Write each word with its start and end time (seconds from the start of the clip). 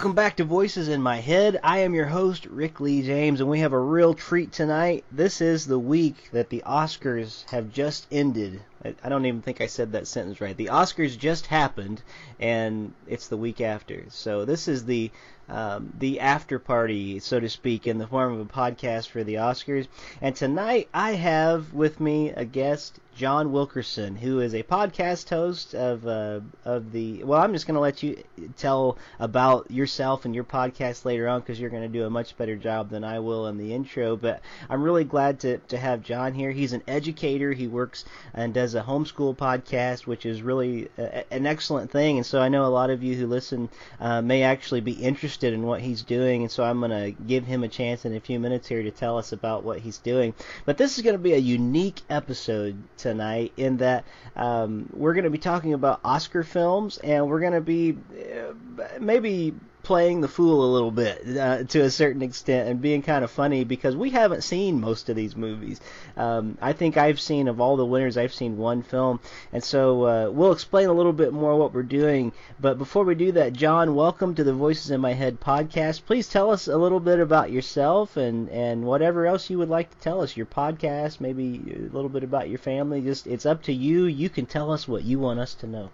Welcome 0.00 0.14
back 0.14 0.36
to 0.36 0.44
Voices 0.44 0.88
in 0.88 1.02
My 1.02 1.16
Head. 1.16 1.60
I 1.62 1.80
am 1.80 1.92
your 1.92 2.06
host, 2.06 2.46
Rick 2.46 2.80
Lee 2.80 3.02
James, 3.02 3.38
and 3.38 3.50
we 3.50 3.60
have 3.60 3.74
a 3.74 3.78
real 3.78 4.14
treat 4.14 4.50
tonight. 4.50 5.04
This 5.12 5.42
is 5.42 5.66
the 5.66 5.78
week 5.78 6.30
that 6.32 6.48
the 6.48 6.62
Oscars 6.64 7.44
have 7.50 7.70
just 7.70 8.06
ended. 8.10 8.62
I, 8.82 9.10
don't 9.10 9.26
even 9.26 9.42
think 9.42 9.60
I 9.60 9.66
said 9.66 9.92
that 9.92 10.06
sentence 10.06 10.40
right. 10.40 10.56
The 10.56 10.70
Oscars 10.72 11.18
just 11.18 11.48
happened, 11.48 12.00
and 12.38 12.94
it's 13.06 13.28
the 13.28 13.36
week 13.36 13.60
after. 13.60 14.04
So 14.08 14.46
this 14.46 14.68
is 14.68 14.86
the 14.86 15.10
um, 15.50 15.92
the 15.98 16.20
after 16.20 16.58
party, 16.58 17.18
so 17.18 17.38
to 17.38 17.50
speak, 17.50 17.86
in 17.86 17.98
the 17.98 18.06
form 18.06 18.32
of 18.32 18.40
a 18.40 18.50
podcast 18.50 19.08
for 19.08 19.22
the 19.22 19.34
Oscars. 19.34 19.86
And 20.22 20.34
tonight 20.34 20.88
I 20.94 21.12
have 21.12 21.74
with 21.74 22.00
me 22.00 22.30
a 22.30 22.46
guest, 22.46 23.00
John 23.14 23.52
Wilkerson, 23.52 24.16
who 24.16 24.40
is 24.40 24.54
a 24.54 24.62
podcast 24.62 25.28
host 25.28 25.74
of 25.74 26.06
uh, 26.06 26.40
of 26.64 26.92
the. 26.92 27.22
Well, 27.24 27.40
I'm 27.40 27.52
just 27.52 27.66
going 27.66 27.74
to 27.74 27.80
let 27.80 28.02
you 28.02 28.22
tell 28.56 28.96
about 29.18 29.70
yourself 29.70 30.24
and 30.24 30.34
your 30.34 30.44
podcast 30.44 31.04
later 31.04 31.28
on 31.28 31.40
because 31.40 31.60
you're 31.60 31.70
going 31.70 31.82
to 31.82 31.88
do 31.88 32.06
a 32.06 32.10
much 32.10 32.36
better 32.36 32.56
job 32.56 32.88
than 32.88 33.04
I 33.04 33.18
will 33.18 33.46
in 33.48 33.58
the 33.58 33.74
intro. 33.74 34.16
But 34.16 34.40
I'm 34.68 34.82
really 34.82 35.04
glad 35.04 35.40
to 35.40 35.58
to 35.58 35.76
have 35.76 36.02
John 36.02 36.32
here. 36.32 36.50
He's 36.50 36.72
an 36.72 36.82
educator. 36.88 37.52
He 37.52 37.66
works 37.66 38.04
and 38.32 38.54
does 38.54 38.74
a 38.74 38.82
homeschool 38.82 39.36
podcast, 39.36 40.06
which 40.06 40.24
is 40.24 40.42
really 40.42 40.88
a, 40.96 41.30
an 41.32 41.46
excellent 41.46 41.90
thing. 41.90 42.16
And 42.16 42.26
so 42.26 42.40
I 42.40 42.48
know 42.48 42.64
a 42.64 42.68
lot 42.68 42.90
of 42.90 43.02
you 43.02 43.16
who 43.16 43.26
listen 43.26 43.68
uh, 44.00 44.22
may 44.22 44.42
actually 44.42 44.80
be 44.80 44.92
interested 44.92 45.52
in 45.52 45.62
what 45.62 45.80
he's 45.80 46.02
doing. 46.02 46.42
And 46.42 46.50
so 46.50 46.64
I'm 46.64 46.78
going 46.78 46.90
to 46.90 47.22
give 47.22 47.44
him 47.44 47.64
a 47.64 47.68
chance 47.68 48.04
in 48.04 48.14
a 48.14 48.20
few 48.20 48.40
minutes 48.40 48.68
here 48.68 48.82
to 48.82 48.90
tell 48.90 49.18
us 49.18 49.32
about 49.32 49.64
what 49.64 49.80
he's 49.80 49.98
doing. 49.98 50.34
But 50.64 50.78
this 50.78 50.96
is 50.96 51.04
going 51.04 51.14
to 51.14 51.18
be 51.18 51.34
a 51.34 51.38
unique 51.38 52.00
episode 52.08 52.76
tonight 53.00 53.52
in 53.56 53.78
that 53.78 54.04
um, 54.36 54.88
we're 54.92 55.14
going 55.14 55.24
to 55.24 55.30
be 55.30 55.38
talking 55.38 55.74
about 55.74 56.00
Oscar 56.04 56.42
films 56.42 56.98
and 56.98 57.26
we're 57.28 57.40
going 57.40 57.52
to 57.52 57.60
be 57.60 57.96
uh, 58.12 58.52
maybe 59.00 59.54
playing 59.82 60.20
the 60.20 60.28
fool 60.28 60.64
a 60.64 60.72
little 60.72 60.90
bit 60.90 61.36
uh, 61.36 61.64
to 61.64 61.80
a 61.80 61.90
certain 61.90 62.22
extent 62.22 62.68
and 62.68 62.80
being 62.80 63.02
kind 63.02 63.24
of 63.24 63.30
funny 63.30 63.64
because 63.64 63.96
we 63.96 64.10
haven't 64.10 64.42
seen 64.42 64.80
most 64.80 65.08
of 65.08 65.16
these 65.16 65.36
movies. 65.36 65.80
Um, 66.16 66.58
I 66.60 66.72
think 66.72 66.96
I've 66.96 67.20
seen 67.20 67.48
of 67.48 67.60
all 67.60 67.76
the 67.76 67.86
winners, 67.86 68.16
I've 68.16 68.34
seen 68.34 68.58
one 68.58 68.82
film, 68.82 69.20
and 69.52 69.64
so 69.64 70.04
uh, 70.04 70.30
we'll 70.30 70.52
explain 70.52 70.88
a 70.88 70.92
little 70.92 71.12
bit 71.12 71.32
more 71.32 71.56
what 71.56 71.72
we're 71.72 71.82
doing. 71.82 72.32
But 72.60 72.78
before 72.78 73.04
we 73.04 73.14
do 73.14 73.32
that, 73.32 73.52
John, 73.52 73.94
welcome 73.94 74.34
to 74.34 74.44
the 74.44 74.52
Voices 74.52 74.90
in 74.90 75.00
My 75.00 75.14
Head 75.14 75.40
podcast. 75.40 76.04
Please 76.04 76.28
tell 76.28 76.50
us 76.50 76.68
a 76.68 76.76
little 76.76 77.00
bit 77.00 77.18
about 77.20 77.50
yourself 77.50 78.16
and 78.16 78.48
and 78.50 78.84
whatever 78.84 79.26
else 79.26 79.50
you 79.50 79.58
would 79.58 79.70
like 79.70 79.90
to 79.90 79.96
tell 79.98 80.20
us. 80.20 80.36
Your 80.36 80.46
podcast, 80.46 81.20
maybe 81.20 81.62
a 81.74 81.94
little 81.94 82.10
bit 82.10 82.22
about 82.22 82.48
your 82.48 82.58
family. 82.58 83.00
Just 83.00 83.26
it's 83.26 83.46
up 83.46 83.62
to 83.64 83.72
you. 83.72 84.04
You 84.04 84.28
can 84.28 84.46
tell 84.46 84.70
us 84.70 84.86
what 84.86 85.04
you 85.04 85.18
want 85.18 85.40
us 85.40 85.54
to 85.54 85.66
know. 85.66 85.90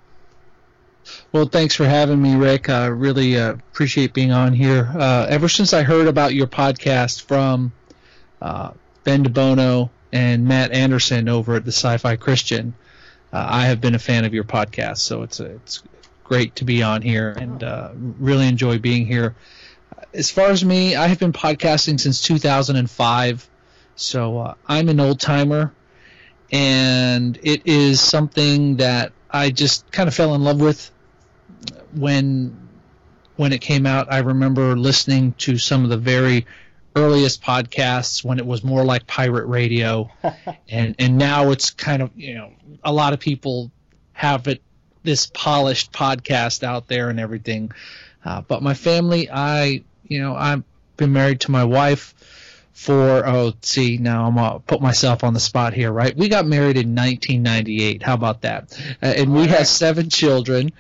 Well, 1.32 1.46
thanks 1.46 1.74
for 1.74 1.84
having 1.84 2.20
me, 2.20 2.36
Rick. 2.36 2.68
I 2.68 2.86
really 2.86 3.38
uh, 3.38 3.52
appreciate 3.52 4.12
being 4.12 4.32
on 4.32 4.52
here. 4.52 4.90
Uh, 4.94 5.26
ever 5.28 5.48
since 5.48 5.72
I 5.72 5.82
heard 5.82 6.08
about 6.08 6.34
your 6.34 6.46
podcast 6.46 7.22
from 7.22 7.72
uh, 8.40 8.72
Ben 9.04 9.24
DeBono 9.24 9.90
and 10.12 10.46
Matt 10.46 10.72
Anderson 10.72 11.28
over 11.28 11.56
at 11.56 11.64
the 11.64 11.72
Sci-Fi 11.72 12.16
Christian, 12.16 12.74
uh, 13.32 13.46
I 13.48 13.66
have 13.66 13.80
been 13.80 13.94
a 13.94 13.98
fan 13.98 14.24
of 14.24 14.34
your 14.34 14.44
podcast. 14.44 14.98
So 14.98 15.22
it's 15.22 15.40
it's 15.40 15.82
great 16.24 16.56
to 16.56 16.64
be 16.64 16.82
on 16.82 17.02
here 17.02 17.30
and 17.30 17.62
uh, 17.62 17.90
really 17.94 18.48
enjoy 18.48 18.78
being 18.78 19.06
here. 19.06 19.34
As 20.12 20.30
far 20.30 20.48
as 20.48 20.64
me, 20.64 20.96
I 20.96 21.06
have 21.06 21.18
been 21.18 21.32
podcasting 21.32 22.00
since 22.00 22.22
2005. 22.22 23.48
So 23.94 24.38
uh, 24.38 24.54
I'm 24.66 24.88
an 24.88 25.00
old 25.00 25.20
timer, 25.20 25.72
and 26.50 27.38
it 27.42 27.62
is 27.66 28.00
something 28.00 28.76
that 28.76 29.12
I 29.30 29.50
just 29.50 29.90
kind 29.90 30.08
of 30.08 30.14
fell 30.14 30.34
in 30.34 30.42
love 30.42 30.60
with 30.60 30.90
when 31.94 32.68
when 33.36 33.52
it 33.52 33.60
came 33.60 33.86
out. 33.86 34.12
I 34.12 34.18
remember 34.18 34.76
listening 34.76 35.32
to 35.38 35.58
some 35.58 35.84
of 35.84 35.90
the 35.90 35.96
very 35.96 36.46
earliest 36.94 37.42
podcasts 37.42 38.24
when 38.24 38.38
it 38.38 38.46
was 38.46 38.64
more 38.64 38.84
like 38.84 39.06
pirate 39.06 39.46
radio, 39.46 40.10
and 40.68 40.94
and 40.98 41.18
now 41.18 41.50
it's 41.50 41.70
kind 41.70 42.02
of 42.02 42.10
you 42.16 42.34
know 42.34 42.52
a 42.82 42.92
lot 42.92 43.12
of 43.12 43.20
people 43.20 43.70
have 44.12 44.48
it 44.48 44.62
this 45.02 45.26
polished 45.26 45.92
podcast 45.92 46.62
out 46.62 46.88
there 46.88 47.10
and 47.10 47.20
everything. 47.20 47.70
Uh, 48.24 48.40
but 48.40 48.62
my 48.62 48.74
family, 48.74 49.30
I 49.30 49.84
you 50.06 50.20
know 50.20 50.34
I've 50.34 50.64
been 50.96 51.12
married 51.12 51.40
to 51.42 51.50
my 51.50 51.64
wife 51.64 52.14
for 52.72 53.26
oh 53.26 53.54
see 53.62 53.96
now 53.96 54.26
I'm 54.26 54.34
gonna 54.34 54.60
put 54.60 54.82
myself 54.82 55.24
on 55.24 55.32
the 55.32 55.40
spot 55.40 55.72
here 55.72 55.90
right? 55.90 56.14
We 56.14 56.28
got 56.28 56.46
married 56.46 56.76
in 56.76 56.94
1998 56.94 58.02
how 58.02 58.12
about 58.12 58.42
that? 58.42 58.78
Uh, 59.02 59.06
and 59.06 59.34
we 59.34 59.46
have 59.46 59.66
seven 59.66 60.10
children 60.10 60.72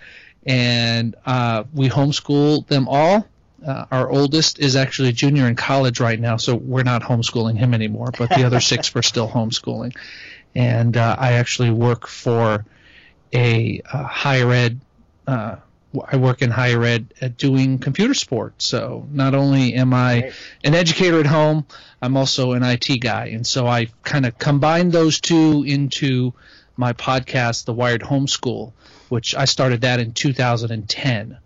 and 0.46 1.14
uh, 1.26 1.64
we 1.74 1.88
homeschool 1.88 2.66
them 2.66 2.88
all 2.88 3.26
uh, 3.66 3.86
our 3.90 4.08
oldest 4.08 4.58
is 4.58 4.76
actually 4.76 5.08
a 5.08 5.12
junior 5.12 5.48
in 5.48 5.56
college 5.56 6.00
right 6.00 6.20
now 6.20 6.36
so 6.36 6.54
we're 6.54 6.82
not 6.82 7.02
homeschooling 7.02 7.56
him 7.56 7.74
anymore 7.74 8.10
but 8.16 8.28
the 8.30 8.44
other 8.44 8.60
six 8.60 8.94
we're 8.94 9.02
still 9.02 9.28
homeschooling 9.28 9.94
and 10.54 10.96
uh, 10.96 11.16
I 11.18 11.32
actually 11.32 11.70
work 11.70 12.06
for 12.06 12.64
a 13.32 13.82
uh, 13.92 14.04
higher 14.04 14.50
ed 14.52 14.80
uh, 15.26 15.56
I 16.08 16.16
work 16.16 16.42
in 16.42 16.50
higher 16.50 16.82
ed 16.82 17.14
at 17.20 17.36
doing 17.36 17.78
computer 17.78 18.14
sports. 18.14 18.66
So 18.66 19.06
not 19.10 19.34
only 19.34 19.74
am 19.74 19.94
I 19.94 20.32
an 20.64 20.74
educator 20.74 21.20
at 21.20 21.26
home, 21.26 21.66
I'm 22.02 22.16
also 22.16 22.52
an 22.52 22.62
IT 22.62 23.00
guy. 23.00 23.26
And 23.26 23.46
so 23.46 23.66
I 23.66 23.88
kind 24.02 24.26
of 24.26 24.38
combine 24.38 24.90
those 24.90 25.20
two 25.20 25.64
into 25.66 26.34
my 26.76 26.92
podcast, 26.92 27.64
The 27.64 27.72
Wired 27.72 28.02
Homeschool, 28.02 28.72
which 29.08 29.34
I 29.34 29.44
started 29.44 29.80
that 29.82 30.00
in 30.00 30.12
2010. 30.12 31.38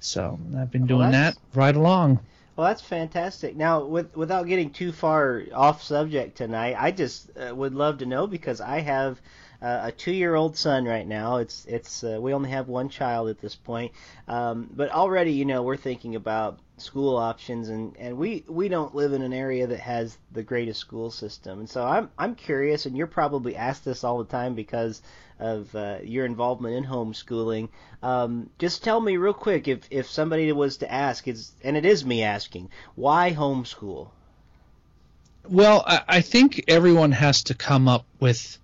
So 0.00 0.38
I've 0.58 0.70
been 0.70 0.86
doing 0.86 1.00
well, 1.00 1.12
that 1.12 1.36
right 1.54 1.74
along. 1.74 2.20
Well, 2.56 2.66
that's 2.66 2.82
fantastic. 2.82 3.56
Now, 3.56 3.84
with, 3.84 4.16
without 4.16 4.46
getting 4.46 4.70
too 4.70 4.92
far 4.92 5.42
off 5.54 5.82
subject 5.82 6.36
tonight, 6.36 6.76
I 6.78 6.90
just 6.90 7.30
uh, 7.36 7.54
would 7.54 7.74
love 7.74 7.98
to 7.98 8.06
know 8.06 8.26
because 8.26 8.60
I 8.60 8.80
have– 8.80 9.20
uh, 9.62 9.82
a 9.84 9.92
two-year-old 9.92 10.56
son 10.56 10.84
right 10.84 11.06
now. 11.06 11.36
It's 11.36 11.64
it's 11.66 12.02
uh, 12.02 12.18
we 12.20 12.34
only 12.34 12.50
have 12.50 12.68
one 12.68 12.88
child 12.88 13.28
at 13.28 13.40
this 13.40 13.54
point, 13.54 13.92
um, 14.26 14.68
but 14.74 14.90
already 14.90 15.32
you 15.32 15.44
know 15.44 15.62
we're 15.62 15.76
thinking 15.76 16.16
about 16.16 16.58
school 16.82 17.16
options, 17.16 17.68
and, 17.68 17.96
and 17.96 18.16
we 18.16 18.44
we 18.48 18.68
don't 18.68 18.94
live 18.94 19.12
in 19.12 19.22
an 19.22 19.32
area 19.32 19.66
that 19.66 19.80
has 19.80 20.18
the 20.32 20.42
greatest 20.42 20.80
school 20.80 21.10
system, 21.10 21.60
and 21.60 21.68
so 21.68 21.84
I'm 21.84 22.10
I'm 22.18 22.34
curious, 22.34 22.86
and 22.86 22.96
you're 22.96 23.06
probably 23.06 23.56
asked 23.56 23.84
this 23.84 24.04
all 24.04 24.18
the 24.18 24.30
time 24.30 24.54
because 24.54 25.02
of 25.38 25.74
uh, 25.74 25.98
your 26.02 26.24
involvement 26.24 26.74
in 26.76 26.84
homeschooling. 26.84 27.68
Um, 28.02 28.50
just 28.58 28.84
tell 28.84 29.00
me 29.00 29.16
real 29.16 29.34
quick 29.34 29.68
if 29.68 29.80
if 29.90 30.10
somebody 30.10 30.50
was 30.52 30.78
to 30.78 30.92
ask, 30.92 31.26
is 31.28 31.52
and 31.62 31.76
it 31.76 31.84
is 31.84 32.04
me 32.04 32.22
asking, 32.22 32.70
why 32.94 33.32
homeschool? 33.32 34.08
Well, 35.48 35.82
I, 35.86 36.02
I 36.08 36.20
think 36.20 36.64
everyone 36.68 37.12
has 37.12 37.44
to 37.44 37.54
come 37.54 37.88
up 37.88 38.06
with 38.20 38.58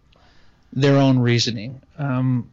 their 0.73 0.97
own 0.97 1.19
reasoning. 1.19 1.81
Um, 1.99 2.51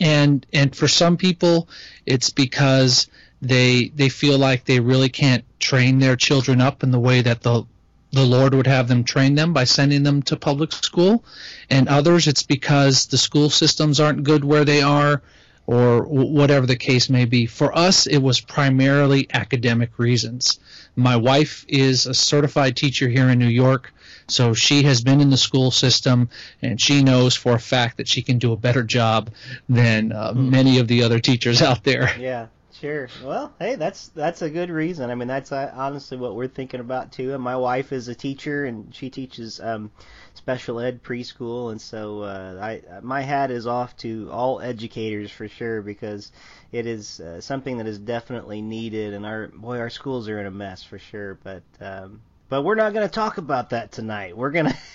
and 0.00 0.44
and 0.52 0.74
for 0.74 0.88
some 0.88 1.16
people, 1.16 1.68
it's 2.04 2.30
because 2.30 3.08
they 3.42 3.88
they 3.94 4.08
feel 4.08 4.38
like 4.38 4.64
they 4.64 4.80
really 4.80 5.08
can't 5.08 5.44
train 5.60 5.98
their 5.98 6.16
children 6.16 6.60
up 6.60 6.82
in 6.82 6.90
the 6.90 7.00
way 7.00 7.22
that 7.22 7.42
the 7.42 7.64
the 8.12 8.24
Lord 8.24 8.54
would 8.54 8.66
have 8.66 8.88
them 8.88 9.04
train 9.04 9.34
them 9.34 9.52
by 9.52 9.64
sending 9.64 10.02
them 10.02 10.22
to 10.22 10.36
public 10.36 10.72
school, 10.72 11.24
and 11.68 11.88
others 11.88 12.26
it's 12.26 12.44
because 12.44 13.06
the 13.06 13.18
school 13.18 13.50
systems 13.50 14.00
aren't 14.00 14.24
good 14.24 14.44
where 14.44 14.64
they 14.64 14.80
are, 14.80 15.22
or 15.66 16.04
whatever 16.04 16.66
the 16.66 16.76
case 16.76 17.10
may 17.10 17.24
be. 17.24 17.46
For 17.46 17.76
us, 17.76 18.06
it 18.06 18.18
was 18.18 18.40
primarily 18.40 19.26
academic 19.32 19.98
reasons. 19.98 20.60
My 20.94 21.16
wife 21.16 21.64
is 21.68 22.06
a 22.06 22.14
certified 22.14 22.76
teacher 22.76 23.08
here 23.08 23.28
in 23.28 23.38
New 23.38 23.48
York. 23.48 23.92
So 24.28 24.54
she 24.54 24.82
has 24.84 25.02
been 25.02 25.20
in 25.20 25.30
the 25.30 25.36
school 25.36 25.70
system, 25.70 26.30
and 26.62 26.80
she 26.80 27.02
knows 27.02 27.36
for 27.36 27.54
a 27.54 27.60
fact 27.60 27.98
that 27.98 28.08
she 28.08 28.22
can 28.22 28.38
do 28.38 28.52
a 28.52 28.56
better 28.56 28.82
job 28.82 29.30
than 29.68 30.10
uh, 30.12 30.32
mm. 30.32 30.50
many 30.50 30.78
of 30.78 30.88
the 30.88 31.04
other 31.04 31.20
teachers 31.20 31.62
out 31.62 31.84
there. 31.84 32.12
Yeah, 32.18 32.46
Sure. 32.80 33.08
Well, 33.18 33.54
hey, 33.58 33.74
that's 33.76 34.08
that's 34.08 34.42
a 34.42 34.50
good 34.50 34.70
reason. 34.70 35.10
I 35.10 35.14
mean, 35.14 35.28
that's 35.28 35.50
uh, 35.50 35.72
honestly 35.74 36.18
what 36.18 36.34
we're 36.36 36.46
thinking 36.48 36.80
about 36.80 37.10
too. 37.10 37.32
And 37.32 37.42
my 37.42 37.56
wife 37.56 37.92
is 37.92 38.08
a 38.08 38.14
teacher, 38.14 38.64
and 38.66 38.94
she 38.94 39.08
teaches 39.08 39.58
um, 39.60 39.90
special 40.34 40.78
ed 40.78 41.02
preschool, 41.02 41.70
and 41.70 41.80
so 41.80 42.22
uh, 42.22 42.58
I 42.60 43.00
my 43.00 43.22
hat 43.22 43.50
is 43.50 43.66
off 43.66 43.96
to 43.98 44.28
all 44.30 44.60
educators 44.60 45.30
for 45.30 45.48
sure 45.48 45.80
because 45.80 46.30
it 46.70 46.86
is 46.86 47.18
uh, 47.20 47.40
something 47.40 47.78
that 47.78 47.86
is 47.86 47.98
definitely 47.98 48.60
needed. 48.60 49.14
And 49.14 49.24
our 49.24 49.48
boy, 49.48 49.78
our 49.78 49.90
schools 49.90 50.28
are 50.28 50.38
in 50.38 50.46
a 50.46 50.50
mess 50.50 50.82
for 50.82 50.98
sure. 50.98 51.38
But 51.42 51.62
um, 51.80 52.20
but 52.48 52.62
we're 52.62 52.74
not 52.74 52.92
going 52.92 53.08
to 53.08 53.12
talk 53.14 53.38
about 53.38 53.70
that 53.70 53.92
tonight. 53.92 54.36
We're 54.36 54.50
gonna. 54.50 54.76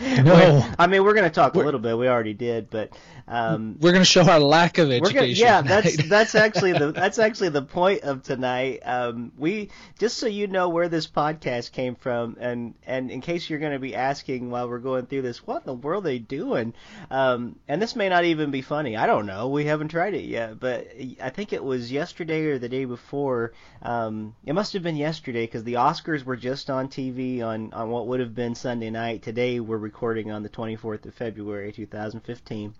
No. 0.00 0.72
I 0.78 0.86
mean, 0.86 1.04
we're 1.04 1.14
going 1.14 1.24
to 1.24 1.34
talk 1.34 1.54
We're- 1.54 1.64
a 1.64 1.66
little 1.66 1.80
bit. 1.80 1.96
We 1.96 2.08
already 2.08 2.34
did, 2.34 2.70
but 2.70 2.96
um, 3.28 3.76
We're 3.80 3.92
going 3.92 4.02
to 4.02 4.04
show 4.04 4.22
our 4.22 4.38
lack 4.38 4.78
of 4.78 4.90
education. 4.90 5.14
gonna, 5.14 5.26
yeah, 5.26 5.62
tonight. 5.62 5.82
that's 5.82 6.08
that's 6.08 6.34
actually 6.34 6.72
the 6.72 6.92
that's 6.96 7.18
actually 7.18 7.48
the 7.48 7.62
point 7.62 8.02
of 8.02 8.22
tonight. 8.22 8.80
Um, 8.84 9.32
we 9.36 9.70
just 9.98 10.18
so 10.18 10.26
you 10.26 10.46
know 10.46 10.68
where 10.68 10.88
this 10.88 11.06
podcast 11.06 11.72
came 11.72 11.96
from, 11.96 12.36
and 12.40 12.74
and 12.86 13.10
in 13.10 13.20
case 13.20 13.50
you're 13.50 13.58
going 13.58 13.72
to 13.72 13.78
be 13.78 13.94
asking 13.94 14.50
while 14.50 14.68
we're 14.68 14.78
going 14.78 15.06
through 15.06 15.22
this, 15.22 15.46
what 15.46 15.62
in 15.62 15.66
the 15.66 15.74
world 15.74 16.04
are 16.04 16.08
they 16.08 16.18
doing? 16.18 16.72
Um, 17.10 17.56
and 17.68 17.82
this 17.82 17.96
may 17.96 18.08
not 18.08 18.24
even 18.24 18.50
be 18.50 18.62
funny. 18.62 18.96
I 18.96 19.06
don't 19.06 19.26
know. 19.26 19.48
We 19.48 19.64
haven't 19.64 19.88
tried 19.88 20.14
it 20.14 20.24
yet, 20.24 20.60
but 20.60 20.88
I 21.20 21.30
think 21.30 21.52
it 21.52 21.62
was 21.64 21.90
yesterday 21.90 22.44
or 22.46 22.58
the 22.58 22.68
day 22.68 22.84
before. 22.84 23.52
Um, 23.82 24.34
it 24.44 24.54
must 24.54 24.72
have 24.72 24.82
been 24.82 24.96
yesterday 24.96 25.46
because 25.46 25.64
the 25.64 25.74
Oscars 25.74 26.24
were 26.24 26.36
just 26.36 26.70
on 26.70 26.88
TV 26.88 27.42
on 27.42 27.72
on 27.72 27.90
what 27.90 28.06
would 28.06 28.20
have 28.20 28.34
been 28.34 28.54
Sunday 28.54 28.90
night. 28.90 29.22
Today 29.26 29.58
we're 29.58 29.76
recording 29.76 30.30
on 30.30 30.44
the 30.44 30.48
24th 30.48 31.04
of 31.04 31.14
February, 31.14 31.72
2015 31.72 32.72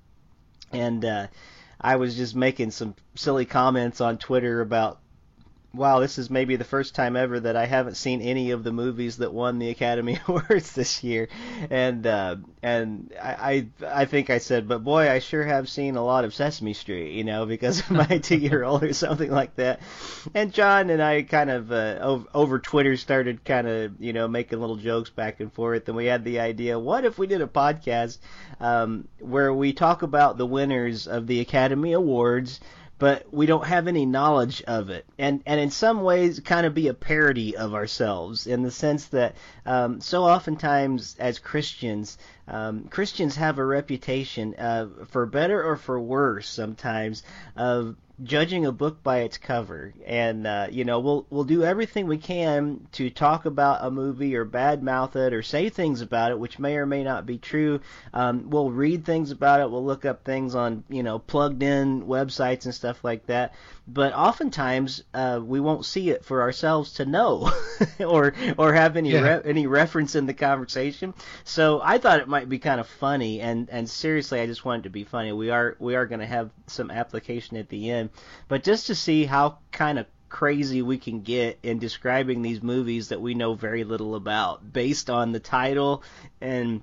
and 0.71 1.05
uh, 1.05 1.27
I 1.81 1.97
was 1.97 2.15
just 2.15 2.37
making 2.37 2.71
some 2.71 2.95
silly 3.17 3.45
comments 3.45 4.01
on 4.01 4.17
Twitter 4.17 4.61
about, 4.61 5.01
wow, 5.77 6.01
this 6.01 6.19
is 6.19 6.31
maybe 6.31 6.57
the 6.57 6.65
first 6.65 6.95
time 6.95 7.17
ever 7.17 7.39
that 7.41 7.57
I 7.57 7.67
haven't 7.67 7.97
seen 7.97 8.21
any 8.21 8.51
of 8.51 8.65
the 8.65 8.73
movies 8.73 9.19
that 9.19 9.33
won 9.33 9.59
the 9.59 9.71
Academy 9.71 10.19
Awards 10.29 10.73
this 10.73 11.05
year, 11.05 11.29
and 11.71 12.07
uh, 12.07 12.37
and 12.63 13.13
I, 13.21 13.67
I 13.83 14.03
I 14.03 14.05
think 14.07 14.31
I 14.31 14.39
said, 14.39 14.69
but 14.69 14.83
boy, 14.83 15.11
I 15.11 15.19
sure 15.19 15.45
have 15.45 15.69
seen 15.69 15.97
a 15.97 16.05
lot 16.05 16.25
of 16.25 16.35
Sesame 16.35 16.73
Street, 16.73 17.13
you 17.13 17.25
know, 17.25 17.47
because 17.47 17.81
of 17.81 17.91
my 17.91 18.19
two-year-old 18.23 18.83
or 18.83 18.93
something 18.93 19.31
like 19.31 19.55
that. 19.57 19.81
And 20.35 20.53
John 20.53 20.91
and 20.91 21.03
I 21.03 21.23
kind 21.23 21.51
of 21.51 21.71
uh, 21.71 21.99
over, 22.01 22.27
over 22.35 22.59
Twitter 22.59 22.97
started 22.97 23.45
kind 23.45 23.67
of 23.69 23.93
you 24.01 24.13
know 24.13 24.29
making 24.29 24.61
little 24.61 24.77
jokes 24.77 25.11
back 25.11 25.41
and 25.41 25.53
forth, 25.53 25.89
and 25.89 25.97
we 25.97 26.07
had 26.07 26.25
the 26.25 26.41
idea, 26.41 26.79
what 26.79 27.05
if 27.05 27.19
we 27.19 27.27
did 27.27 27.43
a 27.43 27.47
podcast 27.47 28.19
um, 28.61 29.09
where 29.19 29.53
we 29.53 29.73
talk 29.73 30.03
about 30.03 30.39
the 30.39 30.47
winners 30.47 31.07
of 31.07 31.27
the 31.27 31.41
Academy 31.41 31.93
Awards, 31.93 32.61
but 32.99 33.33
we 33.33 33.47
don't 33.47 33.67
have 33.67 33.89
any 33.89 34.07
knowledge 34.07 34.63
of 34.63 34.89
it, 34.91 35.05
and 35.19 35.43
and 35.47 35.61
in 35.61 35.71
some 35.71 36.03
ways 36.03 36.41
kind 36.41 36.67
of 36.67 36.75
be 36.75 36.89
a 36.89 36.95
parody 36.95 37.57
of 37.57 37.75
ourselves 37.75 38.47
in 38.47 38.63
the 38.63 38.71
sense 38.71 39.07
that 39.07 39.37
um, 39.67 40.01
so 40.01 40.25
oftentimes 40.25 41.17
as 41.19 41.39
Christians, 41.39 42.17
um, 42.49 42.85
Christians 42.85 43.37
have 43.37 43.59
a 43.59 43.65
reputation, 43.65 44.55
uh, 44.59 44.87
for 45.09 45.27
better 45.27 45.63
or 45.63 45.77
for 45.77 46.01
worse, 46.01 46.49
sometimes 46.49 47.23
of 47.55 47.97
judging 48.23 48.65
a 48.65 48.73
book 48.73 49.03
by 49.03 49.19
its 49.19 49.39
cover. 49.39 49.93
And 50.07 50.47
uh, 50.47 50.69
you 50.71 50.85
know 50.85 51.01
we'll 51.01 51.27
we'll 51.31 51.45
do 51.45 51.63
everything 51.63 52.07
we 52.07 52.19
can 52.19 52.87
to 52.93 53.11
talk 53.11 53.45
about 53.45 53.85
a 53.85 53.91
movie 53.91 54.37
or 54.37 54.47
badmouth 54.47 55.17
it 55.17 55.33
or 55.33 55.43
say 55.43 55.69
things 55.69 56.01
about 56.01 56.31
it 56.31 56.39
which 56.39 56.59
may 56.59 56.77
or 56.77 56.87
may 56.87 57.05
not 57.05 57.27
be 57.27 57.39
true. 57.39 57.81
Um, 58.13 58.51
we'll 58.51 58.71
read 58.71 59.05
things 59.05 59.31
about 59.31 59.61
it. 59.61 59.71
We'll 59.71 59.85
look 59.85 60.05
up 60.05 60.25
things 60.25 60.55
on 60.55 60.85
you 60.89 61.03
know 61.03 61.19
plugged 61.19 61.63
in 61.63 62.07
websites 62.07 62.65
and 62.65 62.75
stuff 62.75 63.05
like 63.05 63.27
that 63.27 63.55
but 63.89 64.13
oftentimes 64.15 65.03
uh, 65.15 65.41
we 65.43 65.61
won't 65.61 65.85
see 65.85 66.11
it 66.11 66.25
for 66.25 66.43
ourselves 66.43 66.95
to 66.95 67.05
know 67.05 67.53
or 68.01 68.35
or 68.59 68.73
have 68.73 68.97
any 68.97 69.11
Yeah. 69.11 69.37
re- 69.37 69.43
any 69.45 69.67
reference 69.67 70.15
in 70.15 70.27
the 70.27 70.35
conversation. 70.35 71.15
So 71.45 71.81
I 71.83 71.99
thought 71.99 72.21
it 72.21 72.29
might 72.29 72.49
be 72.49 72.59
kind 72.59 72.81
of 72.81 72.87
funny 72.89 73.41
and 73.41 73.69
and 73.71 73.89
seriously 73.89 74.41
I 74.41 74.47
just 74.47 74.65
wanted 74.65 74.85
to 74.85 74.91
be 74.91 75.05
funny. 75.05 75.33
We 75.33 75.51
are 75.51 75.77
we 75.79 75.95
are 75.95 76.07
going 76.07 76.21
to 76.21 76.27
have 76.27 76.51
some 76.67 76.91
application 76.91 77.57
at 77.57 77.69
the 77.69 77.91
end. 77.91 78.11
But 78.49 78.65
just 78.65 78.89
to 78.89 78.95
see 78.95 79.25
how 79.25 79.59
kind 79.73 79.99
of 79.99 80.07
crazy 80.29 80.83
we 80.83 80.99
can 80.99 81.21
get 81.23 81.57
in 81.63 81.79
describing 81.79 82.43
these 82.43 82.61
movies 82.63 83.09
that 83.09 83.21
we 83.21 83.35
know 83.35 83.55
very 83.55 83.85
little 83.85 84.17
about 84.17 84.73
based 84.73 85.09
on 85.09 85.31
the 85.31 85.39
title 85.41 86.03
and 86.41 86.83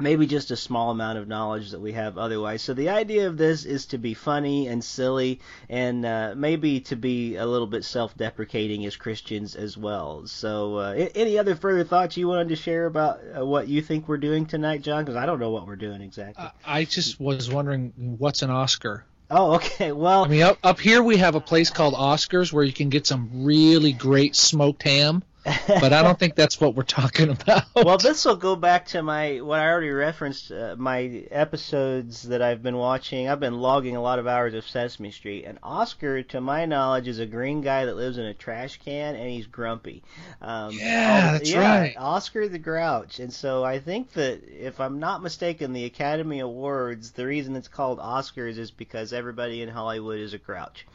maybe 0.00 0.26
just 0.26 0.50
a 0.50 0.56
small 0.56 0.90
amount 0.90 1.18
of 1.18 1.28
knowledge 1.28 1.70
that 1.70 1.80
we 1.80 1.92
have 1.92 2.18
otherwise. 2.18 2.62
So 2.62 2.74
the 2.74 2.88
idea 2.90 3.26
of 3.26 3.36
this 3.36 3.64
is 3.64 3.86
to 3.86 3.98
be 3.98 4.14
funny 4.14 4.68
and 4.68 4.82
silly 4.82 5.40
and 5.68 6.04
uh, 6.04 6.34
maybe 6.36 6.80
to 6.80 6.96
be 6.96 7.36
a 7.36 7.46
little 7.46 7.66
bit 7.66 7.84
self-deprecating 7.84 8.84
as 8.86 8.96
Christians 8.96 9.54
as 9.54 9.76
well. 9.76 10.26
So 10.26 10.76
uh, 10.76 11.08
any 11.14 11.38
other 11.38 11.54
further 11.54 11.84
thoughts 11.84 12.16
you 12.16 12.28
wanted 12.28 12.48
to 12.50 12.56
share 12.56 12.86
about 12.86 13.20
uh, 13.36 13.44
what 13.44 13.68
you 13.68 13.82
think 13.82 14.08
we're 14.08 14.18
doing 14.18 14.46
tonight, 14.46 14.82
John? 14.82 15.04
Because 15.04 15.16
I 15.16 15.26
don't 15.26 15.40
know 15.40 15.50
what 15.50 15.66
we're 15.66 15.76
doing 15.76 16.00
exactly. 16.00 16.44
Uh, 16.44 16.50
I 16.64 16.84
just 16.84 17.20
was 17.20 17.50
wondering 17.50 17.92
what's 18.18 18.42
an 18.42 18.50
Oscar. 18.50 19.04
oh, 19.30 19.54
okay. 19.56 19.92
Well, 19.92 20.24
I 20.24 20.28
mean, 20.28 20.42
up, 20.42 20.58
up 20.62 20.80
here 20.80 21.02
we 21.02 21.18
have 21.18 21.34
a 21.34 21.40
place 21.40 21.70
called 21.70 21.94
Oscars 21.94 22.52
where 22.52 22.64
you 22.64 22.72
can 22.72 22.88
get 22.88 23.06
some 23.06 23.44
really 23.44 23.92
great 23.92 24.34
smoked 24.36 24.82
ham, 24.82 25.22
but 25.68 25.92
I 25.92 26.02
don't 26.02 26.18
think 26.18 26.34
that's 26.34 26.60
what 26.60 26.74
we're 26.74 26.82
talking 26.82 27.28
about. 27.30 27.64
well, 27.74 27.98
this 27.98 28.24
will 28.24 28.36
go 28.36 28.56
back 28.56 28.86
to 28.86 29.02
my 29.02 29.40
what 29.40 29.60
I 29.60 29.68
already 29.68 29.90
referenced. 29.90 30.50
Uh, 30.50 30.76
my 30.78 31.24
episodes 31.30 32.22
that 32.24 32.42
I've 32.42 32.62
been 32.62 32.76
watching. 32.76 33.28
I've 33.28 33.40
been 33.40 33.58
logging 33.58 33.96
a 33.96 34.02
lot 34.02 34.18
of 34.18 34.26
hours 34.26 34.54
of 34.54 34.68
Sesame 34.68 35.10
Street, 35.10 35.44
and 35.44 35.58
Oscar, 35.62 36.22
to 36.24 36.40
my 36.40 36.66
knowledge, 36.66 37.08
is 37.08 37.18
a 37.18 37.26
green 37.26 37.60
guy 37.60 37.84
that 37.84 37.96
lives 37.96 38.18
in 38.18 38.24
a 38.24 38.34
trash 38.34 38.78
can, 38.84 39.14
and 39.14 39.30
he's 39.30 39.46
grumpy. 39.46 40.02
Um, 40.40 40.72
Yeah, 40.72 41.32
that's 41.32 41.50
yeah, 41.50 41.78
right. 41.80 41.96
Oscar 41.96 42.48
the 42.48 42.58
Grouch, 42.58 43.20
and 43.20 43.32
so 43.32 43.64
I 43.64 43.78
think 43.78 44.12
that 44.12 44.42
if 44.48 44.80
I'm 44.80 44.98
not 44.98 45.22
mistaken, 45.22 45.72
the 45.72 45.84
Academy 45.84 46.40
Awards, 46.40 47.12
the 47.12 47.26
reason 47.26 47.56
it's 47.56 47.68
called 47.68 47.98
Oscars 47.98 48.58
is 48.58 48.70
because 48.70 49.12
everybody 49.12 49.62
in 49.62 49.68
Hollywood 49.68 50.18
is 50.18 50.34
a 50.34 50.38
grouch. 50.38 50.86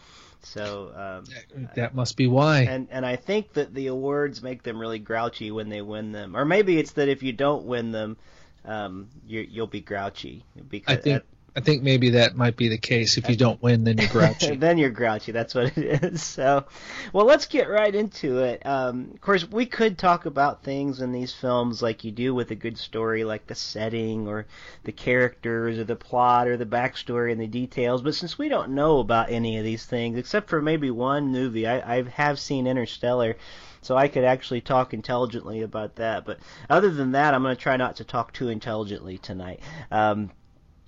So. 0.44 0.92
Um, 0.96 1.68
that 1.76 1.96
must 1.96 2.18
be 2.18 2.28
why. 2.28 2.62
and 2.62 2.88
and 2.92 3.06
I 3.06 3.16
think 3.16 3.54
that 3.54 3.74
the 3.74 3.88
awards 3.88 4.42
make 4.42 4.64
them 4.64 4.80
really 4.80 5.00
grouchy 5.00 5.52
when 5.52 5.70
they 5.70 5.82
win 5.82 6.12
them, 6.12 6.36
or 6.36 6.46
maybe 6.46 6.78
it's 6.78 6.92
that 6.94 7.10
if 7.10 7.24
you 7.24 7.34
don't 7.34 7.66
win 7.66 7.92
them, 7.92 8.18
um, 8.66 9.10
you 9.28 9.48
you'll 9.50 9.68
be 9.68 9.82
grouchy 9.82 10.44
because 10.70 10.98
I 10.98 11.00
think 11.00 11.24
I 11.56 11.60
think 11.60 11.84
maybe 11.84 12.10
that 12.12 12.36
might 12.36 12.58
be 12.58 12.68
the 12.68 12.80
case. 12.80 13.18
If 13.18 13.30
you 13.30 13.36
don't 13.36 13.62
win, 13.62 13.84
then 13.84 14.00
you're 14.00 14.10
grouchy. 14.10 14.56
then 14.60 14.80
you're 14.80 14.90
grouchy. 14.90 15.32
That's 15.32 15.54
what 15.54 15.78
it 15.78 16.04
is. 16.04 16.24
So, 16.34 16.66
well, 17.12 17.26
let's 17.26 17.46
get 17.46 17.70
right 17.70 17.94
into 17.94 18.40
it. 18.40 18.66
Um, 18.66 19.12
of 19.14 19.22
course, 19.22 19.50
we 19.50 19.68
could 19.68 20.00
talk 20.00 20.26
about 20.26 20.64
things 20.64 21.00
in 21.00 21.12
these 21.12 21.32
films 21.32 21.82
like 21.82 22.04
you 22.04 22.12
do 22.12 22.34
with 22.34 22.50
a 22.50 22.56
good 22.56 22.78
story, 22.78 23.24
like 23.24 23.46
the 23.46 23.54
setting 23.54 24.28
or 24.28 24.48
the 24.84 24.92
characters 24.92 25.78
or 25.78 25.84
the 25.84 25.96
plot 25.96 26.48
or 26.48 26.58
the 26.58 26.66
backstory 26.66 27.32
and 27.32 27.40
the 27.40 27.46
details. 27.46 28.02
But 28.02 28.16
since 28.16 28.38
we 28.38 28.50
don't 28.50 28.72
know 28.72 28.98
about 29.00 29.30
any 29.30 29.60
of 29.60 29.64
these 29.64 29.86
things, 29.86 30.18
except 30.18 30.50
for 30.50 30.60
maybe 30.60 30.90
one 30.90 31.32
movie, 31.32 31.68
I, 31.68 31.98
I 31.98 32.02
have 32.04 32.40
seen 32.40 32.66
Interstellar. 32.66 33.36
So 33.82 33.96
I 33.96 34.08
could 34.08 34.24
actually 34.24 34.62
talk 34.62 34.94
intelligently 34.94 35.62
about 35.62 35.98
that, 35.98 36.26
but 36.26 36.40
other 36.70 36.90
than 36.90 37.12
that, 37.12 37.34
I'm 37.34 37.44
going 37.44 37.56
to 37.56 37.62
try 37.62 37.76
not 37.76 37.98
to 37.98 38.06
talk 38.06 38.32
too 38.32 38.48
intelligently 38.48 39.18
tonight. 39.18 39.60
Um, 39.92 40.32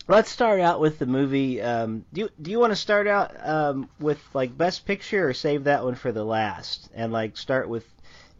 Let's 0.07 0.29
start 0.29 0.59
out 0.59 0.79
with 0.79 0.99
the 0.99 1.07
movie. 1.07 1.61
Um, 1.61 2.05
do 2.13 2.21
you, 2.21 2.29
do 2.39 2.51
you 2.51 2.59
want 2.59 2.71
to 2.71 2.75
start 2.75 3.07
out 3.07 3.35
um, 3.41 3.89
with 3.99 4.21
like 4.35 4.55
best 4.55 4.85
picture 4.85 5.27
or 5.27 5.33
save 5.33 5.63
that 5.63 5.83
one 5.83 5.95
for 5.95 6.11
the 6.11 6.23
last 6.23 6.89
and 6.93 7.11
like 7.11 7.37
start 7.37 7.67
with 7.67 7.85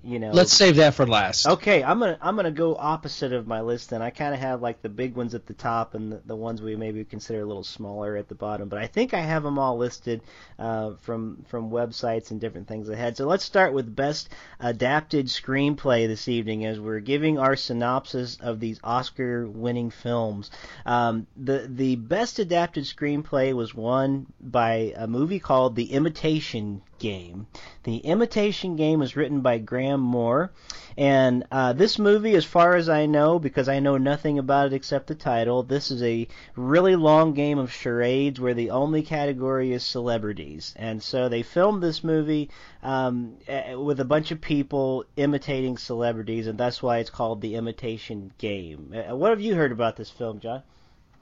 you 0.04 0.20
know 0.20 0.32
Let's 0.32 0.54
save 0.54 0.76
that 0.78 0.94
for 0.94 1.06
last. 1.08 1.48
Okay, 1.48 1.84
I'm 1.84 2.00
gonna 2.00 2.18
I'm 2.22 2.36
gonna 2.36 2.52
go 2.52 2.76
opposite 2.76 3.34
of 3.34 3.48
my 3.48 3.62
list 3.62 3.92
and 3.92 4.04
I 4.04 4.12
kind 4.12 4.34
of 4.34 4.40
have 4.40 4.62
like 4.62 4.82
the 4.82 4.90
big 4.90 5.16
ones 5.16 5.34
at 5.34 5.46
the 5.46 5.54
top 5.54 5.96
and 5.96 6.12
the, 6.12 6.22
the 6.26 6.36
ones 6.36 6.62
we 6.62 6.76
maybe 6.76 7.04
consider 7.04 7.42
a 7.42 7.46
little 7.46 7.64
smaller 7.64 8.16
at 8.16 8.28
the 8.28 8.36
bottom. 8.36 8.70
But 8.70 8.80
I 8.80 8.88
think 8.88 9.14
I 9.14 9.22
have 9.22 9.44
them 9.44 9.58
all 9.58 9.78
listed 9.78 10.22
uh, 10.60 10.92
from 11.02 11.44
from 11.48 11.72
websites 11.72 12.32
and 12.32 12.40
different 12.40 12.68
things 12.68 12.90
ahead. 12.90 13.18
So 13.18 13.26
let's 13.26 13.44
start 13.44 13.74
with 13.74 13.96
best 13.96 14.30
adapted 14.60 15.28
screenplay 15.28 16.08
this 16.08 16.28
evening 16.28 16.66
as 16.66 16.80
we're 16.80 17.00
giving 17.00 17.40
our 17.40 17.56
synopsis 17.56 18.38
of 18.42 18.60
these 18.60 18.80
Oscar-winning 18.84 19.90
films. 19.90 20.52
Um, 20.86 21.28
the 21.36 21.68
the 21.70 21.96
best 21.96 22.40
adapted 22.40 22.84
screenplay 22.84 23.54
was 23.54 23.74
won 23.74 24.28
by 24.40 24.94
a 24.96 25.08
movie 25.08 25.40
called 25.40 25.76
The 25.76 25.92
Imitation 25.92 26.82
Game. 27.06 27.46
The 27.84 27.98
Imitation 27.98 28.76
Game 28.76 29.00
was 29.00 29.16
written 29.16 29.42
by 29.42 29.60
Graham 29.60 30.00
Moore, 30.00 30.52
and 30.98 31.46
uh, 31.52 31.74
this 31.74 32.00
movie, 32.00 32.34
as 32.34 32.46
far 32.46 32.76
as 32.76 32.90
I 32.90 33.06
know, 33.06 33.38
because 33.38 33.70
I 33.70 33.80
know 33.80 33.98
nothing 33.98 34.40
about 34.40 34.68
it 34.68 34.74
except 34.74 35.06
the 35.06 35.14
title, 35.14 35.62
this 35.62 35.92
is 35.92 36.02
a 36.02 36.28
really 36.56 36.96
long 36.96 37.36
game 37.36 37.60
of 37.60 37.72
charades 37.72 38.40
where 38.40 38.56
the 38.56 38.72
only 38.72 39.04
category 39.04 39.72
is 39.72 39.84
celebrities, 39.84 40.74
and 40.78 41.04
so 41.04 41.30
they 41.30 41.44
filmed 41.44 41.84
this 41.84 42.04
movie 42.04 42.50
um, 42.82 43.36
with 43.78 44.00
a 44.00 44.06
bunch 44.06 44.32
of 44.32 44.42
people 44.42 45.06
imitating 45.16 45.78
celebrities, 45.78 46.48
and 46.48 46.58
that's 46.58 46.82
why 46.82 46.98
it's 46.98 47.12
called 47.12 47.40
The 47.40 47.54
Imitation 47.54 48.32
Game. 48.40 48.96
Uh, 48.96 49.16
What 49.16 49.30
have 49.30 49.42
you 49.42 49.54
heard 49.54 49.72
about 49.72 49.96
this 49.96 50.10
film, 50.10 50.40
John? 50.40 50.64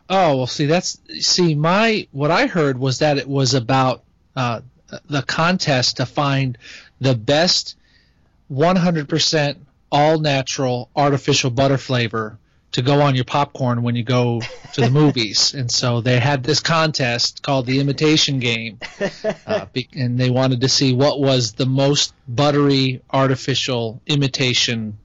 Oh 0.09 0.37
well, 0.37 0.47
see 0.47 0.65
that's 0.65 0.99
see 1.19 1.55
my 1.55 2.07
what 2.11 2.31
I 2.31 2.47
heard 2.47 2.77
was 2.77 2.99
that 2.99 3.17
it 3.17 3.27
was 3.27 3.53
about 3.53 4.03
uh, 4.35 4.61
the 5.05 5.21
contest 5.21 5.97
to 5.97 6.05
find 6.05 6.57
the 6.99 7.15
best 7.15 7.75
100% 8.51 9.55
all 9.91 10.19
natural 10.19 10.89
artificial 10.95 11.49
butter 11.49 11.77
flavor 11.77 12.37
to 12.73 12.81
go 12.81 13.01
on 13.01 13.13
your 13.13 13.23
popcorn 13.23 13.83
when 13.83 13.95
you 13.95 14.03
go 14.03 14.41
to 14.73 14.81
the 14.81 14.89
movies. 15.01 15.53
And 15.53 15.71
so 15.71 16.01
they 16.01 16.19
had 16.19 16.43
this 16.43 16.59
contest 16.59 17.43
called 17.43 17.67
the 17.67 17.79
Imitation 17.79 18.39
Game, 18.39 18.79
uh, 19.45 19.67
and 19.95 20.19
they 20.19 20.29
wanted 20.29 20.61
to 20.61 20.69
see 20.69 20.93
what 20.93 21.19
was 21.19 21.53
the 21.53 21.67
most 21.67 22.13
buttery 22.27 23.01
artificial 23.11 24.01
imitation 24.07 24.97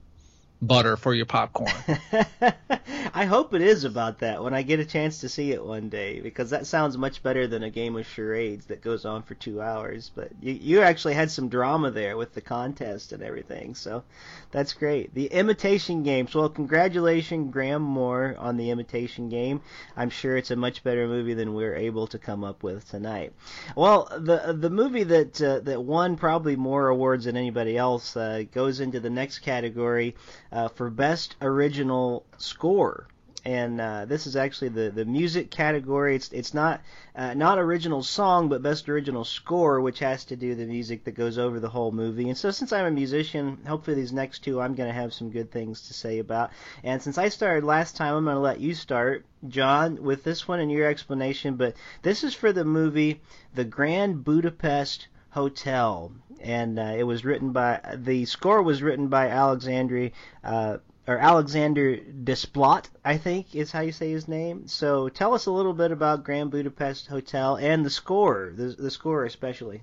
butter 0.60 0.96
for 0.96 1.14
your 1.14 1.26
popcorn. 1.26 1.72
I 3.14 3.24
hope 3.24 3.54
it 3.54 3.62
is 3.62 3.84
about 3.84 4.18
that 4.18 4.42
when 4.42 4.54
I 4.54 4.62
get 4.62 4.80
a 4.80 4.84
chance 4.84 5.20
to 5.20 5.28
see 5.28 5.52
it 5.52 5.64
one 5.64 5.88
day 5.88 6.20
because 6.20 6.50
that 6.50 6.66
sounds 6.66 6.98
much 6.98 7.22
better 7.22 7.46
than 7.46 7.62
a 7.62 7.70
game 7.70 7.96
of 7.96 8.06
charades 8.06 8.66
that 8.66 8.82
goes 8.82 9.04
on 9.04 9.22
for 9.22 9.34
two 9.34 9.60
hours. 9.62 10.10
But 10.14 10.30
you, 10.40 10.52
you 10.52 10.80
actually 10.80 11.14
had 11.14 11.30
some 11.30 11.48
drama 11.48 11.90
there 11.90 12.16
with 12.16 12.34
the 12.34 12.40
contest 12.40 13.12
and 13.12 13.22
everything, 13.22 13.74
so 13.74 14.02
that's 14.50 14.72
great. 14.72 15.14
The 15.14 15.26
Imitation 15.26 16.02
Games. 16.02 16.34
Well, 16.34 16.48
congratulations, 16.48 17.52
Graham 17.52 17.82
Moore, 17.82 18.36
on 18.38 18.56
the 18.56 18.70
Imitation 18.70 19.28
Game. 19.28 19.60
I'm 19.96 20.10
sure 20.10 20.36
it's 20.36 20.50
a 20.50 20.56
much 20.56 20.82
better 20.82 21.06
movie 21.06 21.34
than 21.34 21.54
we're 21.54 21.76
able 21.76 22.06
to 22.08 22.18
come 22.18 22.44
up 22.44 22.62
with 22.62 22.88
tonight. 22.90 23.32
Well, 23.76 24.08
the 24.18 24.56
the 24.58 24.70
movie 24.70 25.04
that 25.04 25.40
uh, 25.40 25.60
that 25.60 25.82
won 25.82 26.16
probably 26.16 26.56
more 26.56 26.88
awards 26.88 27.26
than 27.26 27.36
anybody 27.36 27.76
else 27.76 28.16
uh, 28.16 28.44
goes 28.52 28.80
into 28.80 29.00
the 29.00 29.10
next 29.10 29.40
category 29.40 30.16
uh, 30.52 30.68
for 30.68 30.90
Best 30.90 31.36
Original 31.40 32.24
Score 32.38 33.06
and 33.48 33.80
uh, 33.80 34.04
this 34.04 34.26
is 34.26 34.36
actually 34.36 34.68
the, 34.68 34.90
the 34.90 35.04
music 35.06 35.50
category. 35.50 36.14
It's 36.16 36.30
it's 36.32 36.52
not 36.52 36.82
uh, 37.14 37.32
not 37.32 37.58
original 37.58 38.02
song, 38.02 38.48
but 38.50 38.62
best 38.62 38.88
original 38.90 39.24
score, 39.24 39.80
which 39.80 40.00
has 40.00 40.24
to 40.26 40.36
do 40.36 40.54
the 40.54 40.66
music 40.66 41.04
that 41.04 41.12
goes 41.12 41.38
over 41.38 41.58
the 41.58 41.68
whole 41.70 41.90
movie. 41.90 42.28
And 42.28 42.36
so, 42.36 42.50
since 42.50 42.72
I'm 42.72 42.84
a 42.84 42.90
musician, 42.90 43.58
hopefully 43.66 43.96
these 43.96 44.12
next 44.12 44.40
two 44.40 44.60
I'm 44.60 44.74
going 44.74 44.88
to 44.88 45.00
have 45.00 45.14
some 45.14 45.30
good 45.30 45.50
things 45.50 45.88
to 45.88 45.94
say 45.94 46.18
about. 46.18 46.50
And 46.82 47.00
since 47.00 47.16
I 47.16 47.30
started 47.30 47.64
last 47.64 47.96
time, 47.96 48.14
I'm 48.14 48.24
going 48.24 48.36
to 48.36 48.40
let 48.40 48.60
you 48.60 48.74
start, 48.74 49.24
John, 49.48 50.02
with 50.02 50.24
this 50.24 50.46
one 50.46 50.60
and 50.60 50.70
your 50.70 50.86
explanation. 50.86 51.56
But 51.56 51.74
this 52.02 52.24
is 52.24 52.34
for 52.34 52.52
the 52.52 52.64
movie 52.64 53.22
The 53.54 53.64
Grand 53.64 54.24
Budapest 54.24 55.08
Hotel, 55.30 56.12
and 56.40 56.78
uh, 56.78 56.94
it 56.96 57.04
was 57.04 57.24
written 57.24 57.52
by 57.52 57.80
the 57.94 58.24
score 58.24 58.62
was 58.62 58.82
written 58.82 59.08
by 59.08 59.28
Alexandre 59.28 60.10
uh, 60.42 60.78
or 61.06 61.18
Alexander 61.18 61.96
Desplat, 61.96 62.88
I 63.04 63.16
think 63.16 63.54
is 63.54 63.72
how 63.72 63.80
you 63.80 63.92
say 63.92 64.10
his 64.10 64.28
name. 64.28 64.68
So 64.68 65.08
tell 65.08 65.34
us 65.34 65.46
a 65.46 65.50
little 65.50 65.72
bit 65.72 65.90
about 65.90 66.24
Grand 66.24 66.50
Budapest 66.50 67.06
Hotel 67.06 67.56
and 67.56 67.84
the 67.84 67.90
score, 67.90 68.52
the, 68.54 68.76
the 68.78 68.90
score 68.90 69.24
especially. 69.24 69.82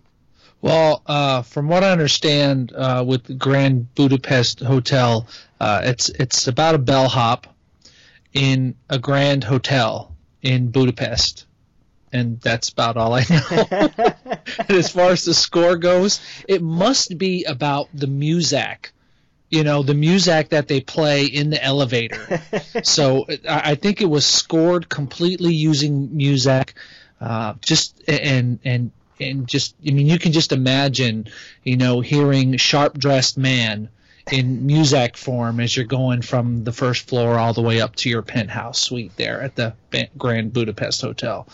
Well, 0.62 1.02
uh, 1.06 1.42
from 1.42 1.68
what 1.68 1.84
I 1.84 1.92
understand, 1.92 2.72
uh, 2.74 3.04
with 3.06 3.24
the 3.24 3.34
Grand 3.34 3.94
Budapest 3.96 4.60
Hotel, 4.60 5.28
uh, 5.60 5.82
it's 5.84 6.10
it's 6.10 6.48
about 6.48 6.76
a 6.76 6.80
bellhop 6.80 7.48
in 8.34 8.76
a 8.90 9.00
grand 9.00 9.44
hotel 9.44 10.16
in 10.42 10.70
Budapest, 10.70 11.46
and 12.16 12.40
that's 12.42 12.70
about 12.70 12.98
all 12.98 13.14
I 13.14 13.26
know. 13.30 13.44
and 13.52 14.16
as 14.70 14.90
far 14.90 15.12
as 15.12 15.26
the 15.26 15.34
score 15.34 15.78
goes, 15.78 16.22
it 16.48 16.62
must 16.62 17.18
be 17.18 17.44
about 17.44 17.90
the 17.94 18.08
Muzak 18.08 18.92
you 19.50 19.64
know 19.64 19.84
the 19.84 19.94
music 19.94 20.50
that 20.50 20.68
they 20.68 20.82
play 20.82 21.26
in 21.26 21.50
the 21.50 21.64
elevator. 21.64 22.42
so 22.84 23.26
I 23.48 23.76
think 23.76 24.02
it 24.02 24.10
was 24.10 24.26
scored 24.26 24.90
completely 24.90 25.54
using 25.54 26.16
music, 26.16 26.74
uh, 27.22 27.54
just 27.62 28.02
and 28.10 28.60
and 28.66 28.92
and 29.20 29.48
just 29.48 29.76
I 29.88 29.92
mean 29.92 30.08
you 30.08 30.20
can 30.20 30.32
just 30.32 30.52
imagine 30.52 31.28
you 31.64 31.78
know 31.78 32.02
hearing 32.02 32.58
sharp 32.58 32.98
dressed 32.98 33.38
man 33.38 33.90
in 34.32 34.66
music 34.66 35.18
form 35.18 35.60
as 35.60 35.76
you're 35.76 35.86
going 35.86 36.22
from 36.22 36.64
the 36.64 36.72
first 36.72 37.08
floor 37.08 37.38
all 37.38 37.54
the 37.54 37.62
way 37.62 37.82
up 37.82 37.96
to 37.96 38.10
your 38.10 38.22
penthouse 38.22 38.80
suite 38.80 39.16
there 39.18 39.42
at 39.42 39.56
the 39.56 39.76
Grand 40.18 40.52
Budapest 40.52 41.02
Hotel. 41.02 41.48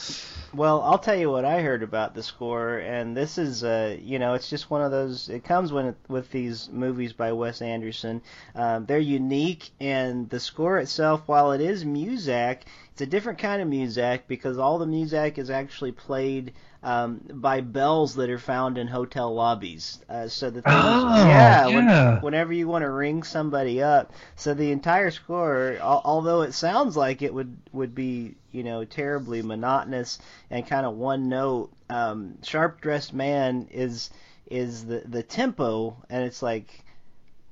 Well, 0.53 0.81
I'll 0.81 0.99
tell 0.99 1.15
you 1.15 1.31
what 1.31 1.45
I 1.45 1.61
heard 1.61 1.81
about 1.81 2.13
the 2.13 2.23
score, 2.23 2.77
and 2.77 3.15
this 3.15 3.37
is, 3.37 3.63
uh, 3.63 3.97
you 4.01 4.19
know, 4.19 4.33
it's 4.33 4.49
just 4.49 4.69
one 4.69 4.81
of 4.81 4.91
those. 4.91 5.29
It 5.29 5.45
comes 5.45 5.71
when 5.71 5.95
with 6.09 6.29
these 6.29 6.69
movies 6.69 7.13
by 7.13 7.31
Wes 7.31 7.61
Anderson. 7.61 8.21
Um, 8.53 8.85
they're 8.85 8.99
unique, 8.99 9.69
and 9.79 10.29
the 10.29 10.41
score 10.41 10.77
itself, 10.79 11.21
while 11.25 11.53
it 11.53 11.61
is 11.61 11.85
music, 11.85 12.65
it's 13.01 13.07
a 13.07 13.09
different 13.09 13.39
kind 13.39 13.63
of 13.63 13.67
music 13.67 14.27
because 14.27 14.59
all 14.59 14.77
the 14.77 14.85
music 14.85 15.39
is 15.39 15.49
actually 15.49 15.91
played 15.91 16.53
um, 16.83 17.19
by 17.33 17.61
bells 17.61 18.13
that 18.13 18.29
are 18.29 18.37
found 18.37 18.77
in 18.77 18.85
hotel 18.85 19.33
lobbies. 19.33 19.97
Uh, 20.07 20.27
so 20.27 20.51
the 20.51 20.61
thing 20.61 20.73
oh, 20.75 21.15
is, 21.15 21.25
yeah, 21.25 21.67
yeah. 21.67 22.11
When, 22.13 22.21
whenever 22.21 22.53
you 22.53 22.67
want 22.67 22.83
to 22.83 22.91
ring 22.91 23.23
somebody 23.23 23.81
up, 23.81 24.13
so 24.35 24.53
the 24.53 24.71
entire 24.71 25.09
score, 25.09 25.77
al- 25.81 26.03
although 26.05 26.43
it 26.43 26.53
sounds 26.53 26.95
like 26.95 27.23
it 27.23 27.33
would 27.33 27.57
would 27.71 27.95
be 27.95 28.35
you 28.51 28.61
know 28.61 28.85
terribly 28.85 29.41
monotonous 29.41 30.19
and 30.51 30.67
kind 30.67 30.85
of 30.85 30.93
one 30.95 31.27
note, 31.27 31.71
um, 31.89 32.37
sharp 32.43 32.81
dressed 32.81 33.15
man 33.15 33.67
is 33.71 34.11
is 34.45 34.85
the 34.85 35.01
the 35.07 35.23
tempo, 35.23 35.97
and 36.07 36.23
it's 36.23 36.43
like 36.43 36.83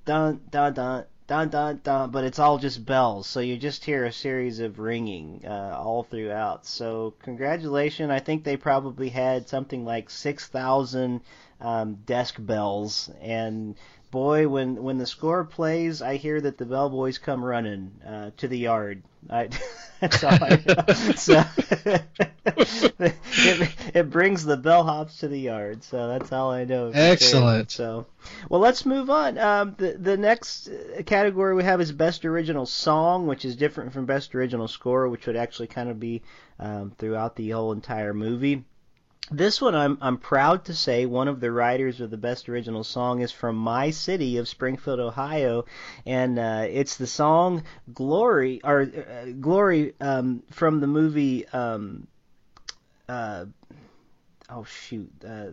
dun 0.06 0.42
dun 0.52 0.76
dun 0.76 1.06
dun 1.30 1.48
dun 1.50 1.80
dun, 1.84 2.10
but 2.10 2.24
it's 2.24 2.40
all 2.40 2.58
just 2.58 2.84
bells. 2.84 3.28
So 3.28 3.40
you 3.40 3.56
just 3.56 3.86
hear 3.86 4.04
a 4.04 4.12
series 4.12 4.60
of 4.60 4.80
ringing 4.80 5.46
uh, 5.46 5.78
all 5.80 6.02
throughout. 6.04 6.66
So 6.66 7.14
congratulations! 7.22 8.10
I 8.10 8.20
think 8.20 8.44
they 8.44 8.58
probably 8.58 9.10
had 9.10 9.48
something 9.48 9.86
like 9.86 10.10
six 10.10 10.48
thousand 10.48 11.22
um, 11.62 12.00
desk 12.06 12.36
bells, 12.40 13.12
and 13.22 13.76
boy, 14.12 14.48
when 14.48 14.82
when 14.84 14.98
the 14.98 15.06
score 15.06 15.44
plays, 15.44 16.02
I 16.02 16.16
hear 16.18 16.40
that 16.42 16.58
the 16.58 16.66
bellboys 16.66 17.18
come 17.18 17.44
running 17.44 17.92
uh, 18.06 18.32
to 18.38 18.48
the 18.48 18.58
yard. 18.58 19.04
I, 19.30 19.50
that's 20.00 20.24
all 20.24 20.38
I 20.42 20.64
know. 20.66 20.94
so 21.16 21.44
it, 23.00 23.76
it 23.94 24.10
brings 24.10 24.46
the 24.46 24.58
bellhops 24.58 25.20
to 25.20 25.28
the 25.28 25.40
yard. 25.40 25.84
So 25.84 26.08
that's 26.08 26.32
all 26.32 26.52
I 26.52 26.66
know. 26.66 26.92
Excellent. 26.94 27.72
So, 27.72 28.06
well, 28.50 28.62
let's 28.62 28.86
move 28.86 29.10
on. 29.10 29.38
Um, 29.38 29.76
the 29.78 29.94
the 29.94 30.18
next 30.18 30.70
category 31.06 31.56
we 31.56 31.64
have 31.64 31.82
is 31.82 31.92
best 31.92 32.26
original 32.26 32.66
song, 32.66 33.28
which 33.28 33.46
is 33.46 33.56
different 33.56 33.94
from 33.94 34.06
best 34.06 34.34
original 34.36 34.68
score, 34.68 35.10
which 35.10 35.28
would 35.28 35.36
actually 35.36 35.68
kind 35.68 35.90
of 35.90 36.00
be 36.00 36.22
um, 36.60 36.92
throughout 36.98 37.36
the 37.36 37.50
whole 37.52 37.72
entire 37.72 38.14
movie. 38.14 38.64
This 39.32 39.62
one, 39.62 39.76
I'm 39.76 39.98
I'm 40.02 40.18
proud 40.18 40.66
to 40.66 40.74
say, 40.74 41.06
one 41.06 41.28
of 41.28 41.40
the 41.40 41.52
writers 41.52 42.02
of 42.02 42.10
the 42.10 42.18
best 42.18 42.50
original 42.50 42.84
song 42.84 43.22
is 43.22 43.32
from 43.32 43.56
my 43.56 43.92
city 43.92 44.38
of 44.38 44.48
Springfield, 44.48 45.00
Ohio, 45.00 45.66
and 46.06 46.40
uh, 46.40 46.66
it's 46.68 46.98
the 46.98 47.06
song 47.06 47.64
"Glory" 47.94 48.60
or 48.64 48.82
uh, 48.82 49.32
"Glory" 49.40 49.94
um, 50.02 50.42
from 50.50 50.80
the 50.80 50.88
movie. 50.88 51.48
Um, 51.50 52.08
uh, 53.08 53.46
oh 54.50 54.64
shoot, 54.64 55.12
uh, 55.24 55.52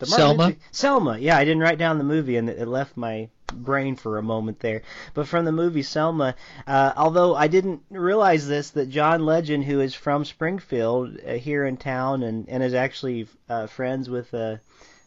the 0.00 0.06
uh, 0.06 0.08
Selma. 0.08 0.56
Selma. 0.72 1.18
Yeah, 1.18 1.36
I 1.36 1.44
didn't 1.44 1.62
write 1.62 1.78
down 1.78 1.98
the 1.98 2.04
movie, 2.04 2.36
and 2.36 2.48
it 2.48 2.66
left 2.66 2.96
my 2.96 3.28
brain 3.52 3.96
for 3.96 4.18
a 4.18 4.22
moment 4.22 4.60
there. 4.60 4.82
But 5.14 5.28
from 5.28 5.44
the 5.44 5.52
movie 5.52 5.82
Selma, 5.82 6.34
uh, 6.66 6.92
although 6.96 7.36
I 7.36 7.46
didn't 7.46 7.82
realize 7.90 8.48
this, 8.48 8.70
that 8.70 8.90
John 8.90 9.24
Legend, 9.24 9.64
who 9.64 9.80
is 9.80 9.94
from 9.94 10.24
Springfield 10.24 11.18
uh, 11.26 11.34
here 11.34 11.64
in 11.64 11.76
town 11.76 12.22
and, 12.22 12.48
and 12.48 12.62
is 12.62 12.74
actually 12.74 13.28
uh, 13.48 13.66
friends 13.66 14.08
with 14.08 14.32
a, 14.34 14.60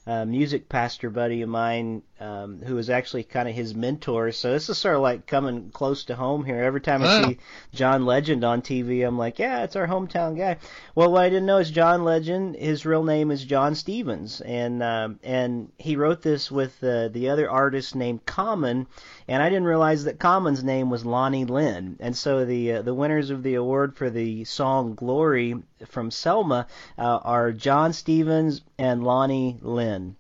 a 0.06 0.26
music 0.26 0.68
pastor 0.68 1.10
buddy 1.10 1.42
of 1.44 1.50
mine 1.50 2.02
um, 2.20 2.60
was 2.60 2.90
actually 2.90 3.24
kind 3.24 3.48
of 3.48 3.56
his 3.56 3.74
mentor. 3.74 4.32
So 4.34 4.52
this 4.52 4.68
is 4.68 4.78
sort 4.78 4.96
of 4.96 5.02
like 5.02 5.28
coming 5.28 5.70
close 5.72 6.06
to 6.06 6.16
home 6.16 6.44
here. 6.44 6.62
Every 6.62 6.82
time 6.82 7.04
I 7.04 7.24
see 7.24 7.38
John 7.74 8.06
Legend 8.06 8.44
on 8.44 8.62
TV, 8.62 9.06
I'm 9.08 9.18
like, 9.18 9.40
yeah, 9.40 9.64
it's 9.64 9.78
our 9.78 9.88
hometown 9.88 10.38
guy. 10.38 10.58
Well, 10.94 11.12
what 11.12 11.24
I 11.24 11.30
didn't 11.30 11.46
know 11.46 11.58
is 11.58 11.72
John 11.72 12.04
Legend. 12.04 12.56
His 12.58 12.86
real 12.86 13.04
name 13.04 13.32
is 13.32 13.46
John 13.46 13.76
Stephens, 13.76 14.42
and 14.42 14.84
um, 14.84 15.20
and 15.24 15.72
he 15.78 15.96
wrote 15.96 16.22
this 16.22 16.52
with 16.52 16.84
uh, 16.84 17.08
the 17.08 17.30
other 17.30 17.50
artist 17.50 17.96
named 17.96 18.26
Common, 18.26 18.88
and 19.28 19.42
I 19.42 19.48
didn't 19.48 19.66
realize 19.66 20.04
that 20.04 20.20
Common's 20.20 20.64
name 20.64 20.90
was 20.90 21.06
Lonnie 21.06 21.46
Lynn. 21.46 21.96
And 22.02 22.16
so 22.16 22.46
the 22.46 22.74
uh, 22.74 22.82
the 22.82 22.94
winners 22.94 23.30
of 23.30 23.44
the 23.44 23.56
award 23.56 23.96
for 23.96 24.10
the 24.10 24.44
song 24.44 24.96
"Glory" 24.96 25.56
from 25.88 26.12
Selma 26.12 26.68
uh, 26.98 27.20
are 27.24 27.52
John 27.52 27.94
Stephens 27.94 28.62
and 28.78 29.04
Lonnie 29.04 29.60
Lynn. 29.62 30.16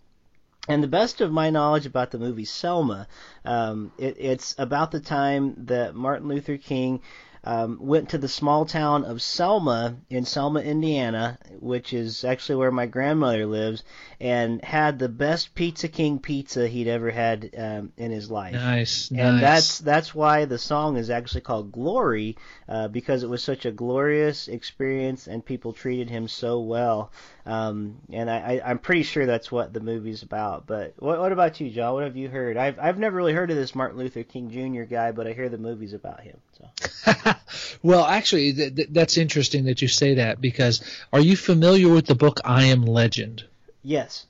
And 0.67 0.81
the 0.81 0.87
best 0.87 1.19
of 1.19 1.31
my 1.31 1.49
knowledge 1.49 1.85
about 1.85 2.11
the 2.11 2.19
movie 2.19 2.45
Selma, 2.45 3.07
um, 3.43 3.91
it, 3.97 4.15
it's 4.17 4.55
about 4.57 4.91
the 4.91 5.01
time 5.01 5.55
that 5.65 5.93
Martin 5.93 6.29
Luther 6.29 6.57
King 6.57 7.01
um, 7.43 7.77
went 7.81 8.09
to 8.09 8.17
the 8.17 8.27
small 8.27 8.65
town 8.65 9.03
of 9.03 9.21
Selma 9.21 9.95
in 10.09 10.25
Selma, 10.25 10.61
Indiana, 10.61 11.37
which 11.59 11.93
is 11.93 12.23
actually 12.23 12.55
where 12.55 12.71
my 12.71 12.85
grandmother 12.85 13.45
lives, 13.45 13.83
and 14.19 14.63
had 14.63 14.97
the 14.97 15.09
best 15.09 15.53
Pizza 15.53 15.87
King 15.87 16.19
pizza 16.19 16.67
he'd 16.67 16.87
ever 16.87 17.11
had 17.11 17.49
um, 17.57 17.91
in 17.97 18.11
his 18.11 18.31
life. 18.31 18.53
Nice, 18.53 19.09
and 19.09 19.17
nice. 19.17 19.41
that's 19.41 19.79
that's 19.79 20.15
why 20.15 20.45
the 20.45 20.57
song 20.57 20.97
is 20.97 21.09
actually 21.09 21.41
called 21.41 21.71
Glory, 21.71 22.37
uh, 22.69 22.87
because 22.87 23.23
it 23.23 23.29
was 23.29 23.43
such 23.43 23.65
a 23.65 23.71
glorious 23.71 24.47
experience 24.47 25.27
and 25.27 25.45
people 25.45 25.73
treated 25.73 26.09
him 26.09 26.27
so 26.27 26.61
well. 26.61 27.11
Um, 27.45 27.97
and 28.09 28.31
I, 28.31 28.37
I, 28.37 28.69
I'm 28.69 28.79
pretty 28.79 29.03
sure 29.03 29.25
that's 29.25 29.51
what 29.51 29.73
the 29.73 29.81
movie's 29.81 30.23
about. 30.23 30.65
But 30.65 30.93
what, 30.97 31.19
what 31.19 31.31
about 31.31 31.59
you, 31.59 31.69
John? 31.69 31.93
What 31.93 32.03
have 32.05 32.15
you 32.15 32.29
heard? 32.29 32.55
I've 32.55 32.79
I've 32.79 32.97
never 32.97 33.17
really 33.17 33.33
heard 33.33 33.51
of 33.51 33.57
this 33.57 33.75
Martin 33.75 33.97
Luther 33.97 34.23
King 34.23 34.49
Jr. 34.49 34.83
guy, 34.83 35.11
but 35.11 35.27
I 35.27 35.33
hear 35.33 35.49
the 35.49 35.57
movies 35.57 35.93
about 35.93 36.21
him. 36.21 36.37
So. 36.57 37.33
well, 37.83 38.05
actually, 38.05 38.53
th- 38.53 38.75
th- 38.75 38.87
that's 38.91 39.17
interesting 39.17 39.65
that 39.65 39.81
you 39.81 39.89
say 39.89 40.15
that 40.15 40.39
because 40.39 40.81
are 41.11 41.19
you 41.19 41.35
familiar 41.35 41.89
with 41.89 42.05
the 42.05 42.15
book 42.15 42.39
I 42.45 42.65
Am 42.65 42.83
Legend? 42.83 43.43
Yes. 43.83 44.25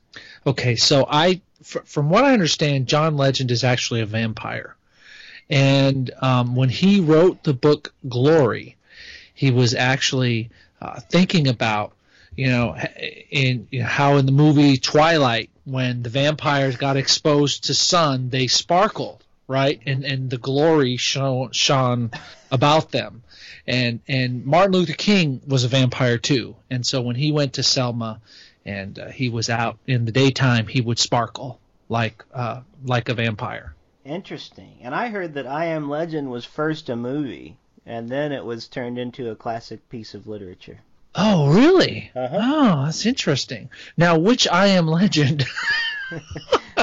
Okay, 0.46 0.76
so 0.76 1.06
I, 1.10 1.42
fr- 1.62 1.80
from 1.86 2.10
what 2.10 2.26
I 2.26 2.34
understand, 2.34 2.88
John 2.88 3.16
Legend 3.18 3.52
is 3.52 3.64
actually 3.64 4.02
a 4.02 4.06
vampire, 4.06 4.76
and 5.50 6.10
um, 6.22 6.56
when 6.56 6.70
he 6.70 7.00
wrote 7.00 7.44
the 7.44 7.54
book 7.54 7.94
Glory, 8.08 8.76
he 9.34 9.52
was 9.52 9.74
actually 9.74 10.50
uh, 10.82 11.00
thinking 11.00 11.48
about, 11.48 11.94
you 12.36 12.48
know, 12.48 12.76
in 13.30 13.68
you 13.72 13.82
know, 13.82 13.86
how 13.86 14.18
in 14.18 14.26
the 14.26 14.32
movie 14.32 14.78
Twilight, 14.78 15.50
when 15.66 16.04
the 16.04 16.10
vampires 16.10 16.76
got 16.76 16.98
exposed 16.98 17.66
to 17.66 17.74
sun, 17.74 18.30
they 18.30 18.48
sparkled, 18.48 19.24
right, 19.48 19.82
and 19.86 20.04
and 20.04 20.30
the 20.30 20.38
glory 20.38 20.98
shone, 20.98 21.52
shone 21.52 22.12
about 22.52 22.92
them, 22.92 23.24
and 23.68 24.00
and 24.08 24.46
Martin 24.46 24.74
Luther 24.74 24.94
King 24.94 25.42
was 25.48 25.64
a 25.64 25.68
vampire 25.70 26.18
too, 26.18 26.56
and 26.70 26.86
so 26.86 27.02
when 27.02 27.16
he 27.16 27.32
went 27.32 27.54
to 27.54 27.64
Selma 27.64 28.22
and 28.66 28.98
uh, 28.98 29.10
he 29.10 29.30
was 29.30 29.50
out 29.50 29.78
in 29.88 30.06
the 30.06 30.12
daytime, 30.12 30.68
he 30.68 30.82
would 30.82 31.00
sparkle 31.00 31.60
like 31.90 32.24
uh, 32.34 32.62
like 32.84 33.10
a 33.10 33.14
vampire. 33.14 33.74
Interesting. 34.06 34.80
And 34.82 34.94
I 34.94 35.08
heard 35.08 35.36
that 35.36 35.48
I 35.48 35.66
Am 35.66 35.90
Legend 35.90 36.30
was 36.30 36.44
first 36.44 36.90
a 36.90 36.96
movie, 36.96 37.56
and 37.86 38.10
then 38.10 38.32
it 38.32 38.44
was 38.44 38.68
turned 38.68 38.98
into 38.98 39.30
a 39.30 39.36
classic 39.36 39.88
piece 39.90 40.14
of 40.14 40.28
literature. 40.28 40.80
Oh, 41.16 41.50
really? 41.54 42.12
Uh-huh. 42.16 42.38
Oh, 42.42 42.86
that's 42.86 43.06
interesting. 43.06 43.70
Now, 43.98 44.18
which 44.18 44.48
I 44.48 44.68
Am 44.68 44.88
Legend? 44.88 45.46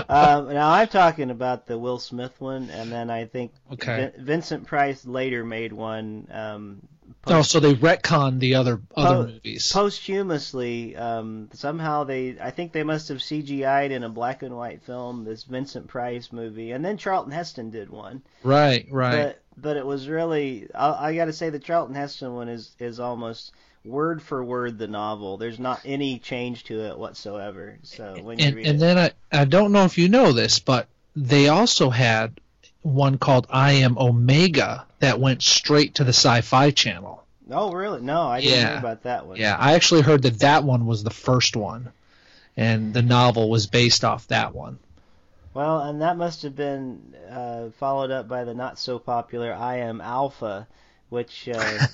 um, 0.09 0.53
now 0.53 0.71
I'm 0.71 0.89
talking 0.89 1.31
about 1.31 1.67
the 1.67 1.79
Will 1.79 1.99
Smith 1.99 2.41
one, 2.41 2.71
and 2.71 2.91
then 2.93 3.11
I 3.11 3.27
think 3.27 3.53
Okay. 3.73 4.13
Vin- 4.17 4.25
Vincent 4.25 4.67
Price 4.67 5.05
later 5.07 5.45
made 5.45 5.73
one. 5.73 6.29
Um, 6.33 6.83
oh, 7.27 7.43
so 7.43 7.59
they 7.61 7.75
retconned 7.75 8.39
the 8.41 8.55
other 8.55 8.81
other 8.97 9.27
Po- 9.27 9.33
movies. 9.33 9.73
posthumously. 9.73 10.97
Um, 10.97 11.49
somehow 11.53 12.05
they, 12.05 12.37
I 12.41 12.51
think 12.51 12.73
they 12.73 12.85
must 12.85 13.09
have 13.09 13.19
CGI'd 13.19 13.91
in 13.93 14.05
a 14.05 14.09
black 14.09 14.43
and 14.43 14.57
white 14.57 14.83
film 14.83 15.25
this 15.25 15.45
Vincent 15.45 15.89
Price 15.89 16.33
movie, 16.33 16.71
and 16.73 16.85
then 16.85 16.97
Charlton 16.97 17.33
Heston 17.33 17.71
did 17.71 17.91
one. 17.91 18.23
right, 18.43 18.87
right. 18.91 19.17
But 19.25 19.43
but 19.57 19.77
it 19.77 19.85
was 19.85 20.09
really, 20.09 20.69
I, 20.75 21.09
I 21.09 21.15
got 21.17 21.27
to 21.27 21.33
say 21.33 21.51
the 21.51 21.59
Charlton 21.59 21.95
Heston 21.95 22.35
one 22.35 22.49
is 22.49 22.75
is 22.79 22.99
almost 23.01 23.53
word 23.85 24.23
for 24.23 24.45
word 24.45 24.79
the 24.79 24.89
novel. 24.89 25.37
There's 25.37 25.59
not 25.59 25.81
any 25.85 26.19
change 26.19 26.65
to 26.65 26.81
it 26.85 26.99
whatsoever. 26.99 27.79
So 27.83 28.21
when 28.23 28.39
you 28.39 28.45
and 28.47 28.57
read 28.57 28.67
and 28.67 28.77
it, 28.77 28.81
then 28.81 28.99
I 28.99 29.41
I 29.41 29.45
don't 29.45 29.73
know 29.73 29.85
if 29.85 29.99
you 29.99 30.09
know 30.09 30.33
this, 30.33 30.59
but 30.59 30.87
they 31.17 31.49
also 31.49 31.91
had 31.91 32.41
one 32.83 33.19
called 33.19 33.47
I 33.51 33.73
Am 33.73 33.99
Omega 33.99 34.87
that 35.01 35.21
went 35.21 35.43
straight 35.43 35.97
to 35.97 36.05
the 36.05 36.11
Sci-Fi 36.13 36.71
Channel. 36.71 37.25
oh 37.51 37.73
really? 37.73 38.01
No, 38.01 38.29
I 38.29 38.41
didn't 38.41 38.53
Yeah. 38.53 38.69
hear 38.69 38.79
about 38.79 39.03
that 39.05 39.27
one. 39.27 39.39
Yeah, 39.39 39.57
I 39.59 39.75
actually 39.75 40.03
heard 40.03 40.23
that 40.23 40.41
that 40.41 40.65
one 40.65 40.87
was 40.87 41.03
the 41.03 41.11
first 41.11 41.57
one, 41.57 41.91
and 42.57 42.93
the 42.95 43.03
novel 43.03 43.51
was 43.51 43.67
based 43.67 44.05
off 44.05 44.27
that 44.29 44.55
one. 44.55 44.79
Well, 45.53 45.81
and 45.81 46.01
that 46.01 46.17
must 46.17 46.43
have 46.43 46.55
been 46.55 47.15
uh, 47.29 47.71
followed 47.79 48.11
up 48.13 48.29
by 48.29 48.45
the 48.45 48.55
not 48.55 48.79
so 48.79 48.99
popular 48.99 49.53
I 49.53 49.79
Am 49.79 50.01
Alpha, 50.01 50.69
which 51.11 51.49
uh, 51.49 51.87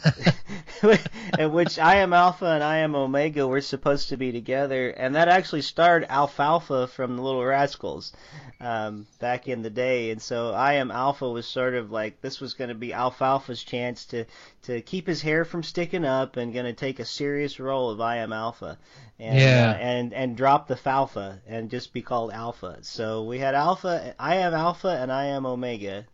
in 1.38 1.52
which 1.52 1.78
I 1.78 1.96
Am 1.96 2.12
Alpha 2.12 2.46
and 2.46 2.62
I 2.62 2.78
Am 2.78 2.94
Omega 2.94 3.46
were 3.46 3.60
supposed 3.60 4.10
to 4.10 4.16
be 4.16 4.30
together, 4.32 4.90
and 4.90 5.14
that 5.14 5.28
actually 5.28 5.62
starred 5.62 6.06
Alfalfa 6.08 6.86
from 6.86 7.16
the 7.16 7.22
Little 7.22 7.44
Rascals 7.44 8.12
um, 8.60 9.06
back 9.18 9.48
in 9.48 9.62
the 9.62 9.70
day. 9.70 10.10
And 10.10 10.20
so 10.20 10.52
I 10.52 10.74
Am 10.74 10.90
Alpha 10.90 11.28
was 11.28 11.46
sort 11.46 11.74
of 11.74 11.90
like 11.90 12.20
this 12.20 12.40
was 12.40 12.54
going 12.54 12.68
to 12.68 12.74
be 12.74 12.92
Alfalfa's 12.92 13.62
chance 13.64 14.04
to 14.06 14.24
to 14.64 14.80
keep 14.82 15.06
his 15.06 15.22
hair 15.22 15.44
from 15.44 15.62
sticking 15.62 16.04
up 16.04 16.36
and 16.36 16.52
going 16.52 16.66
to 16.66 16.72
take 16.72 16.98
a 17.00 17.04
serious 17.04 17.58
role 17.58 17.90
of 17.90 18.00
I 18.00 18.16
Am 18.18 18.32
Alpha. 18.32 18.78
And, 19.18 19.38
Yeah. 19.38 19.70
uh, 19.70 19.74
and 19.80 20.12
and 20.12 20.36
drop 20.36 20.68
the 20.68 20.74
falfa 20.74 21.38
and 21.46 21.70
just 21.70 21.94
be 21.94 22.02
called 22.02 22.32
Alpha. 22.32 22.78
So 22.82 23.24
we 23.24 23.38
had 23.38 23.54
Alpha, 23.54 24.14
I 24.18 24.36
am 24.36 24.52
Alpha, 24.52 24.88
and 24.88 25.10
I 25.10 25.26
am 25.26 25.46
Omega. 25.46 26.04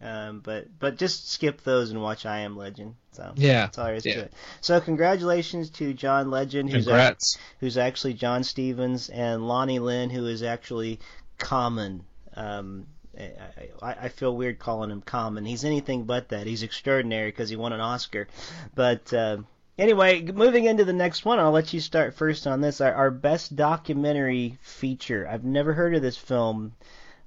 Um, 0.00 0.40
but 0.40 0.66
but 0.78 0.98
just 0.98 1.30
skip 1.30 1.62
those 1.62 1.90
and 1.90 2.02
watch 2.02 2.26
I 2.26 2.40
Am 2.40 2.56
Legend. 2.56 2.96
So 3.12 3.32
Yeah, 3.36 3.62
that's 3.66 3.78
all 3.78 3.86
there 3.86 3.94
is 3.94 4.04
yeah. 4.04 4.14
to 4.14 4.20
it. 4.20 4.34
So 4.60 4.78
congratulations 4.80 5.70
to 5.70 5.94
John 5.94 6.30
Legend, 6.30 6.70
who's 6.70 6.84
Congrats. 6.84 7.38
who's 7.60 7.78
actually 7.78 8.14
John 8.14 8.44
Stephens, 8.44 9.08
and 9.08 9.48
Lonnie 9.48 9.78
Lynn, 9.78 10.10
who 10.10 10.26
is 10.26 10.42
actually 10.42 11.00
Common. 11.38 12.04
Um, 12.34 12.86
I, 13.18 13.32
I, 13.80 13.92
I 14.02 14.08
feel 14.10 14.36
weird 14.36 14.58
calling 14.58 14.90
him 14.90 15.00
Common. 15.00 15.46
He's 15.46 15.64
anything 15.64 16.04
but 16.04 16.28
that. 16.28 16.46
He's 16.46 16.62
extraordinary 16.62 17.30
because 17.30 17.48
he 17.48 17.56
won 17.56 17.72
an 17.72 17.80
Oscar. 17.80 18.28
But 18.74 19.10
uh, 19.14 19.38
anyway, 19.78 20.20
moving 20.22 20.64
into 20.64 20.84
the 20.84 20.92
next 20.92 21.24
one, 21.24 21.38
I'll 21.38 21.52
let 21.52 21.72
you 21.72 21.80
start 21.80 22.14
first 22.14 22.46
on 22.46 22.60
this. 22.60 22.82
Our, 22.82 22.92
our 22.92 23.10
best 23.10 23.56
documentary 23.56 24.58
feature. 24.60 25.26
I've 25.26 25.44
never 25.44 25.72
heard 25.72 25.94
of 25.94 26.02
this 26.02 26.18
film, 26.18 26.74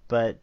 but 0.08 0.38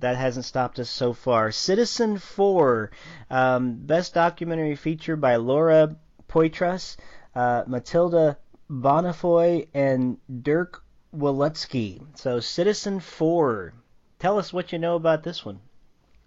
that 0.00 0.16
hasn't 0.16 0.44
stopped 0.44 0.78
us 0.78 0.90
so 0.90 1.12
far. 1.12 1.50
Citizen 1.52 2.18
4, 2.18 2.90
um, 3.30 3.74
best 3.74 4.14
documentary 4.14 4.76
feature 4.76 5.16
by 5.16 5.36
Laura 5.36 5.96
Poitras, 6.28 6.96
uh, 7.34 7.64
Matilda 7.66 8.38
Bonnefoy, 8.70 9.68
and 9.74 10.18
Dirk 10.42 10.82
Wilutzky. 11.16 12.00
So 12.16 12.40
Citizen 12.40 13.00
4. 13.00 13.74
Tell 14.18 14.38
us 14.38 14.52
what 14.52 14.72
you 14.72 14.78
know 14.78 14.96
about 14.96 15.22
this 15.22 15.44
one. 15.44 15.60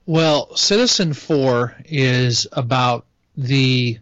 Well, 0.08 0.56
Citizen 0.56 1.12
Four 1.12 1.75
is 1.84 2.47
about 2.53 3.06
the 3.36 3.99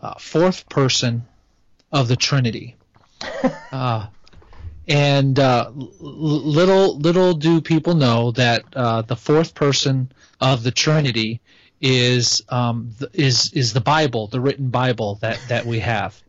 uh, 0.00 0.14
fourth 0.18 0.68
person 0.68 1.26
of 1.90 2.06
the 2.06 2.14
Trinity. 2.14 2.76
uh, 3.72 4.06
and 4.90 5.38
uh, 5.38 5.70
little 5.72 6.98
little 6.98 7.34
do 7.34 7.60
people 7.60 7.94
know 7.94 8.32
that 8.32 8.64
uh, 8.74 9.02
the 9.02 9.14
fourth 9.14 9.54
person 9.54 10.10
of 10.40 10.64
the 10.64 10.72
Trinity 10.72 11.40
is 11.80 12.42
um, 12.48 12.90
th- 12.98 13.12
is 13.14 13.52
is 13.52 13.72
the 13.72 13.80
Bible, 13.80 14.26
the 14.26 14.40
written 14.40 14.70
Bible 14.70 15.14
that, 15.22 15.40
that 15.48 15.64
we 15.64 15.78
have. 15.78 16.20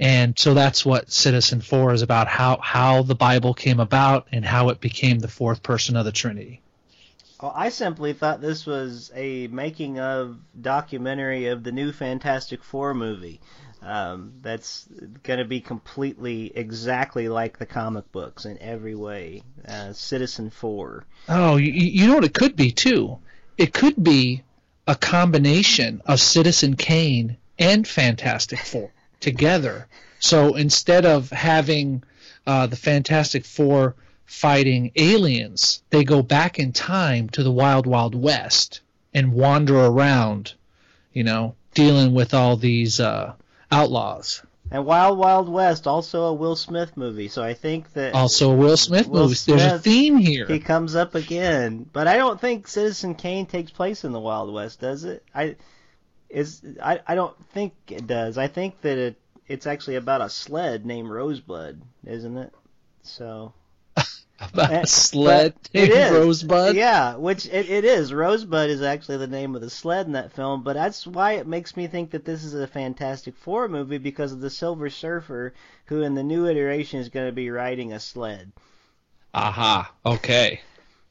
And 0.00 0.38
so 0.38 0.54
that's 0.54 0.84
what 0.84 1.12
Citizen 1.12 1.60
Four 1.60 1.92
is 1.92 2.00
about 2.00 2.26
how 2.26 2.58
how 2.62 3.02
the 3.02 3.14
Bible 3.14 3.52
came 3.52 3.80
about 3.80 4.26
and 4.32 4.46
how 4.46 4.70
it 4.70 4.80
became 4.80 5.18
the 5.18 5.28
fourth 5.28 5.62
person 5.62 5.94
of 5.94 6.06
the 6.06 6.12
Trinity. 6.12 6.62
Well, 7.42 7.52
I 7.54 7.68
simply 7.68 8.14
thought 8.14 8.40
this 8.40 8.64
was 8.64 9.12
a 9.14 9.48
making 9.48 10.00
of 10.00 10.38
documentary 10.58 11.48
of 11.48 11.64
the 11.64 11.72
new 11.72 11.92
Fantastic 11.92 12.64
Four 12.64 12.94
movie. 12.94 13.42
Um, 13.86 14.32
that's 14.42 14.84
going 15.22 15.38
to 15.38 15.44
be 15.44 15.60
completely 15.60 16.50
exactly 16.56 17.28
like 17.28 17.58
the 17.58 17.66
comic 17.66 18.10
books 18.10 18.44
in 18.44 18.58
every 18.60 18.96
way. 18.96 19.42
Uh, 19.66 19.92
Citizen 19.92 20.50
Four. 20.50 21.04
Oh, 21.28 21.54
you, 21.54 21.70
you 21.70 22.08
know 22.08 22.16
what 22.16 22.24
it 22.24 22.34
could 22.34 22.56
be 22.56 22.72
too? 22.72 23.18
It 23.56 23.72
could 23.72 24.02
be 24.02 24.42
a 24.88 24.96
combination 24.96 26.02
of 26.04 26.18
Citizen 26.18 26.74
Kane 26.74 27.36
and 27.60 27.86
Fantastic 27.86 28.58
Four 28.58 28.90
together. 29.20 29.86
So 30.18 30.56
instead 30.56 31.06
of 31.06 31.30
having 31.30 32.02
uh, 32.44 32.66
the 32.66 32.76
Fantastic 32.76 33.44
Four 33.44 33.94
fighting 34.24 34.90
aliens, 34.96 35.80
they 35.90 36.02
go 36.02 36.22
back 36.22 36.58
in 36.58 36.72
time 36.72 37.28
to 37.30 37.44
the 37.44 37.52
Wild 37.52 37.86
Wild 37.86 38.16
West 38.16 38.80
and 39.14 39.32
wander 39.32 39.78
around, 39.78 40.54
you 41.12 41.22
know, 41.22 41.54
dealing 41.72 42.14
with 42.14 42.34
all 42.34 42.56
these 42.56 42.98
uh, 42.98 43.34
outlaws. 43.70 44.42
And 44.70 44.84
Wild 44.84 45.16
Wild 45.16 45.48
West, 45.48 45.86
also 45.86 46.24
a 46.24 46.32
Will 46.32 46.56
Smith 46.56 46.96
movie. 46.96 47.28
So 47.28 47.42
I 47.42 47.54
think 47.54 47.92
that 47.92 48.14
Also, 48.14 48.50
a 48.50 48.54
Will 48.56 48.76
Smith 48.76 49.06
Will 49.06 49.22
movies. 49.24 49.44
There's 49.44 49.62
a 49.62 49.78
theme 49.78 50.16
here. 50.16 50.46
he 50.46 50.58
comes 50.58 50.96
up 50.96 51.14
again. 51.14 51.88
But 51.92 52.08
I 52.08 52.16
don't 52.16 52.40
think 52.40 52.66
Citizen 52.66 53.14
Kane 53.14 53.46
takes 53.46 53.70
place 53.70 54.04
in 54.04 54.12
the 54.12 54.20
Wild 54.20 54.52
West, 54.52 54.80
does 54.80 55.04
it? 55.04 55.24
I 55.34 55.56
is 56.28 56.62
I, 56.82 57.00
I 57.06 57.14
don't 57.14 57.36
think 57.52 57.74
it 57.88 58.06
does. 58.06 58.38
I 58.38 58.48
think 58.48 58.80
that 58.80 58.98
it 58.98 59.16
it's 59.46 59.66
actually 59.66 59.96
about 59.96 60.20
a 60.20 60.28
sled 60.28 60.84
named 60.84 61.08
Rosebud, 61.08 61.80
isn't 62.04 62.36
it? 62.36 62.52
So 63.02 63.52
about 64.40 64.72
eh, 64.72 64.80
a 64.80 64.86
sled 64.86 65.54
named 65.72 65.92
Rosebud. 65.92 66.76
Yeah, 66.76 67.16
which 67.16 67.46
it, 67.46 67.70
it 67.70 67.84
is. 67.84 68.12
Rosebud 68.12 68.70
is 68.70 68.82
actually 68.82 69.18
the 69.18 69.26
name 69.26 69.54
of 69.54 69.60
the 69.62 69.70
sled 69.70 70.06
in 70.06 70.12
that 70.12 70.32
film, 70.32 70.62
but 70.62 70.74
that's 70.74 71.06
why 71.06 71.32
it 71.32 71.46
makes 71.46 71.76
me 71.76 71.86
think 71.86 72.10
that 72.10 72.24
this 72.24 72.44
is 72.44 72.54
a 72.54 72.66
Fantastic 72.66 73.36
Four 73.36 73.68
movie 73.68 73.98
because 73.98 74.32
of 74.32 74.40
the 74.40 74.50
Silver 74.50 74.90
Surfer, 74.90 75.54
who 75.86 76.02
in 76.02 76.14
the 76.14 76.22
new 76.22 76.46
iteration 76.46 77.00
is 77.00 77.08
going 77.08 77.26
to 77.26 77.32
be 77.32 77.50
riding 77.50 77.92
a 77.92 78.00
sled. 78.00 78.52
Aha. 79.32 79.92
Okay. 80.04 80.60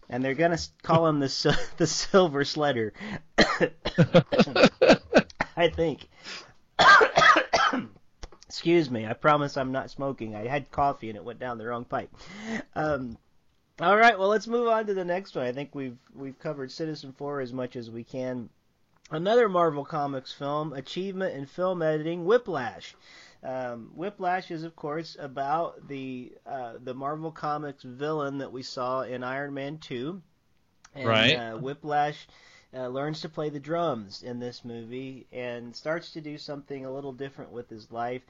And 0.10 0.24
they're 0.24 0.36
going 0.36 0.56
to 0.56 0.64
call 0.84 1.08
him 1.08 1.20
the 1.20 1.60
the 1.78 1.88
Silver 1.88 2.44
Sledder. 2.44 2.92
I 5.58 5.70
think. 5.70 6.08
Excuse 8.56 8.90
me. 8.90 9.06
I 9.06 9.12
promise 9.12 9.58
I'm 9.58 9.74
not 9.74 9.92
smoking. 9.92 10.34
I 10.34 10.48
had 10.48 10.72
coffee 10.72 11.10
and 11.10 11.18
it 11.18 11.26
went 11.26 11.40
down 11.40 11.58
the 11.58 11.66
wrong 11.66 11.84
pipe. 11.84 12.10
Um, 12.74 13.18
all 13.82 13.98
right. 13.98 14.18
Well, 14.18 14.30
let's 14.30 14.48
move 14.48 14.70
on 14.70 14.86
to 14.86 14.94
the 14.94 15.04
next 15.04 15.36
one. 15.36 15.46
I 15.46 15.52
think 15.52 15.76
we've 15.76 15.98
we've 16.16 16.40
covered 16.40 16.72
Citizen 16.72 17.12
Four 17.18 17.42
as 17.42 17.52
much 17.52 17.76
as 17.76 17.92
we 17.92 18.06
can. 18.06 18.48
Another 19.12 19.50
Marvel 19.50 19.84
Comics 19.84 20.32
film, 20.32 20.72
achievement 20.72 21.36
in 21.36 21.48
film 21.48 21.82
editing, 21.82 22.24
Whiplash. 22.24 22.96
Um, 23.44 23.92
Whiplash 23.94 24.50
is, 24.52 24.64
of 24.64 24.74
course, 24.74 25.18
about 25.20 25.90
the 25.90 26.32
uh, 26.48 26.76
the 26.82 26.94
Marvel 26.94 27.32
Comics 27.32 27.84
villain 27.84 28.38
that 28.38 28.54
we 28.54 28.64
saw 28.64 29.02
in 29.02 29.22
Iron 29.22 29.54
Man 29.54 29.80
Two. 29.80 30.22
And, 30.96 31.10
right. 31.10 31.36
Uh, 31.36 31.58
Whiplash 31.58 32.26
uh, 32.76 32.88
learns 32.88 33.22
to 33.22 33.30
play 33.30 33.50
the 33.50 33.60
drums 33.60 34.24
in 34.24 34.40
this 34.40 34.66
movie 34.66 35.28
and 35.32 35.76
starts 35.76 36.12
to 36.12 36.22
do 36.22 36.38
something 36.38 36.86
a 36.86 36.92
little 36.92 37.14
different 37.14 37.52
with 37.52 37.70
his 37.70 37.92
life. 37.92 38.22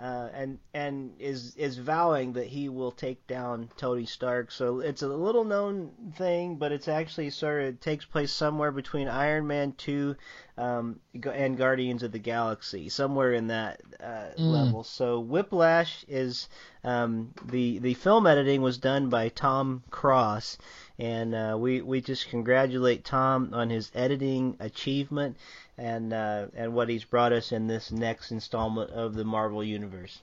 Uh, 0.00 0.28
and 0.32 0.60
and 0.72 1.12
is 1.18 1.56
is 1.56 1.76
vowing 1.76 2.34
that 2.34 2.46
he 2.46 2.68
will 2.68 2.92
take 2.92 3.26
down 3.26 3.68
Tony 3.76 4.06
Stark. 4.06 4.52
So 4.52 4.78
it's 4.78 5.02
a 5.02 5.08
little 5.08 5.42
known 5.42 5.90
thing, 6.14 6.54
but 6.54 6.70
it's 6.70 6.86
actually 6.86 7.30
sort 7.30 7.64
of 7.64 7.80
takes 7.80 8.04
place 8.04 8.30
somewhere 8.30 8.70
between 8.70 9.08
Iron 9.08 9.48
Man 9.48 9.72
two 9.72 10.14
um, 10.56 11.00
and 11.24 11.58
Guardians 11.58 12.04
of 12.04 12.12
the 12.12 12.20
Galaxy, 12.20 12.88
somewhere 12.88 13.32
in 13.32 13.48
that 13.48 13.80
uh, 13.98 14.30
mm. 14.38 14.52
level. 14.52 14.84
So 14.84 15.18
Whiplash 15.18 16.04
is 16.06 16.48
um, 16.84 17.34
the 17.46 17.80
the 17.80 17.94
film 17.94 18.28
editing 18.28 18.62
was 18.62 18.78
done 18.78 19.08
by 19.08 19.30
Tom 19.30 19.82
Cross, 19.90 20.58
and 20.98 21.34
uh, 21.34 21.56
we 21.58 21.80
we 21.80 22.00
just 22.00 22.28
congratulate 22.28 23.04
Tom 23.04 23.50
on 23.52 23.70
his 23.70 23.90
editing 23.94 24.56
achievement 24.60 25.36
and 25.76 26.12
uh, 26.12 26.46
and 26.56 26.74
what 26.74 26.88
he's 26.88 27.04
brought 27.04 27.32
us 27.32 27.52
in 27.52 27.66
this 27.66 27.92
next 27.92 28.32
installment 28.32 28.90
of 28.90 29.14
the 29.14 29.24
Marvel 29.24 29.62
Universe. 29.62 30.20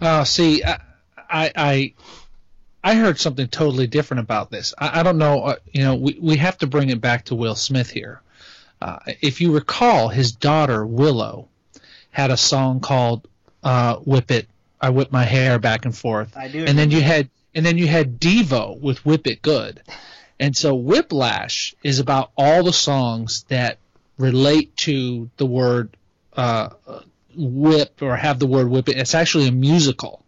Oh, 0.00 0.24
see, 0.24 0.64
I, 0.64 0.78
I 1.28 1.94
I 2.82 2.94
heard 2.94 3.18
something 3.18 3.48
totally 3.48 3.86
different 3.86 4.20
about 4.20 4.50
this. 4.50 4.74
I, 4.78 5.00
I 5.00 5.02
don't 5.02 5.18
know. 5.18 5.42
Uh, 5.42 5.56
you 5.72 5.82
know, 5.82 5.96
we 5.96 6.18
we 6.20 6.36
have 6.36 6.58
to 6.58 6.66
bring 6.66 6.90
it 6.90 7.00
back 7.00 7.26
to 7.26 7.34
Will 7.34 7.54
Smith 7.54 7.90
here. 7.90 8.22
Uh, 8.80 8.98
if 9.20 9.40
you 9.40 9.52
recall, 9.52 10.08
his 10.08 10.32
daughter 10.32 10.84
Willow 10.84 11.48
had 12.10 12.30
a 12.30 12.36
song 12.36 12.80
called 12.80 13.28
uh, 13.62 13.96
"Whip 13.96 14.30
It." 14.30 14.48
I 14.80 14.90
whip 14.90 15.12
my 15.12 15.22
hair 15.22 15.60
back 15.60 15.84
and 15.84 15.96
forth. 15.96 16.36
I 16.36 16.48
do. 16.48 16.64
And 16.64 16.76
then 16.76 16.90
you 16.90 17.00
had 17.00 17.30
and 17.54 17.64
then 17.64 17.78
you 17.78 17.86
had 17.86 18.20
Devo 18.20 18.80
with 18.80 19.04
"Whip 19.04 19.26
It 19.26 19.42
Good." 19.42 19.82
And 20.40 20.56
so 20.56 20.74
Whiplash 20.74 21.74
is 21.82 22.00
about 22.00 22.32
all 22.36 22.64
the 22.64 22.72
songs 22.72 23.44
that 23.48 23.78
relate 24.18 24.76
to 24.78 25.30
the 25.36 25.46
word 25.46 25.96
uh, 26.32 26.70
whip 27.36 28.02
or 28.02 28.16
have 28.16 28.38
the 28.38 28.46
word 28.46 28.68
whip. 28.68 28.88
It's 28.88 29.14
actually 29.14 29.48
a 29.48 29.52
musical, 29.52 30.24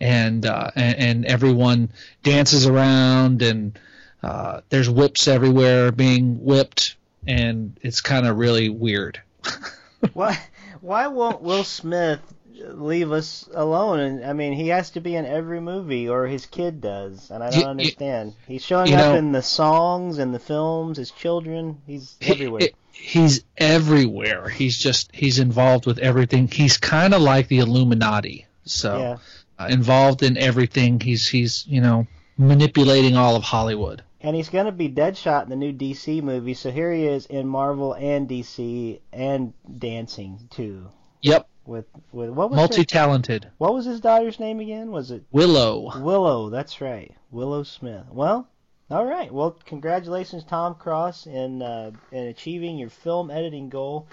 and 0.00 0.44
uh, 0.44 0.70
and, 0.74 0.98
and, 0.98 1.26
everyone 1.26 1.90
dances 2.22 2.66
around, 2.66 3.42
and 3.42 3.78
uh, 4.22 4.60
there's 4.68 4.88
whips 4.88 5.28
everywhere 5.28 5.92
being 5.92 6.44
whipped, 6.44 6.96
and 7.26 7.78
it's 7.82 8.00
kind 8.00 8.26
of 8.26 8.36
really 8.36 8.68
weird. 8.68 9.20
why 10.12 10.38
why 10.80 11.06
won't 11.06 11.42
Will 11.42 11.64
Smith 11.64 12.20
leave 12.58 13.12
us 13.12 13.48
alone. 13.52 14.00
And 14.00 14.24
I 14.24 14.32
mean, 14.32 14.52
he 14.52 14.68
has 14.68 14.90
to 14.90 15.00
be 15.00 15.14
in 15.14 15.26
every 15.26 15.60
movie, 15.60 16.08
or 16.08 16.26
his 16.26 16.46
kid 16.46 16.80
does, 16.80 17.30
and 17.30 17.42
I 17.42 17.50
don't 17.50 17.60
you, 17.60 17.66
understand. 17.66 18.34
He's 18.46 18.64
showing 18.64 18.92
up 18.94 18.98
know, 18.98 19.14
in 19.14 19.32
the 19.32 19.42
songs 19.42 20.18
and 20.18 20.34
the 20.34 20.38
films. 20.38 20.98
His 20.98 21.10
children, 21.10 21.80
he's 21.86 22.16
everywhere. 22.20 22.62
It, 22.62 22.74
he's 22.92 23.44
everywhere. 23.56 24.48
He's 24.48 24.78
just 24.78 25.14
he's 25.14 25.38
involved 25.38 25.86
with 25.86 25.98
everything. 25.98 26.48
He's 26.48 26.78
kind 26.78 27.14
of 27.14 27.22
like 27.22 27.48
the 27.48 27.58
Illuminati. 27.58 28.46
So 28.64 28.98
yeah. 28.98 29.16
uh, 29.58 29.68
involved 29.68 30.22
in 30.22 30.36
everything. 30.36 31.00
He's 31.00 31.28
he's 31.28 31.64
you 31.66 31.80
know 31.80 32.06
manipulating 32.38 33.16
all 33.16 33.36
of 33.36 33.42
Hollywood. 33.42 34.02
And 34.20 34.34
he's 34.34 34.48
going 34.48 34.66
to 34.66 34.72
be 34.72 34.88
Deadshot 34.88 35.44
in 35.44 35.50
the 35.50 35.56
new 35.56 35.72
DC 35.72 36.20
movie. 36.22 36.54
So 36.54 36.70
here 36.70 36.92
he 36.92 37.06
is 37.06 37.26
in 37.26 37.46
Marvel 37.46 37.92
and 37.92 38.28
DC 38.28 38.98
and 39.12 39.52
dancing 39.78 40.48
too. 40.50 40.88
Yep. 41.22 41.48
With 41.66 41.86
with 42.12 42.30
what 42.30 42.50
was 42.50 42.56
multi-talented? 42.56 43.50
What 43.58 43.74
was 43.74 43.84
his 43.84 44.00
daughter's 44.00 44.38
name 44.38 44.60
again? 44.60 44.90
Was 44.92 45.10
it 45.10 45.24
Willow? 45.32 46.00
Willow. 46.00 46.48
That's 46.50 46.80
right. 46.80 47.14
Willow 47.30 47.64
Smith. 47.64 48.06
Well, 48.10 48.48
all 48.90 49.04
right. 49.04 49.32
Well, 49.32 49.58
congratulations, 49.64 50.44
Tom 50.44 50.76
Cross, 50.76 51.26
in 51.26 51.62
uh, 51.62 51.90
in 52.12 52.24
achieving 52.24 52.78
your 52.78 52.90
film 52.90 53.30
editing 53.30 53.68
goal. 53.68 54.08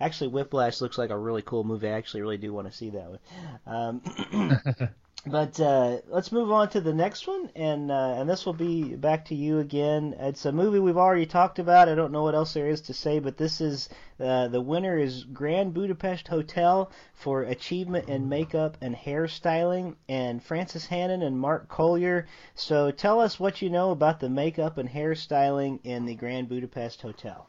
Actually, 0.00 0.28
Whiplash 0.28 0.80
looks 0.80 0.98
like 0.98 1.10
a 1.10 1.16
really 1.18 1.42
cool 1.42 1.64
movie. 1.64 1.88
I 1.88 1.92
actually 1.92 2.22
really 2.22 2.36
do 2.36 2.52
want 2.52 2.70
to 2.70 2.76
see 2.76 2.90
that 2.90 3.08
one. 3.08 3.18
Um, 3.66 4.88
But 5.28 5.58
uh, 5.58 5.98
let's 6.06 6.30
move 6.30 6.52
on 6.52 6.68
to 6.68 6.80
the 6.80 6.94
next 6.94 7.26
one, 7.26 7.50
and 7.56 7.90
uh, 7.90 8.14
and 8.16 8.30
this 8.30 8.46
will 8.46 8.52
be 8.52 8.94
back 8.94 9.24
to 9.26 9.34
you 9.34 9.58
again. 9.58 10.14
It's 10.20 10.44
a 10.44 10.52
movie 10.52 10.78
we've 10.78 10.96
already 10.96 11.26
talked 11.26 11.58
about. 11.58 11.88
I 11.88 11.96
don't 11.96 12.12
know 12.12 12.22
what 12.22 12.36
else 12.36 12.54
there 12.54 12.68
is 12.68 12.80
to 12.82 12.94
say, 12.94 13.18
but 13.18 13.36
this 13.36 13.60
is 13.60 13.88
uh, 14.20 14.46
the 14.46 14.60
winner 14.60 14.96
is 14.96 15.24
Grand 15.24 15.74
Budapest 15.74 16.28
Hotel 16.28 16.92
for 17.14 17.42
achievement 17.42 18.08
in 18.08 18.28
makeup 18.28 18.76
and 18.80 18.94
hairstyling, 18.94 19.96
and 20.08 20.40
Frances 20.40 20.86
Hannon 20.86 21.22
and 21.22 21.36
Mark 21.36 21.68
Coulier. 21.68 22.26
So 22.54 22.92
tell 22.92 23.20
us 23.20 23.40
what 23.40 23.60
you 23.60 23.68
know 23.68 23.90
about 23.90 24.20
the 24.20 24.28
makeup 24.28 24.78
and 24.78 24.88
hairstyling 24.88 25.80
in 25.82 26.06
the 26.06 26.14
Grand 26.14 26.48
Budapest 26.48 27.02
Hotel. 27.02 27.48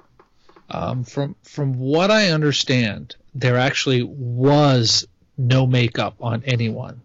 Um, 0.72 1.04
from 1.04 1.36
from 1.44 1.78
what 1.78 2.10
I 2.10 2.32
understand, 2.32 3.16
there 3.36 3.58
actually 3.58 4.02
was 4.02 5.08
no 5.38 5.68
makeup 5.68 6.16
on 6.20 6.42
anyone 6.44 7.02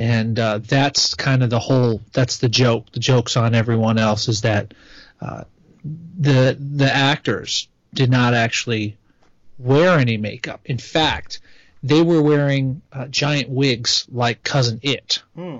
and 0.00 0.38
uh, 0.38 0.58
that's 0.58 1.12
kind 1.12 1.42
of 1.42 1.50
the 1.50 1.58
whole. 1.58 2.00
That's 2.14 2.38
the 2.38 2.48
joke. 2.48 2.90
The 2.90 3.00
joke's 3.00 3.36
on 3.36 3.54
everyone 3.54 3.98
else 3.98 4.28
is 4.28 4.40
that 4.40 4.72
uh, 5.20 5.44
the 5.84 6.56
the 6.58 6.90
actors 6.90 7.68
did 7.92 8.10
not 8.10 8.32
actually 8.32 8.96
wear 9.58 9.98
any 9.98 10.16
makeup. 10.16 10.62
In 10.64 10.78
fact, 10.78 11.40
they 11.82 12.00
were 12.00 12.22
wearing 12.22 12.80
uh, 12.90 13.08
giant 13.08 13.50
wigs 13.50 14.06
like 14.10 14.42
Cousin 14.42 14.80
It, 14.82 15.22
hmm. 15.34 15.58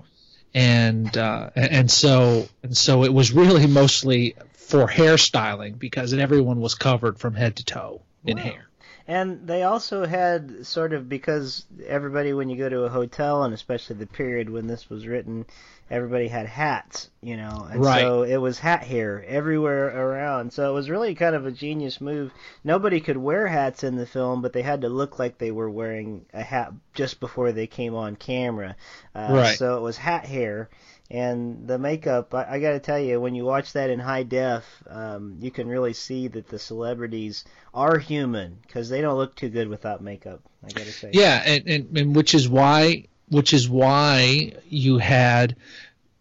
and 0.54 1.14
uh, 1.18 1.50
and 1.54 1.90
so 1.90 2.48
and 2.62 2.74
so 2.74 3.04
it 3.04 3.12
was 3.12 3.32
really 3.32 3.66
mostly 3.66 4.36
for 4.54 4.86
hairstyling 4.86 5.78
because 5.78 6.14
everyone 6.14 6.60
was 6.60 6.74
covered 6.74 7.18
from 7.18 7.34
head 7.34 7.56
to 7.56 7.64
toe 7.66 8.00
in 8.24 8.38
wow. 8.38 8.44
hair. 8.44 8.69
And 9.10 9.44
they 9.44 9.64
also 9.64 10.06
had 10.06 10.64
sort 10.64 10.92
of 10.92 11.08
because 11.08 11.66
everybody, 11.84 12.32
when 12.32 12.48
you 12.48 12.56
go 12.56 12.68
to 12.68 12.84
a 12.84 12.88
hotel, 12.88 13.42
and 13.42 13.52
especially 13.52 13.96
the 13.96 14.06
period 14.06 14.48
when 14.48 14.68
this 14.68 14.88
was 14.88 15.04
written, 15.04 15.46
everybody 15.90 16.28
had 16.28 16.46
hats, 16.46 17.10
you 17.20 17.36
know, 17.36 17.66
and 17.68 17.84
right. 17.84 18.02
so 18.02 18.22
it 18.22 18.36
was 18.36 18.60
hat 18.60 18.84
hair 18.84 19.24
everywhere 19.26 19.88
around. 19.88 20.52
So 20.52 20.70
it 20.70 20.74
was 20.74 20.88
really 20.88 21.16
kind 21.16 21.34
of 21.34 21.44
a 21.44 21.50
genius 21.50 22.00
move. 22.00 22.30
Nobody 22.62 23.00
could 23.00 23.16
wear 23.16 23.48
hats 23.48 23.82
in 23.82 23.96
the 23.96 24.06
film, 24.06 24.42
but 24.42 24.52
they 24.52 24.62
had 24.62 24.82
to 24.82 24.88
look 24.88 25.18
like 25.18 25.38
they 25.38 25.50
were 25.50 25.68
wearing 25.68 26.24
a 26.32 26.44
hat 26.44 26.72
just 26.94 27.18
before 27.18 27.50
they 27.50 27.66
came 27.66 27.96
on 27.96 28.14
camera. 28.14 28.76
Uh, 29.12 29.28
right. 29.32 29.58
So 29.58 29.76
it 29.76 29.80
was 29.80 29.96
hat 29.96 30.24
hair 30.24 30.70
and 31.10 31.66
the 31.66 31.78
makeup 31.78 32.32
I, 32.34 32.56
I 32.56 32.60
got 32.60 32.72
to 32.72 32.80
tell 32.80 32.98
you 32.98 33.20
when 33.20 33.34
you 33.34 33.44
watch 33.44 33.72
that 33.72 33.90
in 33.90 33.98
high 33.98 34.22
def 34.22 34.64
um, 34.88 35.36
you 35.40 35.50
can 35.50 35.68
really 35.68 35.92
see 35.92 36.28
that 36.28 36.48
the 36.48 36.58
celebrities 36.58 37.44
are 37.74 37.98
human 37.98 38.58
because 38.62 38.88
they 38.88 39.00
don't 39.00 39.16
look 39.16 39.34
too 39.34 39.48
good 39.48 39.68
without 39.68 40.02
makeup 40.02 40.40
i 40.64 40.68
got 40.68 40.84
to 40.84 40.92
say. 40.92 41.10
Yeah 41.12 41.42
and, 41.44 41.68
and, 41.68 41.98
and 41.98 42.16
which 42.16 42.34
is 42.34 42.48
why 42.48 43.06
which 43.28 43.52
is 43.52 43.68
why 43.68 44.52
you 44.68 44.98
had 44.98 45.56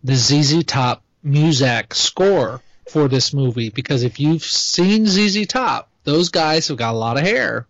the 0.04 0.15
ZZ 0.15 0.63
Top 0.63 1.04
Muzak 1.25 1.93
score 1.93 2.62
for 2.89 3.08
this 3.08 3.34
movie 3.34 3.69
because 3.69 4.04
if 4.04 4.19
you've 4.19 4.43
seen 4.43 5.06
ZZ 5.06 5.45
Top 5.47 5.89
those 6.04 6.30
guys 6.30 6.69
have 6.69 6.78
got 6.78 6.95
a 6.95 6.97
lot 6.97 7.17
of 7.17 7.23
hair 7.23 7.67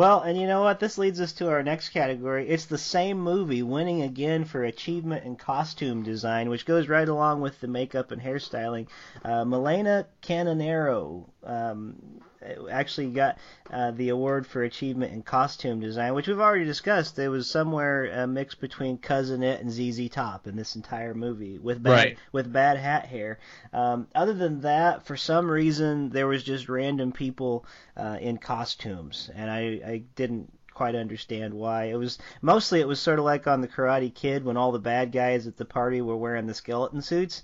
well, 0.00 0.22
and 0.22 0.40
you 0.40 0.46
know 0.46 0.62
what? 0.62 0.80
This 0.80 0.96
leads 0.96 1.20
us 1.20 1.32
to 1.34 1.50
our 1.50 1.62
next 1.62 1.90
category. 1.90 2.48
It's 2.48 2.64
the 2.64 2.78
same 2.78 3.18
movie, 3.18 3.62
winning 3.62 4.00
again 4.00 4.46
for 4.46 4.64
achievement 4.64 5.26
in 5.26 5.36
costume 5.36 6.02
design, 6.02 6.48
which 6.48 6.64
goes 6.64 6.88
right 6.88 7.06
along 7.06 7.42
with 7.42 7.60
the 7.60 7.68
makeup 7.68 8.10
and 8.10 8.22
hairstyling. 8.22 8.86
Uh, 9.22 9.44
Melina 9.44 10.06
Canonero 10.22 11.28
um, 11.44 12.22
actually 12.70 13.08
got 13.10 13.38
uh, 13.70 13.90
the 13.92 14.08
award 14.08 14.46
for 14.46 14.62
achievement 14.62 15.12
in 15.12 15.22
costume 15.22 15.80
design, 15.80 16.14
which 16.14 16.26
we've 16.28 16.40
already 16.40 16.64
discussed. 16.64 17.18
It 17.18 17.28
was 17.28 17.48
somewhere 17.50 18.06
a 18.06 18.26
mix 18.26 18.54
between 18.54 18.98
Cousin 18.98 19.42
It 19.42 19.60
and 19.60 19.70
ZZ 19.70 20.08
Top 20.10 20.46
in 20.46 20.56
this 20.56 20.76
entire 20.76 21.14
movie 21.14 21.58
with 21.58 21.82
bad 21.82 21.90
Right. 21.92 22.18
with 22.32 22.52
bad 22.52 22.76
hat 22.78 23.06
hair. 23.06 23.38
Um, 23.72 24.08
other 24.14 24.34
than 24.34 24.60
that, 24.62 25.04
for 25.04 25.16
some 25.16 25.50
reason, 25.50 26.10
there 26.10 26.26
was 26.26 26.42
just 26.42 26.68
random 26.68 27.12
people 27.12 27.64
uh, 27.96 28.18
in 28.20 28.38
costumes, 28.38 29.30
and 29.34 29.50
I, 29.50 29.60
I 29.86 30.02
didn't 30.16 30.52
quite 30.72 30.94
understand 30.94 31.52
why. 31.52 31.84
It 31.86 31.96
was 31.96 32.18
mostly 32.40 32.80
it 32.80 32.88
was 32.88 33.00
sort 33.00 33.18
of 33.18 33.24
like 33.24 33.46
on 33.46 33.60
the 33.60 33.68
Karate 33.68 34.14
Kid 34.14 34.44
when 34.44 34.56
all 34.56 34.72
the 34.72 34.78
bad 34.78 35.12
guys 35.12 35.46
at 35.46 35.56
the 35.58 35.64
party 35.66 36.00
were 36.00 36.16
wearing 36.16 36.46
the 36.46 36.54
skeleton 36.54 37.02
suits. 37.02 37.42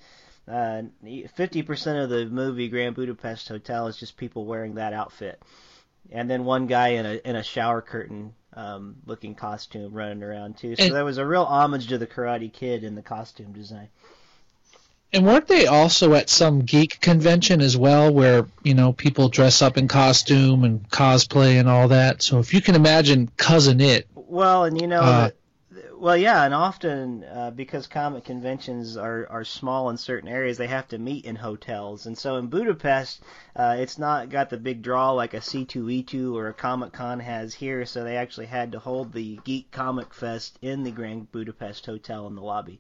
Uh, 0.49 0.83
Fifty 1.35 1.63
percent 1.63 1.99
of 1.99 2.09
the 2.11 2.27
movie 2.27 2.69
Grand 2.69 2.95
Budapest 2.95 3.49
Hotel 3.49 3.89
is 3.89 3.97
just 3.97 4.17
people 4.17 4.45
wearing 4.45 4.75
that 4.77 4.93
outfit, 4.93 5.43
and 6.13 6.31
then 6.31 6.45
one 6.45 6.67
guy 6.67 6.89
in 6.89 7.07
a 7.07 7.15
in 7.25 7.35
a 7.37 7.43
shower 7.43 7.83
curtain 7.83 8.33
um, 8.55 8.97
looking 9.07 9.35
costume 9.35 9.93
running 9.93 10.23
around 10.23 10.57
too. 10.59 10.77
So 10.77 10.85
And- 10.85 10.95
there 10.95 11.05
was 11.05 11.19
a 11.19 11.27
real 11.27 11.45
homage 11.45 11.89
to 11.89 11.99
the 11.99 12.07
Karate 12.07 12.53
Kid 12.53 12.85
in 12.85 12.95
the 12.95 13.03
costume 13.03 13.53
design. 13.53 13.89
And 15.13 15.25
weren't 15.25 15.47
they 15.47 15.67
also 15.67 16.15
at 16.15 16.29
some 16.29 16.61
geek 16.63 17.01
convention 17.01 17.61
as 17.61 17.77
well, 17.77 18.13
where 18.13 18.47
you 18.63 18.75
know 18.75 18.93
people 18.93 19.29
dress 19.29 19.63
up 19.63 19.77
in 19.79 19.89
costume 19.89 20.63
and 20.65 20.89
cosplay 20.91 21.59
and 21.59 21.69
all 21.69 21.89
that? 21.89 22.23
So 22.23 22.39
if 22.39 22.53
you 22.55 22.61
can 22.61 22.75
imagine 22.75 23.31
Cousin 23.37 23.81
It, 23.81 24.07
Well, 24.15 24.65
and 24.65 24.81
you 24.81 24.87
know, 24.87 25.01
Uh, 25.01 25.31
well, 26.07 26.17
yeah, 26.17 26.45
and 26.45 26.55
often 26.55 27.25
uh, 27.25 27.51
because 27.51 27.89
comic 27.89 28.23
conventions 28.23 28.97
are 28.97 29.27
are 29.29 29.45
small 29.45 29.91
in 29.91 29.97
certain 29.97 30.29
areas, 30.29 30.57
they 30.57 30.69
have 30.69 30.87
to 30.87 30.99
meet 30.99 31.25
in 31.25 31.35
hotels, 31.35 32.07
and 32.07 32.17
so 32.17 32.37
in 32.37 32.47
Budapest, 32.47 33.21
uh, 33.57 33.75
it's 33.77 33.99
not 33.99 34.31
got 34.31 34.49
the 34.49 34.57
big 34.57 34.83
draw 34.83 35.11
like 35.11 35.35
a 35.35 35.39
C2E2 35.41 36.33
or 36.33 36.47
a 36.47 36.55
Comic 36.55 36.93
Con 36.93 37.19
has 37.19 37.55
here. 37.55 37.85
So 37.85 38.05
they 38.05 38.17
actually 38.17 38.47
had 38.47 38.71
to 38.71 38.79
hold 38.79 39.13
the 39.13 39.41
Geek 39.43 39.73
Comic 39.73 40.15
Fest 40.15 40.61
in 40.63 40.85
the 40.85 40.93
Grand 40.93 41.33
Budapest 41.33 41.85
Hotel 41.87 42.29
in 42.29 42.37
the 42.37 42.43
lobby, 42.43 42.79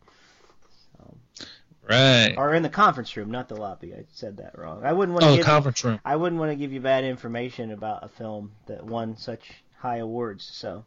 right? 1.89 2.35
or 2.37 2.55
in 2.55 2.62
the 2.62 2.69
conference 2.69 3.17
room, 3.17 3.33
not 3.33 3.49
the 3.49 3.57
lobby. 3.57 3.93
I 3.93 4.05
said 4.12 4.37
that 4.37 4.57
wrong. 4.57 4.85
I 4.85 4.93
wouldn't 4.93 5.15
want 5.15 5.23
to 5.23 5.27
Oh, 5.27 5.31
the 5.33 5.37
give 5.39 5.47
you- 5.47 5.53
conference 5.53 5.83
room. 5.85 5.99
I 6.05 6.15
wouldn't 6.15 6.39
want 6.39 6.53
to 6.53 6.57
give 6.57 6.73
you 6.73 6.81
bad 6.81 7.03
information 7.03 7.73
about 7.73 8.05
a 8.05 8.09
film 8.09 8.53
that 8.67 8.85
won 8.85 9.17
such 9.17 9.65
high 9.79 9.99
awards. 9.99 10.45
So 10.45 10.85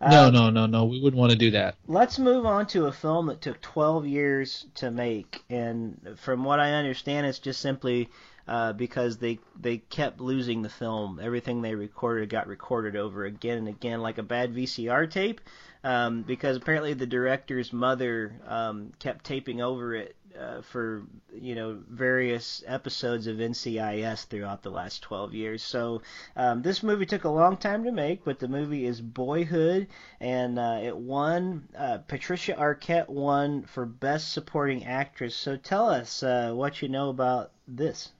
No, 0.00 0.26
uh, 0.26 0.30
no, 0.30 0.50
no, 0.50 0.66
no. 0.66 0.84
We 0.84 1.00
wouldn't 1.00 1.18
want 1.18 1.32
to 1.32 1.38
do 1.38 1.52
that. 1.52 1.76
Let's 1.86 2.18
move 2.18 2.46
on 2.46 2.66
to 2.68 2.86
a 2.86 2.92
film 2.92 3.26
that 3.26 3.40
took 3.40 3.60
12 3.60 4.06
years 4.06 4.66
to 4.76 4.90
make, 4.90 5.42
and 5.48 6.16
from 6.16 6.44
what 6.44 6.60
I 6.60 6.72
understand, 6.72 7.26
it's 7.26 7.38
just 7.38 7.60
simply 7.60 8.08
uh, 8.46 8.72
because 8.74 9.18
they 9.18 9.38
they 9.58 9.78
kept 9.78 10.20
losing 10.20 10.62
the 10.62 10.68
film. 10.68 11.20
Everything 11.22 11.62
they 11.62 11.74
recorded 11.74 12.28
got 12.28 12.46
recorded 12.46 12.96
over 12.96 13.24
again 13.24 13.58
and 13.58 13.68
again, 13.68 14.00
like 14.00 14.18
a 14.18 14.22
bad 14.22 14.54
VCR 14.54 15.10
tape. 15.10 15.40
Um, 15.82 16.22
because 16.22 16.56
apparently 16.56 16.94
the 16.94 17.06
director's 17.06 17.70
mother 17.70 18.40
um, 18.46 18.92
kept 18.98 19.26
taping 19.26 19.60
over 19.60 19.94
it 19.94 20.16
uh, 20.38 20.62
for 20.62 21.02
you 21.32 21.54
know 21.54 21.78
various 21.88 22.62
episodes 22.66 23.26
of 23.26 23.36
NCIS 23.36 24.26
throughout 24.26 24.62
the 24.62 24.70
last 24.70 25.02
12 25.02 25.34
years. 25.34 25.62
So 25.62 26.02
um, 26.36 26.62
this 26.62 26.82
movie 26.82 27.06
took 27.06 27.24
a 27.24 27.28
long 27.28 27.56
time 27.56 27.84
to 27.84 27.92
make, 27.92 28.24
but 28.24 28.38
the 28.38 28.48
movie 28.48 28.84
is 28.86 29.00
Boyhood, 29.00 29.86
and 30.20 30.58
uh, 30.58 30.80
it 30.82 30.96
won. 30.96 31.68
Uh, 31.76 31.98
Patricia 31.98 32.54
Arquette 32.54 33.08
won 33.08 33.62
for 33.62 33.86
Best 33.86 34.32
Supporting 34.32 34.84
Actress. 34.84 35.36
So 35.36 35.56
tell 35.56 35.88
us 35.88 36.22
uh, 36.22 36.52
what 36.54 36.82
you 36.82 36.88
know 36.88 37.10
about 37.10 37.52
this. 37.68 38.10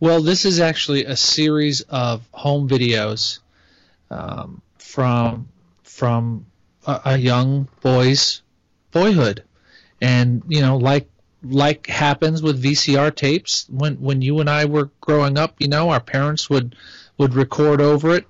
Well, 0.00 0.22
this 0.22 0.44
is 0.44 0.60
actually 0.60 1.04
a 1.04 1.16
series 1.16 1.82
of 1.82 2.26
home 2.32 2.68
videos 2.68 3.40
um, 4.10 4.62
from 4.78 5.48
from 5.82 6.46
a, 6.86 7.00
a 7.04 7.18
young 7.18 7.68
boy's 7.82 8.42
boyhood, 8.90 9.44
and 10.00 10.42
you 10.48 10.60
know, 10.60 10.76
like 10.78 11.08
like 11.42 11.86
happens 11.86 12.42
with 12.42 12.62
VCR 12.62 13.14
tapes, 13.14 13.66
when 13.68 13.96
when 13.96 14.22
you 14.22 14.40
and 14.40 14.50
I 14.50 14.64
were 14.64 14.90
growing 15.00 15.38
up, 15.38 15.56
you 15.58 15.68
know, 15.68 15.90
our 15.90 16.00
parents 16.00 16.48
would 16.50 16.76
would 17.18 17.34
record 17.34 17.80
over 17.80 18.14
it, 18.14 18.26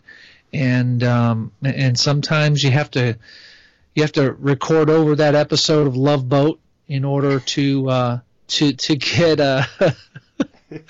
and 0.53 1.03
um, 1.03 1.53
and 1.63 1.99
sometimes 1.99 2.63
you 2.63 2.71
have 2.71 2.91
to 2.93 3.17
you 3.95 4.03
have 4.03 4.13
to 4.13 4.33
record 4.33 4.91
over 4.91 5.17
that 5.17 5.35
episode 5.35 5.87
of 5.87 5.97
Love 5.97 6.29
Boat 6.29 6.61
in 6.89 7.05
order 7.05 7.41
to 7.41 7.89
uh, 7.89 8.19
to 8.49 8.73
to 8.73 8.97
get 8.97 9.41
a. 9.41 9.67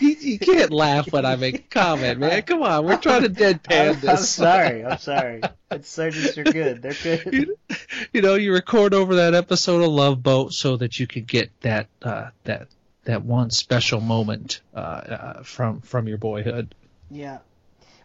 you 0.00 0.38
can't 0.38 0.70
laugh 0.70 1.12
when 1.12 1.26
I 1.26 1.36
make 1.36 1.54
a 1.56 1.62
comment, 1.62 2.20
man. 2.20 2.42
Come 2.42 2.62
on, 2.62 2.84
we're 2.84 2.96
trying 2.96 3.22
to 3.22 3.28
deadpan 3.28 3.94
I'm, 3.94 4.00
this. 4.00 4.10
I'm 4.10 4.16
sorry. 4.18 4.84
I'm 4.84 4.98
sorry. 4.98 5.40
It's 5.70 5.88
surgeons 5.88 6.38
are 6.38 6.44
good. 6.44 6.82
They're 6.82 6.92
good. 7.02 7.32
you, 7.32 7.58
you 8.12 8.22
know, 8.22 8.34
you 8.34 8.52
record 8.52 8.94
over 8.94 9.16
that 9.16 9.34
episode 9.34 9.82
of 9.82 9.90
Love 9.90 10.22
Boat 10.22 10.52
so 10.52 10.76
that 10.76 11.00
you 11.00 11.06
could 11.06 11.26
get 11.26 11.50
that 11.62 11.88
uh, 12.02 12.30
that 12.44 12.68
that 13.04 13.24
one 13.24 13.50
special 13.50 14.00
moment 14.00 14.60
uh, 14.74 14.78
uh, 14.78 15.42
from 15.42 15.80
from 15.80 16.06
your 16.06 16.18
boyhood. 16.18 16.74
Yeah. 17.10 17.38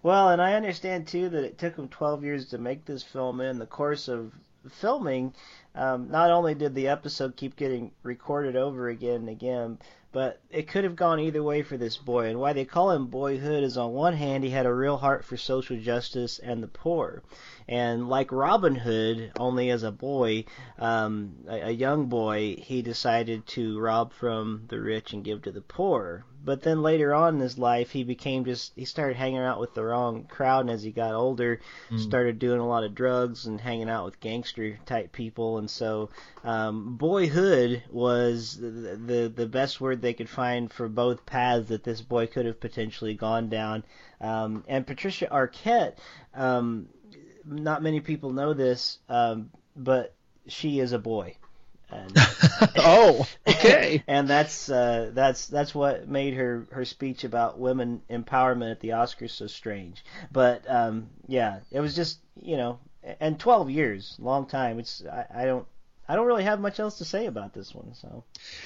Well, 0.03 0.29
and 0.29 0.41
I 0.41 0.55
understand 0.55 1.07
too 1.07 1.29
that 1.29 1.43
it 1.43 1.59
took 1.59 1.75
them 1.75 1.87
12 1.87 2.23
years 2.23 2.49
to 2.49 2.57
make 2.57 2.85
this 2.85 3.03
film. 3.03 3.39
And 3.39 3.51
in 3.51 3.59
the 3.59 3.67
course 3.67 4.07
of 4.07 4.33
filming, 4.69 5.33
um, 5.73 6.11
not 6.11 6.31
only 6.31 6.53
did 6.53 6.75
the 6.75 6.89
episode 6.89 7.35
keep 7.35 7.55
getting 7.55 7.91
recorded 8.03 8.55
over 8.55 8.89
again 8.89 9.15
and 9.15 9.29
again, 9.29 9.79
but 10.11 10.41
it 10.49 10.67
could 10.67 10.83
have 10.83 10.97
gone 10.97 11.19
either 11.19 11.41
way 11.41 11.61
for 11.61 11.77
this 11.77 11.95
boy. 11.95 12.27
And 12.27 12.39
why 12.39 12.51
they 12.51 12.65
call 12.65 12.91
him 12.91 13.07
Boyhood 13.07 13.63
is 13.63 13.77
on 13.77 13.93
one 13.93 14.13
hand, 14.13 14.43
he 14.43 14.49
had 14.49 14.65
a 14.65 14.73
real 14.73 14.97
heart 14.97 15.23
for 15.23 15.37
social 15.37 15.77
justice 15.77 16.39
and 16.39 16.61
the 16.61 16.67
poor. 16.67 17.23
And 17.71 18.09
like 18.09 18.33
Robin 18.33 18.75
Hood, 18.75 19.31
only 19.39 19.69
as 19.69 19.83
a 19.83 19.93
boy, 19.93 20.43
um, 20.77 21.37
a, 21.47 21.69
a 21.69 21.71
young 21.71 22.07
boy, 22.07 22.57
he 22.57 22.81
decided 22.81 23.47
to 23.47 23.79
rob 23.79 24.11
from 24.11 24.65
the 24.67 24.81
rich 24.81 25.13
and 25.13 25.23
give 25.23 25.43
to 25.43 25.53
the 25.53 25.61
poor. 25.61 26.25
But 26.43 26.63
then 26.63 26.81
later 26.81 27.13
on 27.13 27.35
in 27.35 27.39
his 27.39 27.57
life, 27.57 27.91
he 27.91 28.03
became 28.03 28.43
just, 28.43 28.73
he 28.75 28.83
started 28.83 29.15
hanging 29.15 29.39
out 29.39 29.61
with 29.61 29.73
the 29.73 29.85
wrong 29.85 30.25
crowd. 30.25 30.61
And 30.61 30.69
as 30.69 30.83
he 30.83 30.91
got 30.91 31.13
older, 31.13 31.61
started 31.97 32.39
doing 32.39 32.59
a 32.59 32.67
lot 32.67 32.83
of 32.83 32.93
drugs 32.93 33.45
and 33.45 33.61
hanging 33.61 33.89
out 33.89 34.03
with 34.03 34.19
gangster 34.19 34.77
type 34.85 35.13
people. 35.13 35.57
And 35.57 35.69
so, 35.69 36.09
um, 36.43 36.97
boyhood 36.97 37.83
was 37.89 38.57
the, 38.57 38.99
the, 39.05 39.31
the 39.33 39.47
best 39.47 39.79
word 39.79 40.01
they 40.01 40.13
could 40.13 40.29
find 40.29 40.73
for 40.73 40.89
both 40.89 41.25
paths 41.25 41.69
that 41.69 41.85
this 41.85 42.01
boy 42.01 42.27
could 42.27 42.45
have 42.45 42.59
potentially 42.59 43.13
gone 43.13 43.47
down. 43.47 43.85
Um, 44.19 44.65
and 44.67 44.85
Patricia 44.85 45.27
Arquette, 45.31 45.95
um, 46.33 46.89
not 47.45 47.83
many 47.83 47.99
people 47.99 48.31
know 48.31 48.53
this, 48.53 48.99
um, 49.09 49.49
but 49.75 50.13
she 50.47 50.79
is 50.79 50.91
a 50.91 50.99
boy. 50.99 51.35
And, 51.89 52.17
oh, 52.77 53.27
okay. 53.47 54.03
and 54.07 54.27
that's 54.27 54.69
uh, 54.69 55.11
that's 55.13 55.47
that's 55.47 55.75
what 55.75 56.07
made 56.07 56.35
her 56.35 56.65
her 56.71 56.85
speech 56.85 57.23
about 57.25 57.59
women 57.59 58.01
empowerment 58.09 58.71
at 58.71 58.79
the 58.79 58.89
Oscars 58.89 59.31
so 59.31 59.47
strange. 59.47 60.03
But 60.31 60.63
um, 60.69 61.09
yeah, 61.27 61.59
it 61.71 61.81
was 61.81 61.95
just 61.95 62.19
you 62.41 62.55
know, 62.55 62.79
and 63.19 63.39
12 63.39 63.69
years, 63.69 64.15
long 64.19 64.45
time. 64.45 64.79
It's 64.79 65.03
I, 65.05 65.25
I 65.33 65.45
don't 65.45 65.67
I 66.07 66.15
don't 66.15 66.27
really 66.27 66.43
have 66.43 66.61
much 66.61 66.79
else 66.79 66.97
to 66.99 67.05
say 67.05 67.25
about 67.25 67.53
this 67.53 67.75
one. 67.75 67.93
So 67.93 68.23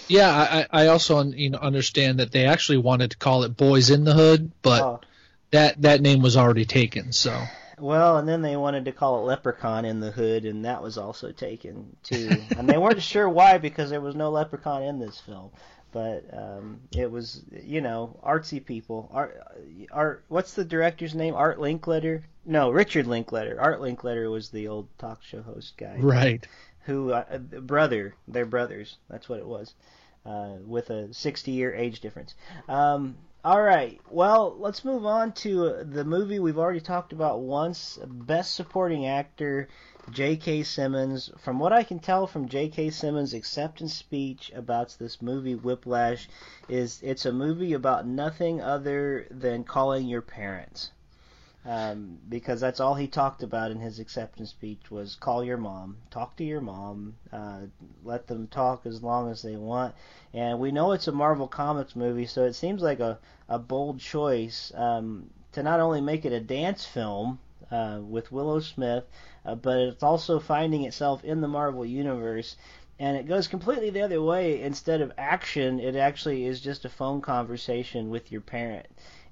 Yeah, 0.07 0.29
I, 0.29 0.83
I 0.83 0.87
also 0.87 1.23
you 1.23 1.49
know 1.49 1.59
understand 1.59 2.19
that 2.19 2.31
they 2.31 2.45
actually 2.45 2.77
wanted 2.77 3.11
to 3.11 3.17
call 3.17 3.43
it 3.43 3.57
Boys 3.57 3.89
in 3.89 4.03
the 4.03 4.13
Hood, 4.13 4.51
but 4.61 4.81
Oh. 4.83 4.99
that 5.49 5.81
that 5.81 6.01
name 6.01 6.21
was 6.21 6.37
already 6.37 6.65
taken. 6.65 7.11
So 7.11 7.39
well, 7.79 8.17
and 8.17 8.27
then 8.27 8.41
they 8.41 8.55
wanted 8.55 8.85
to 8.85 8.91
call 8.91 9.19
it 9.19 9.25
Leprechaun 9.25 9.85
in 9.85 9.99
the 9.99 10.11
Hood, 10.11 10.45
and 10.45 10.65
that 10.65 10.81
was 10.81 10.97
also 10.97 11.31
taken 11.31 11.95
too. 12.03 12.29
and 12.57 12.69
they 12.69 12.77
weren't 12.77 13.01
sure 13.13 13.29
why 13.29 13.57
because 13.57 13.89
there 13.89 14.01
was 14.01 14.15
no 14.15 14.29
Leprechaun 14.31 14.83
in 14.83 14.99
this 14.99 15.19
film. 15.19 15.51
But 15.91 16.25
um, 16.33 16.81
it 16.93 17.09
was, 17.09 17.43
you 17.63 17.79
know, 17.79 18.19
artsy 18.21 18.63
people. 18.63 19.09
Art, 19.13 19.41
art. 19.91 20.25
What's 20.27 20.53
the 20.53 20.65
director's 20.65 21.15
name? 21.15 21.35
Art 21.35 21.57
Linkletter? 21.57 22.23
No, 22.45 22.69
Richard 22.69 23.05
Linkletter. 23.05 23.55
Art 23.59 23.79
Linkletter 23.79 24.29
was 24.29 24.49
the 24.49 24.67
old 24.67 24.87
talk 24.97 25.23
show 25.23 25.41
host 25.41 25.77
guy. 25.77 25.95
right. 25.99 26.45
Who, 26.81 27.13
uh, 27.13 27.37
brother? 27.37 28.13
They're 28.27 28.45
brothers. 28.45 28.97
That's 29.09 29.29
what 29.29 29.39
it 29.39 29.47
was. 29.47 29.73
Uh, 30.25 30.57
with 30.65 30.89
a 30.89 31.07
60-year 31.09 31.73
age 31.73 32.01
difference. 32.01 32.35
Um, 32.67 33.15
all 33.45 33.61
right. 33.61 34.01
Well, 34.09 34.55
let's 34.57 34.83
move 34.83 35.05
on 35.05 35.31
to 35.33 35.83
the 35.83 36.03
movie 36.03 36.39
we've 36.39 36.57
already 36.57 36.81
talked 36.81 37.13
about 37.13 37.41
once. 37.41 37.99
Best 38.03 38.55
Supporting 38.55 39.05
Actor, 39.05 39.67
J.K. 40.09 40.63
Simmons. 40.63 41.29
From 41.37 41.59
what 41.59 41.71
I 41.71 41.83
can 41.83 41.99
tell 41.99 42.25
from 42.25 42.49
J.K. 42.49 42.89
Simmons' 42.89 43.35
acceptance 43.35 43.93
speech 43.93 44.51
about 44.55 44.95
this 44.97 45.21
movie, 45.21 45.53
Whiplash, 45.53 46.27
is 46.67 46.99
it's 47.03 47.27
a 47.27 47.31
movie 47.31 47.73
about 47.73 48.07
nothing 48.07 48.63
other 48.63 49.27
than 49.29 49.63
calling 49.63 50.07
your 50.07 50.23
parents. 50.23 50.89
Um, 51.65 52.19
because 52.29 52.61
that's 52.61 52.79
all 52.79 52.93
he 52.93 53.07
talked 53.07 53.41
about 53.41 53.71
in 53.71 53.79
his 53.79 53.99
acceptance 53.99 54.51
speech 54.51 54.91
was 54.91 55.15
call 55.15 55.43
your 55.43 55.57
mom, 55.57 55.97
talk 56.11 56.35
to 56.35 56.43
your 56.43 56.61
mom, 56.61 57.15
uh, 57.33 57.61
let 58.03 58.27
them 58.27 58.47
talk 58.47 58.85
as 58.85 59.01
long 59.01 59.31
as 59.31 59.41
they 59.41 59.55
want. 59.55 59.95
And 60.33 60.59
we 60.59 60.71
know 60.71 60.91
it's 60.91 61.07
a 61.07 61.11
Marvel 61.11 61.47
Comics 61.47 61.95
movie, 61.95 62.27
so 62.27 62.43
it 62.43 62.53
seems 62.53 62.83
like 62.83 62.99
a, 62.99 63.17
a 63.49 63.57
bold 63.57 63.99
choice 63.99 64.71
um, 64.75 65.31
to 65.53 65.63
not 65.63 65.79
only 65.79 66.01
make 66.01 66.23
it 66.23 66.33
a 66.33 66.39
dance 66.39 66.85
film 66.85 67.39
uh, 67.71 67.99
with 67.99 68.31
Willow 68.31 68.59
Smith, 68.59 69.05
uh, 69.43 69.55
but 69.55 69.79
it's 69.79 70.03
also 70.03 70.39
finding 70.39 70.83
itself 70.83 71.23
in 71.23 71.41
the 71.41 71.47
Marvel 71.47 71.85
Universe. 71.85 72.57
And 72.99 73.17
it 73.17 73.27
goes 73.27 73.47
completely 73.47 73.89
the 73.89 74.03
other 74.03 74.21
way. 74.21 74.61
Instead 74.61 75.01
of 75.01 75.11
action, 75.17 75.79
it 75.79 75.95
actually 75.95 76.45
is 76.45 76.61
just 76.61 76.85
a 76.85 76.89
phone 76.89 77.21
conversation 77.21 78.09
with 78.09 78.31
your 78.31 78.41
parent 78.41 78.85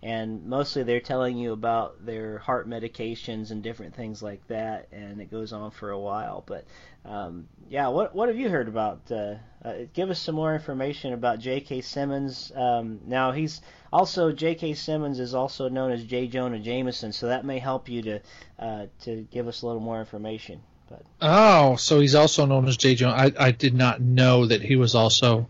and 0.04 0.46
mostly 0.46 0.84
they're 0.84 1.00
telling 1.00 1.38
you 1.38 1.54
about 1.54 2.06
their 2.06 2.38
heart 2.38 2.70
medications 2.70 3.52
and 3.52 3.64
different 3.64 3.96
things 3.96 4.22
like 4.22 4.46
that, 4.48 4.90
and 4.92 5.22
it 5.22 5.32
goes 5.32 5.54
on 5.54 5.72
for 5.72 5.92
a 5.92 6.00
while. 6.00 6.44
But 6.46 6.66
um, 7.06 7.48
yeah, 7.70 7.88
what 7.88 8.14
what 8.14 8.28
have 8.28 8.38
you 8.38 8.50
heard 8.50 8.68
about? 8.68 9.10
Uh, 9.10 9.36
uh, 9.64 9.74
give 9.94 10.10
us 10.10 10.20
some 10.20 10.36
more 10.36 10.54
information 10.54 11.14
about 11.14 11.40
J.K. 11.40 11.82
Simmons. 11.82 12.52
Um, 12.54 13.00
now 13.06 13.32
he's 13.32 13.62
also 13.94 14.34
J.K. 14.34 14.74
Simmons 14.74 15.22
is 15.22 15.34
also 15.34 15.70
known 15.70 15.94
as 15.94 16.04
J. 16.04 16.28
Jonah 16.28 16.60
Jameson, 16.60 17.14
so 17.14 17.28
that 17.28 17.46
may 17.46 17.60
help 17.60 17.88
you 17.88 18.02
to 18.02 18.20
uh, 18.60 18.86
to 19.04 19.26
give 19.32 19.48
us 19.48 19.62
a 19.62 19.68
little 19.68 19.82
more 19.82 20.02
information. 20.02 20.62
But 20.90 21.04
oh, 21.22 21.78
so 21.78 22.02
he's 22.02 22.16
also 22.16 22.46
known 22.46 22.68
as 22.68 22.76
J. 22.76 22.96
Jonah. 22.96 23.16
I 23.16 23.32
I 23.40 23.52
did 23.52 23.74
not 23.74 24.02
know 24.02 24.48
that 24.48 24.62
he 24.62 24.76
was 24.76 24.96
also 24.96 25.48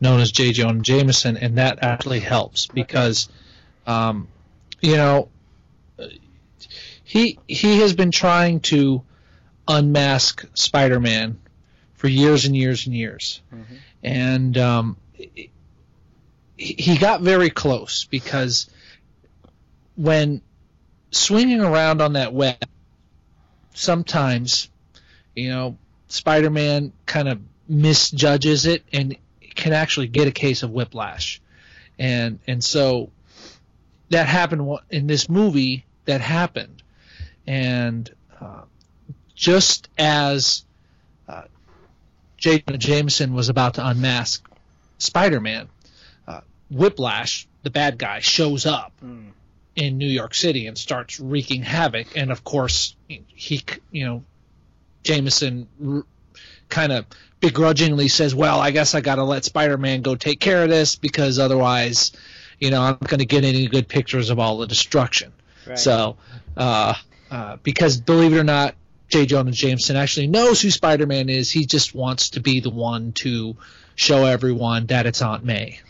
known 0.00 0.18
as 0.18 0.32
J. 0.32 0.50
Jonah 0.50 0.80
Jameson, 0.80 1.36
and 1.36 1.58
that 1.58 1.78
actually 1.80 2.18
helps 2.18 2.66
because. 2.66 3.28
Okay 3.28 3.38
um, 3.86 4.28
you 4.80 4.96
know, 4.96 5.28
he 7.04 7.38
he 7.46 7.80
has 7.80 7.94
been 7.94 8.10
trying 8.10 8.60
to 8.60 9.02
unmask 9.68 10.44
Spider-Man 10.54 11.38
for 11.94 12.08
years 12.08 12.44
and 12.44 12.56
years 12.56 12.86
and 12.86 12.94
years, 12.94 13.40
mm-hmm. 13.52 13.74
and 14.02 14.58
um, 14.58 14.96
he 16.56 16.96
got 16.98 17.20
very 17.20 17.50
close 17.50 18.04
because 18.04 18.68
when 19.96 20.42
swinging 21.10 21.60
around 21.60 22.00
on 22.00 22.14
that 22.14 22.32
web, 22.32 22.56
sometimes, 23.74 24.68
you 25.34 25.48
know, 25.50 25.78
Spider-Man 26.08 26.92
kind 27.06 27.28
of 27.28 27.40
misjudges 27.68 28.66
it 28.66 28.84
and 28.92 29.16
can 29.54 29.72
actually 29.72 30.08
get 30.08 30.28
a 30.28 30.32
case 30.32 30.62
of 30.62 30.70
whiplash, 30.70 31.40
and 31.98 32.38
and 32.46 32.62
so 32.62 33.10
that 34.14 34.28
happened 34.28 34.78
in 34.90 35.08
this 35.08 35.28
movie 35.28 35.84
that 36.04 36.20
happened 36.20 36.82
and 37.46 38.10
uh, 38.40 38.62
just 39.34 39.88
as 39.98 40.64
uh. 41.28 41.42
Jameson 42.38 43.32
was 43.32 43.48
about 43.48 43.74
to 43.74 43.86
unmask 43.86 44.46
Spider-Man, 44.98 45.68
uh, 46.28 46.40
Whiplash, 46.70 47.48
the 47.62 47.70
bad 47.70 47.98
guy, 47.98 48.20
shows 48.20 48.66
up 48.66 48.92
mm. 49.04 49.30
in 49.74 49.98
New 49.98 50.08
York 50.08 50.34
City 50.34 50.66
and 50.66 50.76
starts 50.76 51.18
wreaking 51.18 51.62
havoc. 51.62 52.16
And 52.16 52.30
of 52.30 52.44
course, 52.44 52.94
he, 53.08 53.64
you 53.90 54.04
know, 54.04 54.24
Jameson 55.02 55.68
r- 55.84 56.04
kind 56.68 56.92
of 56.92 57.06
begrudgingly 57.40 58.08
says, 58.08 58.34
"Well, 58.34 58.60
I 58.60 58.70
guess 58.70 58.94
I 58.94 59.00
got 59.00 59.16
to 59.16 59.24
let 59.24 59.44
Spider-Man 59.44 60.02
go 60.02 60.14
take 60.14 60.38
care 60.38 60.62
of 60.62 60.68
this 60.68 60.96
because 60.96 61.38
otherwise." 61.38 62.12
You 62.60 62.70
know, 62.70 62.80
I'm 62.80 62.98
not 63.00 63.08
going 63.08 63.20
to 63.20 63.26
get 63.26 63.44
any 63.44 63.66
good 63.66 63.88
pictures 63.88 64.30
of 64.30 64.38
all 64.38 64.58
the 64.58 64.66
destruction. 64.66 65.32
Right. 65.66 65.78
So, 65.78 66.16
uh, 66.56 66.94
uh, 67.30 67.56
because 67.62 68.00
believe 68.00 68.32
it 68.32 68.38
or 68.38 68.44
not, 68.44 68.74
J. 69.08 69.26
Jonah 69.26 69.52
Jameson 69.52 69.96
actually 69.96 70.26
knows 70.26 70.60
who 70.60 70.70
Spider-Man 70.70 71.28
is. 71.28 71.50
He 71.50 71.66
just 71.66 71.94
wants 71.94 72.30
to 72.30 72.40
be 72.40 72.60
the 72.60 72.70
one 72.70 73.12
to 73.12 73.56
show 73.94 74.24
everyone 74.24 74.86
that 74.86 75.06
it's 75.06 75.22
Aunt 75.22 75.44
May. 75.44 75.80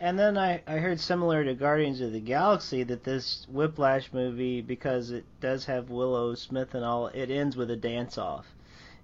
And 0.00 0.18
then 0.18 0.36
I, 0.36 0.62
I 0.66 0.76
heard 0.76 1.00
similar 1.00 1.44
to 1.44 1.54
Guardians 1.54 2.00
of 2.00 2.12
the 2.12 2.20
Galaxy 2.20 2.82
that 2.82 3.04
this 3.04 3.46
Whiplash 3.48 4.12
movie, 4.12 4.60
because 4.60 5.10
it 5.10 5.24
does 5.40 5.64
have 5.64 5.88
Willow 5.88 6.34
Smith 6.34 6.74
and 6.74 6.84
all, 6.84 7.06
it 7.06 7.30
ends 7.30 7.56
with 7.56 7.70
a 7.70 7.76
dance 7.76 8.18
off. 8.18 8.46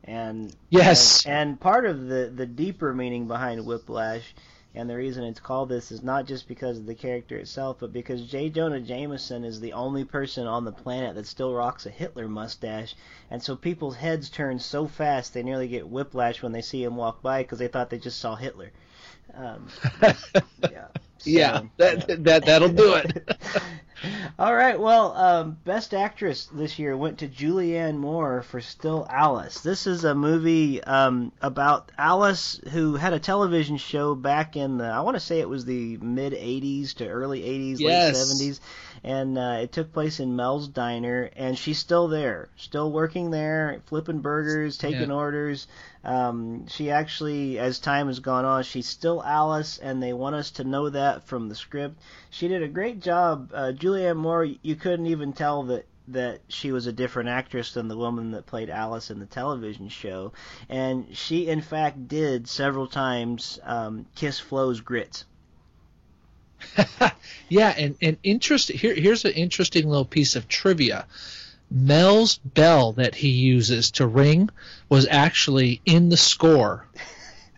And 0.04 0.54
yes, 0.68 1.24
and, 1.24 1.34
and 1.34 1.60
part 1.60 1.84
of 1.84 2.06
the 2.06 2.32
the 2.34 2.46
deeper 2.46 2.94
meaning 2.94 3.28
behind 3.28 3.64
Whiplash 3.66 4.34
and 4.74 4.88
the 4.88 4.96
reason 4.96 5.24
it's 5.24 5.40
called 5.40 5.68
this 5.68 5.90
is 5.90 6.02
not 6.02 6.26
just 6.26 6.46
because 6.46 6.78
of 6.78 6.86
the 6.86 6.94
character 6.94 7.36
itself, 7.36 7.78
but 7.80 7.92
because 7.92 8.26
J. 8.26 8.50
Jonah 8.50 8.80
Jameson 8.80 9.44
is 9.44 9.60
the 9.60 9.72
only 9.72 10.04
person 10.04 10.46
on 10.46 10.64
the 10.64 10.72
planet 10.72 11.16
that 11.16 11.26
still 11.26 11.52
rocks 11.52 11.86
a 11.86 11.90
Hitler 11.90 12.28
mustache, 12.28 12.94
and 13.30 13.42
so 13.42 13.56
people's 13.56 13.96
heads 13.96 14.30
turn 14.30 14.58
so 14.58 14.86
fast 14.86 15.34
they 15.34 15.42
nearly 15.42 15.68
get 15.68 15.88
whiplash 15.88 16.42
when 16.42 16.52
they 16.52 16.62
see 16.62 16.84
him 16.84 16.96
walk 16.96 17.20
by 17.22 17.42
because 17.42 17.58
they 17.58 17.68
thought 17.68 17.90
they 17.90 17.98
just 17.98 18.20
saw 18.20 18.36
Hitler. 18.36 18.70
Um, 19.34 19.68
yeah. 20.02 20.86
So, 21.18 21.30
yeah, 21.30 21.62
that, 21.76 22.08
yeah. 22.08 22.16
that 22.18 22.46
that'll 22.46 22.68
do 22.68 22.94
it. 22.94 23.28
All 24.38 24.54
right. 24.54 24.78
Well, 24.78 25.12
um, 25.16 25.58
best 25.64 25.92
actress 25.92 26.48
this 26.52 26.78
year 26.78 26.96
went 26.96 27.18
to 27.18 27.28
Julianne 27.28 27.98
Moore 27.98 28.42
for 28.42 28.60
Still 28.60 29.06
Alice. 29.10 29.60
This 29.60 29.86
is 29.86 30.04
a 30.04 30.14
movie 30.14 30.82
um, 30.82 31.32
about 31.42 31.92
Alice 31.98 32.60
who 32.70 32.94
had 32.96 33.12
a 33.12 33.18
television 33.18 33.76
show 33.76 34.14
back 34.14 34.56
in 34.56 34.78
the 34.78 34.86
I 34.86 35.00
want 35.00 35.16
to 35.16 35.20
say 35.20 35.40
it 35.40 35.48
was 35.48 35.64
the 35.64 35.98
mid 35.98 36.32
'80s 36.32 36.94
to 36.94 37.08
early 37.08 37.42
'80s, 37.42 37.80
yes. 37.80 38.40
late 38.40 38.50
'70s, 38.52 38.60
and 39.04 39.38
uh, 39.38 39.58
it 39.62 39.72
took 39.72 39.92
place 39.92 40.20
in 40.20 40.36
Mel's 40.36 40.68
Diner, 40.68 41.30
and 41.36 41.58
she's 41.58 41.78
still 41.78 42.08
there, 42.08 42.48
still 42.56 42.90
working 42.90 43.30
there, 43.30 43.82
flipping 43.86 44.20
burgers, 44.20 44.78
taking 44.78 45.10
yeah. 45.10 45.14
orders. 45.14 45.66
Um, 46.02 46.66
she 46.68 46.90
actually, 46.90 47.58
as 47.58 47.78
time 47.78 48.06
has 48.06 48.20
gone 48.20 48.44
on, 48.44 48.62
she's 48.62 48.86
still 48.86 49.22
Alice, 49.22 49.78
and 49.78 50.02
they 50.02 50.12
want 50.12 50.34
us 50.34 50.50
to 50.52 50.64
know 50.64 50.88
that 50.88 51.26
from 51.26 51.48
the 51.48 51.54
script. 51.54 52.00
She 52.30 52.48
did 52.48 52.62
a 52.62 52.68
great 52.68 53.00
job. 53.00 53.50
Uh, 53.52 53.72
Julianne 53.74 54.16
Moore, 54.16 54.44
you 54.44 54.76
couldn't 54.76 55.06
even 55.06 55.32
tell 55.32 55.64
that 55.64 55.86
that 56.08 56.40
she 56.48 56.72
was 56.72 56.86
a 56.86 56.92
different 56.92 57.28
actress 57.28 57.72
than 57.72 57.86
the 57.86 57.96
woman 57.96 58.32
that 58.32 58.46
played 58.46 58.68
Alice 58.68 59.10
in 59.10 59.20
the 59.20 59.26
television 59.26 59.88
show, 59.88 60.32
and 60.68 61.06
she 61.16 61.46
in 61.48 61.60
fact 61.60 62.08
did 62.08 62.48
several 62.48 62.88
times 62.88 63.60
um, 63.62 64.06
kiss 64.16 64.40
Flo's 64.40 64.80
grits. 64.80 65.24
yeah, 67.48 67.72
and 67.76 67.96
and 68.02 68.16
interest 68.22 68.70
here 68.70 68.94
here's 68.94 69.24
an 69.24 69.32
interesting 69.32 69.88
little 69.88 70.04
piece 70.04 70.36
of 70.36 70.48
trivia. 70.48 71.06
Mel's 71.70 72.38
bell 72.38 72.92
that 72.94 73.14
he 73.14 73.28
uses 73.28 73.92
to 73.92 74.06
ring 74.06 74.50
was 74.88 75.06
actually 75.08 75.80
in 75.86 76.08
the 76.08 76.16
score 76.16 76.86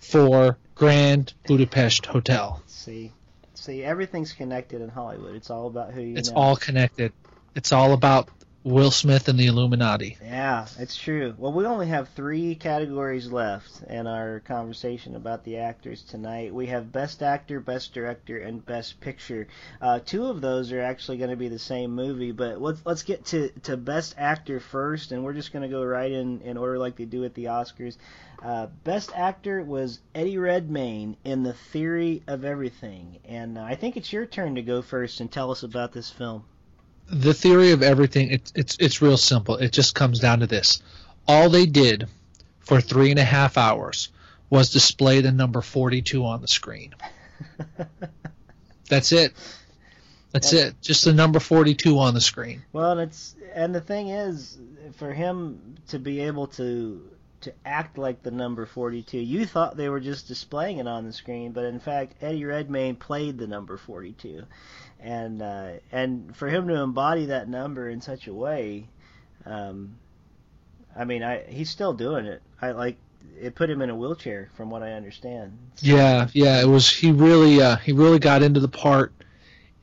for 0.00 0.58
Grand 0.74 1.32
Budapest 1.46 2.06
Hotel. 2.06 2.62
See, 2.66 3.12
see, 3.54 3.82
everything's 3.82 4.32
connected 4.32 4.82
in 4.82 4.88
Hollywood. 4.88 5.34
It's 5.34 5.50
all 5.50 5.66
about 5.66 5.92
who 5.92 6.02
you. 6.02 6.16
It's 6.16 6.30
know. 6.30 6.36
all 6.36 6.56
connected. 6.56 7.12
It's 7.54 7.72
all 7.72 7.92
about 7.92 8.28
Will 8.64 8.92
Smith 8.92 9.26
and 9.26 9.36
the 9.36 9.48
Illuminati. 9.48 10.16
Yeah, 10.22 10.68
it's 10.78 10.96
true. 10.96 11.34
Well, 11.36 11.52
we 11.52 11.66
only 11.66 11.88
have 11.88 12.10
three 12.10 12.54
categories 12.54 13.32
left 13.32 13.82
in 13.88 14.06
our 14.06 14.38
conversation 14.38 15.16
about 15.16 15.42
the 15.42 15.56
actors 15.56 16.02
tonight. 16.02 16.54
We 16.54 16.66
have 16.66 16.92
Best 16.92 17.24
Actor, 17.24 17.58
Best 17.58 17.92
Director, 17.92 18.38
and 18.38 18.64
Best 18.64 19.00
Picture. 19.00 19.48
Uh, 19.80 19.98
two 19.98 20.26
of 20.26 20.40
those 20.40 20.70
are 20.70 20.80
actually 20.80 21.18
going 21.18 21.30
to 21.30 21.36
be 21.36 21.48
the 21.48 21.58
same 21.58 21.90
movie, 21.90 22.30
but 22.30 22.62
let's 22.62 22.80
let's 22.84 23.02
get 23.02 23.24
to, 23.26 23.48
to 23.64 23.76
Best 23.76 24.14
Actor 24.16 24.60
first, 24.60 25.10
and 25.10 25.24
we're 25.24 25.32
just 25.32 25.52
going 25.52 25.64
to 25.64 25.68
go 25.68 25.82
right 25.82 26.12
in 26.12 26.40
in 26.42 26.56
order 26.56 26.78
like 26.78 26.94
they 26.94 27.04
do 27.04 27.24
at 27.24 27.34
the 27.34 27.46
Oscars. 27.46 27.96
Uh, 28.40 28.66
best 28.84 29.10
Actor 29.16 29.64
was 29.64 29.98
Eddie 30.14 30.38
Redmayne 30.38 31.16
in 31.24 31.42
The 31.42 31.52
Theory 31.52 32.22
of 32.28 32.44
Everything, 32.44 33.18
and 33.24 33.58
uh, 33.58 33.62
I 33.62 33.74
think 33.74 33.96
it's 33.96 34.12
your 34.12 34.26
turn 34.26 34.54
to 34.54 34.62
go 34.62 34.82
first 34.82 35.20
and 35.20 35.32
tell 35.32 35.50
us 35.50 35.64
about 35.64 35.92
this 35.92 36.10
film 36.10 36.44
the 37.08 37.34
theory 37.34 37.72
of 37.72 37.82
everything 37.82 38.30
it's 38.30 38.52
it's 38.54 38.76
it's 38.80 39.02
real 39.02 39.16
simple. 39.16 39.56
It 39.56 39.72
just 39.72 39.94
comes 39.94 40.20
down 40.20 40.40
to 40.40 40.46
this: 40.46 40.82
all 41.26 41.48
they 41.48 41.66
did 41.66 42.08
for 42.60 42.80
three 42.80 43.10
and 43.10 43.18
a 43.18 43.24
half 43.24 43.56
hours 43.56 44.08
was 44.50 44.70
display 44.70 45.20
the 45.20 45.32
number 45.32 45.60
forty-two 45.60 46.24
on 46.24 46.40
the 46.40 46.48
screen. 46.48 46.94
That's 48.88 49.12
it. 49.12 49.32
That's 50.32 50.52
it. 50.52 50.80
Just 50.80 51.04
the 51.04 51.12
number 51.12 51.40
forty-two 51.40 51.98
on 51.98 52.14
the 52.14 52.20
screen. 52.20 52.62
Well, 52.72 52.98
it's 52.98 53.34
and 53.54 53.74
the 53.74 53.80
thing 53.80 54.08
is, 54.08 54.58
for 54.96 55.12
him 55.12 55.76
to 55.88 55.98
be 55.98 56.20
able 56.20 56.46
to 56.48 57.02
to 57.42 57.52
act 57.64 57.98
like 57.98 58.22
the 58.22 58.30
number 58.30 58.66
42. 58.66 59.18
You 59.18 59.46
thought 59.46 59.76
they 59.76 59.88
were 59.88 60.00
just 60.00 60.28
displaying 60.28 60.78
it 60.78 60.86
on 60.86 61.04
the 61.04 61.12
screen, 61.12 61.50
but 61.52 61.64
in 61.64 61.80
fact, 61.80 62.14
Eddie 62.22 62.44
Redmayne 62.44 62.94
played 62.94 63.36
the 63.36 63.48
number 63.48 63.76
42 63.76 64.44
and 65.02 65.42
uh, 65.42 65.72
and 65.90 66.34
for 66.36 66.48
him 66.48 66.68
to 66.68 66.74
embody 66.80 67.26
that 67.26 67.48
number 67.48 67.88
in 67.88 68.00
such 68.00 68.26
a 68.26 68.34
way, 68.34 68.88
um, 69.44 69.96
I 70.96 71.04
mean, 71.04 71.22
I 71.22 71.42
he's 71.44 71.70
still 71.70 71.92
doing 71.92 72.26
it. 72.26 72.42
I 72.60 72.72
like 72.72 72.96
it 73.40 73.54
put 73.54 73.68
him 73.68 73.82
in 73.82 73.90
a 73.90 73.94
wheelchair, 73.94 74.50
from 74.56 74.70
what 74.70 74.82
I 74.82 74.92
understand. 74.92 75.58
So, 75.76 75.86
yeah, 75.86 76.28
yeah, 76.32 76.60
it 76.60 76.66
was 76.66 76.90
he 76.90 77.12
really 77.12 77.60
uh, 77.60 77.76
he 77.76 77.92
really 77.92 78.18
got 78.18 78.42
into 78.42 78.60
the 78.60 78.68
part, 78.68 79.12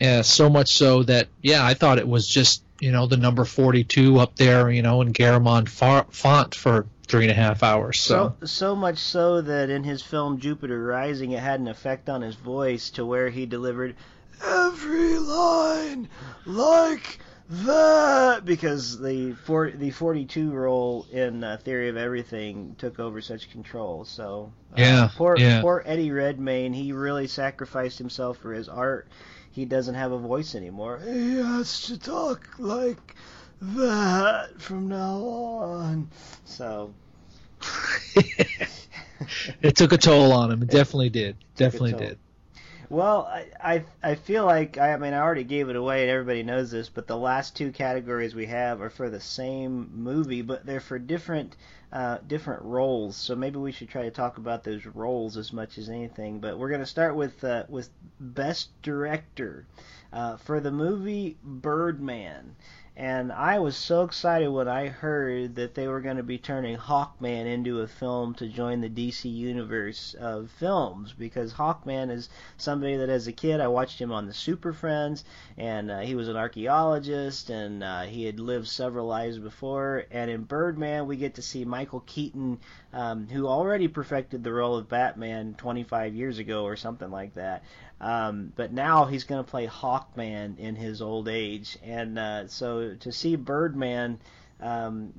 uh, 0.01 0.23
so 0.23 0.49
much 0.49 0.73
so 0.73 1.03
that 1.03 1.27
yeah, 1.41 1.65
I 1.65 1.73
thought 1.73 1.97
it 1.97 2.08
was 2.08 2.27
just 2.27 2.63
you 2.79 2.91
know 2.91 3.05
the 3.05 3.17
number 3.17 3.43
42 3.43 4.19
up 4.19 4.36
there, 4.36 4.69
you 4.69 4.82
know, 4.82 5.01
in 5.01 5.12
Garamond 5.12 5.67
font 5.67 6.55
for 6.55 6.86
three 7.08 7.23
and 7.23 7.32
a 7.32 7.36
half 7.36 7.63
hours. 7.63 7.99
So. 7.99 8.36
so 8.39 8.45
so 8.45 8.75
much 8.75 8.99
so 8.99 9.41
that 9.41 9.69
in 9.69 9.84
his 9.84 10.01
film 10.01 10.39
Jupiter 10.39 10.82
Rising, 10.82 11.32
it 11.32 11.41
had 11.41 11.60
an 11.60 11.67
effect 11.67 12.08
on 12.08 12.21
his 12.21 12.36
voice 12.36 12.91
to 12.91 13.05
where 13.05 13.29
he 13.29 13.45
delivered 13.45 13.95
every 14.43 15.17
line 15.17 16.10
like 16.45 17.19
that 17.49 18.45
because 18.45 18.99
the 18.99 19.34
for, 19.34 19.72
the 19.72 19.89
42 19.89 20.51
role 20.51 21.07
in 21.11 21.43
uh, 21.43 21.57
Theory 21.57 21.89
of 21.89 21.97
Everything 21.97 22.76
took 22.78 22.99
over 22.99 23.22
such 23.22 23.49
control. 23.51 24.05
So 24.05 24.51
uh, 24.74 24.76
yeah, 24.78 25.09
poor 25.16 25.38
yeah. 25.38 25.61
poor 25.61 25.82
Eddie 25.86 26.11
Redmayne, 26.11 26.74
he 26.74 26.91
really 26.91 27.28
sacrificed 27.28 27.97
himself 27.97 28.38
for 28.38 28.53
his 28.53 28.70
art. 28.70 29.07
He 29.51 29.66
doesn't 29.66 29.95
have 29.95 30.11
a 30.11 30.20
voice 30.20 30.53
anymore. 30.53 30.99
He 31.03 31.38
has 31.38 31.84
to 31.84 31.97
talk 31.97 32.47
like 32.59 33.16
that 33.61 34.61
from 34.61 34.88
now 34.88 35.18
on. 35.18 36.09
So 36.45 36.93
it 39.61 39.76
took 39.76 39.91
a 39.91 39.97
toll 39.97 40.32
on 40.34 40.51
him. 40.51 40.61
It 40.61 40.70
definitely 40.70 41.09
did. 41.09 41.36
Definitely 41.55 41.93
did. 41.93 42.20
Well, 42.89 43.25
I, 43.27 43.45
I 43.61 43.85
I 44.01 44.15
feel 44.15 44.45
like 44.45 44.77
I, 44.79 44.97
mean 44.97 45.13
I 45.13 45.19
already 45.19 45.43
gave 45.43 45.69
it 45.69 45.75
away 45.75 46.01
and 46.01 46.09
everybody 46.11 46.41
knows 46.43 46.71
this, 46.71 46.89
but 46.89 47.05
the 47.07 47.17
last 47.17 47.55
two 47.55 47.71
categories 47.71 48.33
we 48.33 48.47
have 48.47 48.81
are 48.81 48.89
for 48.89 49.09
the 49.09 49.19
same 49.19 49.91
movie, 49.93 50.41
but 50.41 50.65
they're 50.65 50.79
for 50.79 50.97
different 50.99 51.55
uh, 51.93 52.17
different 52.27 52.63
roles. 52.63 53.15
So 53.15 53.35
maybe 53.35 53.57
we 53.59 53.71
should 53.71 53.89
try 53.89 54.01
to 54.03 54.11
talk 54.11 54.37
about 54.39 54.63
those 54.63 54.85
roles 54.87 55.37
as 55.37 55.53
much 55.53 55.77
as 55.77 55.87
anything. 55.87 56.39
But 56.39 56.57
we're 56.57 56.69
going 56.69 56.81
to 56.81 56.85
start 56.85 57.15
with 57.15 57.43
uh, 57.43 57.65
with 57.69 57.89
best 58.19 58.69
director 58.81 59.65
uh, 60.11 60.37
for 60.37 60.59
the 60.59 60.71
movie 60.71 61.37
Birdman. 61.43 62.55
And 63.02 63.32
I 63.32 63.60
was 63.60 63.78
so 63.78 64.04
excited 64.04 64.50
when 64.50 64.68
I 64.68 64.89
heard 64.89 65.56
that 65.56 65.74
they 65.74 65.88
were 65.88 66.02
going 66.02 66.18
to 66.18 66.24
be 66.24 66.38
turning 66.38 66.76
Hawkman 66.76 67.45
into 67.45 67.80
a 67.80 67.88
film 67.88 68.34
to 68.34 68.47
join 68.50 68.82
the 68.82 68.89
DC 68.89 69.34
universe 69.34 70.16
of 70.20 70.52
films 70.52 71.14
because 71.18 71.54
Hawkman 71.54 72.12
is 72.12 72.28
somebody 72.58 72.97
that 72.97 73.08
as 73.08 73.26
a 73.26 73.32
kid 73.32 73.62
I 73.62 73.70
watched 73.70 74.02
him 74.02 74.12
on 74.12 74.26
the 74.26 74.34
Super 74.34 74.74
Friends 74.74 75.24
and 75.58 75.89
uh, 75.89 76.00
he 76.00 76.14
was 76.14 76.28
an 76.28 76.36
archaeologist 76.36 77.50
and 77.50 77.86
uh, 77.86 78.02
he 78.02 78.26
had 78.26 78.38
lived 78.38 78.68
several 78.68 79.08
lives 79.08 79.39
before. 79.39 80.04
And 80.12 80.30
in 80.30 80.43
Birdman 80.43 81.08
we 81.08 81.16
get 81.16 81.36
to 81.36 81.41
see 81.41 81.64
Michael 81.64 82.02
Keaton 82.02 82.60
um, 82.91 83.30
who 83.30 83.47
already 83.47 83.88
perfected 83.88 84.43
the 84.43 84.52
role 84.52 84.76
of 84.76 84.89
Batman 84.89 85.56
25 85.58 86.16
years 86.16 86.38
ago 86.38 86.66
or 86.66 86.76
something 86.76 87.10
like 87.10 87.34
that 87.36 87.64
um, 88.02 88.54
but 88.56 88.72
now 88.72 89.06
he's 89.06 89.24
going 89.26 89.43
to 89.43 89.50
play 89.50 89.68
Hawkman 89.68 90.58
in 90.58 90.76
his 90.76 91.02
old 91.02 91.28
age, 91.28 91.78
and 91.84 92.18
uh, 92.18 92.47
so 92.47 92.95
to 92.95 93.12
see 93.12 93.36
Birdman, 93.36 94.20
um, 94.62 95.14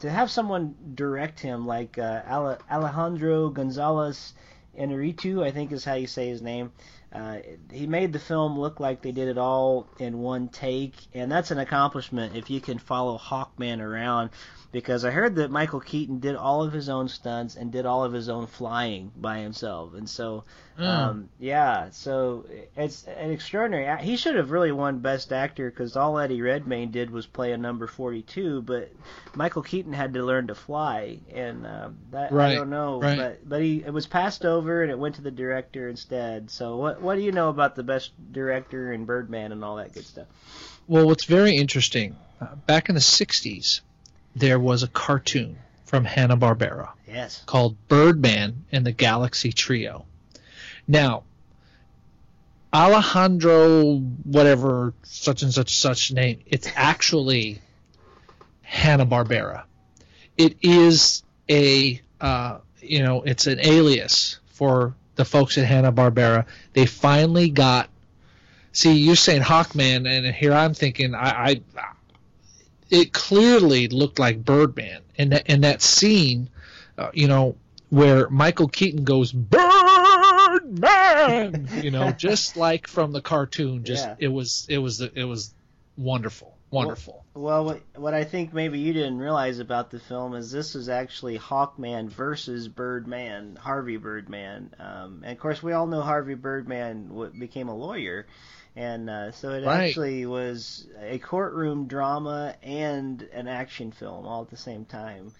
to 0.00 0.10
have 0.10 0.30
someone 0.30 0.74
direct 0.94 1.40
him 1.40 1.66
like 1.66 1.98
uh, 1.98 2.58
Alejandro 2.70 3.48
Gonzalez 3.48 4.34
Inarritu, 4.78 5.42
I 5.42 5.50
think 5.50 5.72
is 5.72 5.84
how 5.84 5.94
you 5.94 6.06
say 6.06 6.28
his 6.28 6.42
name. 6.42 6.72
Uh, 7.12 7.38
he 7.70 7.86
made 7.86 8.12
the 8.12 8.18
film 8.18 8.58
look 8.58 8.80
like 8.80 9.00
they 9.00 9.12
did 9.12 9.28
it 9.28 9.38
all 9.38 9.86
in 9.98 10.18
one 10.18 10.48
take, 10.48 10.94
and 11.14 11.30
that's 11.30 11.52
an 11.52 11.58
accomplishment 11.58 12.34
if 12.34 12.50
you 12.50 12.60
can 12.60 12.78
follow 12.78 13.16
Hawkman 13.16 13.80
around 13.80 14.30
because 14.74 15.04
I 15.04 15.12
heard 15.12 15.36
that 15.36 15.52
Michael 15.52 15.78
Keaton 15.78 16.18
did 16.18 16.34
all 16.34 16.64
of 16.64 16.72
his 16.72 16.88
own 16.88 17.08
stunts 17.08 17.54
and 17.54 17.70
did 17.70 17.86
all 17.86 18.02
of 18.02 18.12
his 18.12 18.28
own 18.28 18.48
flying 18.48 19.12
by 19.14 19.38
himself, 19.38 19.94
and 19.94 20.10
so 20.10 20.42
mm. 20.76 20.84
um, 20.84 21.28
yeah, 21.38 21.90
so 21.90 22.44
it's 22.76 23.04
an 23.04 23.30
extraordinary. 23.30 24.02
He 24.02 24.16
should 24.16 24.34
have 24.34 24.50
really 24.50 24.72
won 24.72 24.98
Best 24.98 25.32
Actor 25.32 25.70
because 25.70 25.96
all 25.96 26.18
Eddie 26.18 26.42
Redmayne 26.42 26.90
did 26.90 27.10
was 27.10 27.24
play 27.24 27.52
a 27.52 27.56
number 27.56 27.86
42, 27.86 28.62
but 28.62 28.90
Michael 29.36 29.62
Keaton 29.62 29.92
had 29.92 30.14
to 30.14 30.24
learn 30.24 30.48
to 30.48 30.56
fly, 30.56 31.20
and 31.32 31.64
um, 31.64 31.98
that 32.10 32.32
right. 32.32 32.50
I 32.50 32.54
don't 32.56 32.70
know, 32.70 33.00
right. 33.00 33.16
but 33.16 33.48
but 33.48 33.62
he 33.62 33.84
it 33.86 33.92
was 33.92 34.08
passed 34.08 34.44
over 34.44 34.82
and 34.82 34.90
it 34.90 34.98
went 34.98 35.14
to 35.14 35.22
the 35.22 35.30
director 35.30 35.88
instead. 35.88 36.50
So 36.50 36.78
what 36.78 37.00
what 37.00 37.14
do 37.14 37.20
you 37.20 37.30
know 37.30 37.48
about 37.48 37.76
the 37.76 37.84
Best 37.84 38.10
Director 38.32 38.90
and 38.90 39.06
Birdman 39.06 39.52
and 39.52 39.64
all 39.64 39.76
that 39.76 39.92
good 39.92 40.04
stuff? 40.04 40.26
Well, 40.88 41.06
what's 41.06 41.26
very 41.26 41.56
interesting, 41.56 42.16
uh, 42.40 42.56
back 42.66 42.88
in 42.88 42.96
the 42.96 43.00
'60s 43.00 43.82
there 44.34 44.58
was 44.58 44.82
a 44.82 44.88
cartoon 44.88 45.58
from 45.84 46.04
Hanna 46.04 46.36
Barbera. 46.36 46.90
Yes. 47.06 47.42
Called 47.46 47.76
Birdman 47.88 48.64
and 48.72 48.84
the 48.84 48.92
Galaxy 48.92 49.52
Trio. 49.52 50.06
Now, 50.88 51.22
Alejandro, 52.72 53.98
whatever 54.24 54.94
such 55.04 55.42
and 55.42 55.54
such 55.54 55.78
such 55.78 56.10
name, 56.12 56.40
it's 56.46 56.68
actually 56.74 57.60
Hanna 58.62 59.06
Barbera. 59.06 59.62
It 60.36 60.56
is 60.62 61.22
a 61.48 62.00
uh, 62.20 62.58
you 62.80 63.02
know 63.02 63.22
it's 63.22 63.46
an 63.46 63.60
alias 63.60 64.40
for 64.46 64.94
the 65.14 65.24
folks 65.24 65.56
at 65.56 65.64
Hanna 65.66 65.92
Barbera. 65.92 66.46
They 66.72 66.86
finally 66.86 67.50
got. 67.50 67.88
See, 68.72 68.94
you're 68.94 69.14
saying 69.14 69.42
Hawkman, 69.42 70.08
and 70.08 70.34
here 70.34 70.52
I'm 70.52 70.74
thinking 70.74 71.14
I, 71.14 71.28
I 71.28 71.60
it 72.94 73.12
clearly 73.12 73.88
looked 73.88 74.20
like 74.20 74.44
Birdman, 74.44 75.02
and 75.18 75.32
that 75.32 75.42
and 75.46 75.64
that 75.64 75.82
scene, 75.82 76.48
uh, 76.96 77.10
you 77.12 77.26
know, 77.26 77.56
where 77.90 78.30
Michael 78.30 78.68
Keaton 78.68 79.02
goes 79.02 79.32
Birdman, 79.32 79.68
you 81.82 81.90
know, 81.90 82.10
just 82.16 82.56
like 82.56 82.86
from 82.86 83.10
the 83.12 83.20
cartoon. 83.20 83.82
Just 83.84 84.06
yeah. 84.06 84.14
it 84.18 84.28
was 84.28 84.66
it 84.68 84.78
was 84.78 85.00
it 85.00 85.24
was 85.24 85.52
wonderful, 85.96 86.56
wonderful. 86.70 87.24
Well, 87.34 87.44
well, 87.44 87.64
what, 87.64 87.80
what 87.96 88.14
I 88.14 88.22
think 88.22 88.54
maybe 88.54 88.78
you 88.78 88.92
didn't 88.92 89.18
realize 89.18 89.58
about 89.58 89.90
the 89.90 89.98
film 89.98 90.36
is 90.36 90.52
this 90.52 90.76
is 90.76 90.88
actually 90.88 91.36
Hawkman 91.36 92.10
versus 92.10 92.68
Birdman, 92.68 93.56
Harvey 93.60 93.96
Birdman, 93.96 94.72
um, 94.78 95.22
and 95.24 95.32
of 95.32 95.40
course 95.40 95.64
we 95.64 95.72
all 95.72 95.88
know 95.88 96.00
Harvey 96.00 96.34
Birdman 96.34 97.32
became 97.38 97.68
a 97.68 97.76
lawyer 97.76 98.26
and 98.76 99.08
uh, 99.08 99.30
so 99.30 99.50
it 99.50 99.64
right. 99.64 99.88
actually 99.88 100.26
was 100.26 100.86
a 101.00 101.18
courtroom 101.18 101.86
drama 101.86 102.56
and 102.62 103.22
an 103.32 103.46
action 103.46 103.92
film 103.92 104.26
all 104.26 104.42
at 104.42 104.50
the 104.50 104.56
same 104.56 104.84
time. 104.84 105.32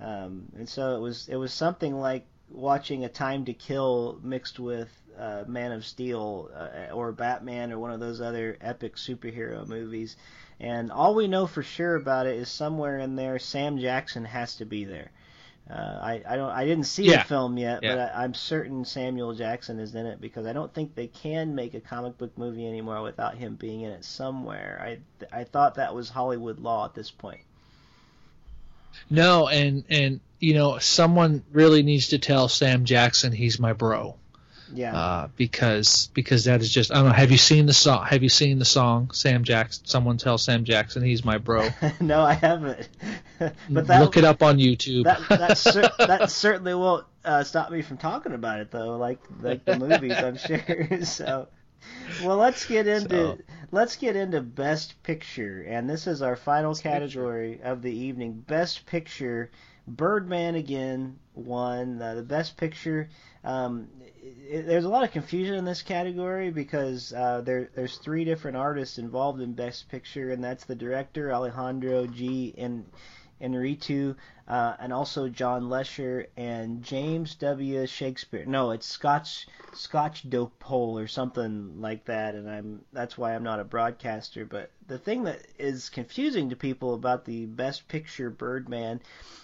Um, 0.00 0.46
and 0.56 0.68
so 0.68 0.96
it 0.96 1.00
was 1.00 1.28
it 1.28 1.36
was 1.36 1.52
something 1.52 1.98
like 1.98 2.26
watching 2.50 3.04
a 3.04 3.08
Time 3.08 3.44
to 3.46 3.54
Kill 3.54 4.18
mixed 4.22 4.58
with 4.58 4.90
uh, 5.18 5.44
Man 5.46 5.72
of 5.72 5.86
Steel 5.86 6.50
uh, 6.54 6.92
or 6.92 7.12
Batman 7.12 7.72
or 7.72 7.78
one 7.78 7.92
of 7.92 8.00
those 8.00 8.20
other 8.20 8.56
epic 8.60 8.96
superhero 8.96 9.66
movies. 9.66 10.16
And 10.60 10.92
all 10.92 11.14
we 11.14 11.28
know 11.28 11.46
for 11.46 11.62
sure 11.62 11.96
about 11.96 12.26
it 12.26 12.36
is 12.36 12.48
somewhere 12.48 12.98
in 12.98 13.16
there 13.16 13.38
Sam 13.38 13.78
Jackson 13.78 14.24
has 14.24 14.56
to 14.56 14.64
be 14.64 14.84
there. 14.84 15.10
Uh, 15.70 15.74
I 15.74 16.22
I 16.28 16.36
don't 16.36 16.50
I 16.50 16.64
didn't 16.64 16.84
see 16.84 17.04
yeah. 17.04 17.18
the 17.18 17.28
film 17.28 17.56
yet, 17.56 17.82
yeah. 17.82 17.94
but 17.94 18.14
I, 18.14 18.24
am 18.24 18.34
certain 18.34 18.84
Samuel 18.84 19.32
Jackson 19.32 19.78
is 19.78 19.94
in 19.94 20.06
it 20.06 20.20
because 20.20 20.44
I 20.44 20.52
don't 20.52 20.72
think 20.74 20.94
they 20.94 21.06
can 21.06 21.54
make 21.54 21.74
a 21.74 21.80
comic 21.80 22.18
book 22.18 22.36
movie 22.36 22.66
anymore 22.66 23.00
without 23.02 23.36
him 23.36 23.54
being 23.54 23.82
in 23.82 23.92
it 23.92 24.04
somewhere. 24.04 24.80
I 24.82 25.38
I 25.40 25.44
thought 25.44 25.76
that 25.76 25.94
was 25.94 26.08
Hollywood 26.08 26.58
law 26.58 26.84
at 26.84 26.94
this 26.94 27.10
point. 27.10 27.40
No, 29.08 29.48
and 29.48 29.84
and 29.88 30.20
you 30.40 30.54
know 30.54 30.78
someone 30.78 31.44
really 31.52 31.82
needs 31.82 32.08
to 32.08 32.18
tell 32.18 32.48
Sam 32.48 32.84
Jackson 32.84 33.32
he's 33.32 33.58
my 33.58 33.72
bro. 33.72 34.16
Yeah. 34.74 34.96
Uh, 34.96 35.28
because 35.36 36.08
because 36.14 36.44
that 36.44 36.60
is 36.60 36.72
just 36.72 36.90
I 36.92 36.96
don't 36.96 37.06
know. 37.06 37.12
Have 37.12 37.30
you 37.30 37.38
seen 37.38 37.66
the 37.66 37.72
song? 37.72 38.04
Have 38.06 38.22
you 38.22 38.28
seen 38.28 38.58
the 38.58 38.64
song 38.64 39.10
Sam 39.12 39.44
Jackson? 39.44 39.86
Someone 39.86 40.16
tell 40.16 40.38
Sam 40.38 40.64
Jackson 40.64 41.02
he's 41.02 41.24
my 41.24 41.38
bro. 41.38 41.68
no, 42.00 42.22
I 42.22 42.34
haven't. 42.34 42.88
but 43.70 43.86
that, 43.86 44.00
look 44.00 44.16
it 44.16 44.24
up 44.24 44.42
on 44.42 44.58
YouTube. 44.58 45.04
that 45.04 45.20
that, 45.28 45.58
cer- 45.58 45.92
that 45.98 46.30
certainly 46.30 46.74
won't 46.74 47.06
uh, 47.24 47.44
stop 47.44 47.70
me 47.70 47.82
from 47.82 47.98
talking 47.98 48.32
about 48.32 48.60
it 48.60 48.70
though. 48.70 48.96
Like 48.96 49.18
like 49.40 49.64
the 49.64 49.78
movies, 49.78 50.14
I'm 50.16 50.36
sure. 50.36 51.04
so. 51.04 51.48
Well, 52.22 52.36
let's 52.36 52.64
get 52.64 52.86
into 52.86 53.36
so. 53.36 53.38
let's 53.72 53.96
get 53.96 54.16
into 54.16 54.40
best 54.40 55.02
picture, 55.02 55.64
and 55.68 55.90
this 55.90 56.06
is 56.06 56.22
our 56.22 56.36
final 56.36 56.72
best 56.72 56.82
category 56.82 57.52
picture. 57.52 57.68
of 57.68 57.82
the 57.82 57.92
evening. 57.92 58.44
Best 58.46 58.86
picture, 58.86 59.50
Birdman 59.86 60.54
again 60.54 61.18
won 61.34 62.00
uh, 62.00 62.14
the 62.14 62.22
best 62.22 62.56
picture. 62.56 63.08
Um, 63.44 63.88
it, 64.22 64.66
there's 64.66 64.84
a 64.84 64.88
lot 64.88 65.04
of 65.04 65.10
confusion 65.10 65.54
in 65.54 65.64
this 65.64 65.82
category 65.82 66.50
because 66.50 67.12
uh, 67.12 67.40
there 67.40 67.70
there's 67.74 67.98
three 67.98 68.24
different 68.24 68.56
artists 68.56 68.98
involved 68.98 69.40
in 69.40 69.52
Best 69.52 69.88
Picture, 69.88 70.30
and 70.30 70.42
that's 70.42 70.64
the 70.64 70.74
director 70.74 71.32
Alejandro 71.32 72.06
G. 72.06 72.54
and 72.56 72.84
Inarritu, 73.42 74.14
uh, 74.46 74.76
and 74.78 74.92
also 74.92 75.28
John 75.28 75.68
Lesher 75.68 76.28
and 76.36 76.82
James 76.84 77.34
W. 77.36 77.86
Shakespeare. 77.86 78.44
No, 78.46 78.70
it's 78.70 78.86
Scotch 78.86 79.48
Scotch 79.72 80.28
Dopole 80.30 81.02
or 81.02 81.08
something 81.08 81.80
like 81.80 82.04
that, 82.04 82.36
and 82.36 82.48
I'm 82.48 82.84
that's 82.92 83.18
why 83.18 83.34
I'm 83.34 83.42
not 83.42 83.58
a 83.58 83.64
broadcaster. 83.64 84.44
But 84.44 84.70
the 84.86 84.98
thing 84.98 85.24
that 85.24 85.44
is 85.58 85.88
confusing 85.88 86.50
to 86.50 86.56
people 86.56 86.94
about 86.94 87.24
the 87.24 87.46
Best 87.46 87.88
Picture 87.88 88.30
Birdman 88.30 89.00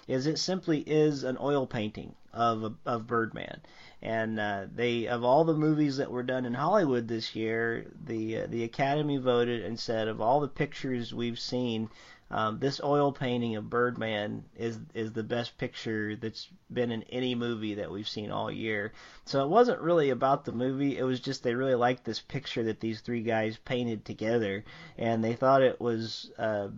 is 0.07 0.29
it 0.29 0.39
simply 0.39 0.79
is 0.81 1.25
an 1.25 1.37
oil 1.41 1.67
painting 1.67 2.15
of 2.33 2.77
of 2.87 3.07
Birdman. 3.09 3.61
And 4.01 4.39
uh, 4.39 4.67
they 4.73 5.09
of 5.09 5.25
all 5.25 5.45
the 5.45 5.55
movies 5.55 5.97
that 5.97 6.11
were 6.11 6.23
done 6.23 6.45
in 6.45 6.55
Hollywood 6.55 7.09
this 7.09 7.35
year, 7.35 7.87
the 8.05 8.39
uh, 8.39 8.47
the 8.49 8.65
Academy 8.65 9.17
voted 9.17 9.65
and 9.65 9.79
said 9.79 10.09
of 10.09 10.21
all 10.21 10.41
the 10.41 10.49
pictures 10.49 11.13
we've 11.13 11.41
seen, 11.41 11.91
um, 12.31 12.59
this 12.59 12.81
oil 12.85 13.11
painting 13.11 13.57
of 13.57 13.71
Birdman 13.71 14.45
is 14.57 14.79
is 14.93 15.13
the 15.13 15.23
best 15.23 15.57
picture 15.57 16.15
that's 16.15 16.49
been 16.71 16.93
in 16.93 17.03
any 17.05 17.35
movie 17.35 17.75
that 17.75 17.91
we've 17.91 18.09
seen 18.09 18.31
all 18.31 18.51
year. 18.51 18.93
So 19.25 19.43
it 19.43 19.49
wasn't 19.49 19.81
really 19.81 20.11
about 20.11 20.45
the 20.45 20.53
movie. 20.53 20.99
It 20.99 21.05
was 21.05 21.21
just 21.21 21.43
they 21.43 21.55
really 21.55 21.75
liked 21.75 22.05
this 22.05 22.21
picture 22.21 22.65
that 22.65 22.81
these 22.81 23.01
three 23.01 23.23
guys 23.23 23.57
painted 23.65 24.05
together, 24.05 24.65
and 24.99 25.25
they 25.25 25.35
thought 25.35 25.63
it 25.63 25.81
was. 25.81 26.31
Uh, 26.39 26.69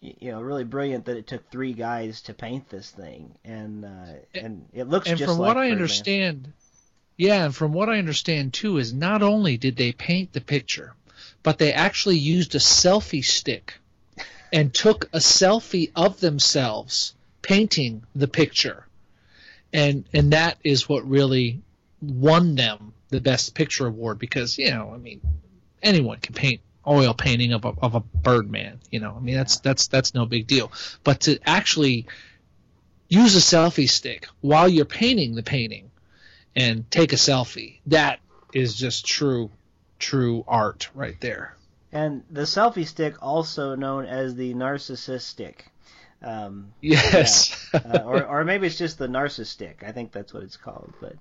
you 0.00 0.30
know, 0.30 0.40
really 0.40 0.62
brilliant 0.62 1.06
that 1.06 1.16
it 1.16 1.26
took 1.26 1.50
three 1.50 1.72
guys 1.72 2.22
to 2.22 2.32
paint 2.32 2.68
this 2.68 2.88
thing, 2.88 3.34
and 3.44 3.84
uh, 3.84 4.12
and 4.32 4.64
it 4.72 4.88
looks. 4.88 5.08
And 5.08 5.18
from 5.18 5.38
like 5.38 5.48
what 5.48 5.56
I 5.56 5.72
understand, 5.72 6.52
yeah, 7.18 7.44
and 7.44 7.54
from 7.54 7.72
what 7.72 7.88
I 7.88 7.98
understand 7.98 8.54
too, 8.54 8.78
is 8.78 8.94
not 8.94 9.22
only 9.22 9.56
did 9.56 9.76
they 9.76 9.90
paint 9.90 10.32
the 10.32 10.40
picture, 10.40 10.94
but 11.42 11.58
they 11.58 11.72
actually 11.72 12.16
used 12.16 12.54
a 12.54 12.58
selfie 12.58 13.24
stick 13.24 13.74
and 14.52 14.72
took 14.72 15.06
a 15.06 15.18
selfie 15.18 15.90
of 15.96 16.20
themselves 16.20 17.14
painting 17.42 18.04
the 18.14 18.28
picture. 18.28 18.86
And 19.72 20.04
and 20.12 20.32
that 20.32 20.58
is 20.62 20.88
what 20.88 21.08
really 21.08 21.60
won 22.00 22.54
them 22.54 22.94
the 23.08 23.20
best 23.20 23.52
picture 23.52 23.88
award 23.88 24.20
because, 24.20 24.56
you 24.56 24.70
know, 24.70 24.92
I 24.94 24.98
mean, 24.98 25.20
anyone 25.82 26.18
can 26.18 26.34
paint 26.34 26.60
oil 26.86 27.14
painting 27.14 27.52
of 27.52 27.64
a 27.64 27.74
of 27.82 27.96
a 27.96 28.00
birdman, 28.00 28.78
you 28.92 29.00
know. 29.00 29.14
I 29.16 29.20
mean, 29.20 29.34
that's 29.34 29.58
that's 29.58 29.88
that's 29.88 30.14
no 30.14 30.24
big 30.24 30.46
deal. 30.46 30.70
But 31.02 31.22
to 31.22 31.40
actually 31.44 32.06
use 33.08 33.34
a 33.34 33.40
selfie 33.40 33.90
stick 33.90 34.28
while 34.40 34.68
you're 34.68 34.84
painting 34.84 35.34
the 35.34 35.42
painting 35.42 35.87
and 36.58 36.90
take 36.90 37.12
a 37.12 37.16
selfie. 37.16 37.78
That 37.86 38.18
is 38.52 38.74
just 38.74 39.06
true, 39.06 39.50
true 40.00 40.44
art 40.48 40.90
right 40.92 41.18
there. 41.20 41.54
And 41.92 42.24
the 42.30 42.42
selfie 42.42 42.86
stick, 42.86 43.14
also 43.22 43.76
known 43.76 44.04
as 44.06 44.34
the 44.34 44.52
narcissist 44.54 45.22
stick. 45.22 45.70
Um, 46.20 46.72
Yes. 46.80 47.70
uh, 47.72 48.02
or, 48.04 48.26
or 48.26 48.44
maybe 48.44 48.66
it's 48.66 48.76
just 48.76 48.98
the 48.98 49.06
narcissistic. 49.06 49.84
I 49.86 49.92
think 49.92 50.10
that's 50.10 50.34
what 50.34 50.42
it's 50.42 50.56
called. 50.56 50.92
But 51.00 51.14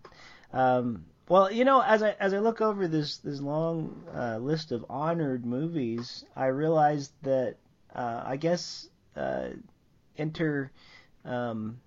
um, 0.52 1.06
well, 1.30 1.52
you 1.52 1.66
know, 1.66 1.82
as 1.82 2.02
I 2.02 2.16
as 2.20 2.34
I 2.34 2.40
look 2.40 2.60
over 2.62 2.88
this 2.88 3.18
this 3.18 3.40
long 3.40 4.04
uh, 4.16 4.38
list 4.38 4.72
of 4.72 4.86
honored 4.90 5.46
movies, 5.46 6.26
I 6.36 6.48
realized 6.48 7.12
that 7.22 7.58
uh, 7.94 8.24
I 8.26 8.38
guess 8.38 8.90
uh, 9.16 9.50
Inter 10.16 10.72
um, 11.26 11.80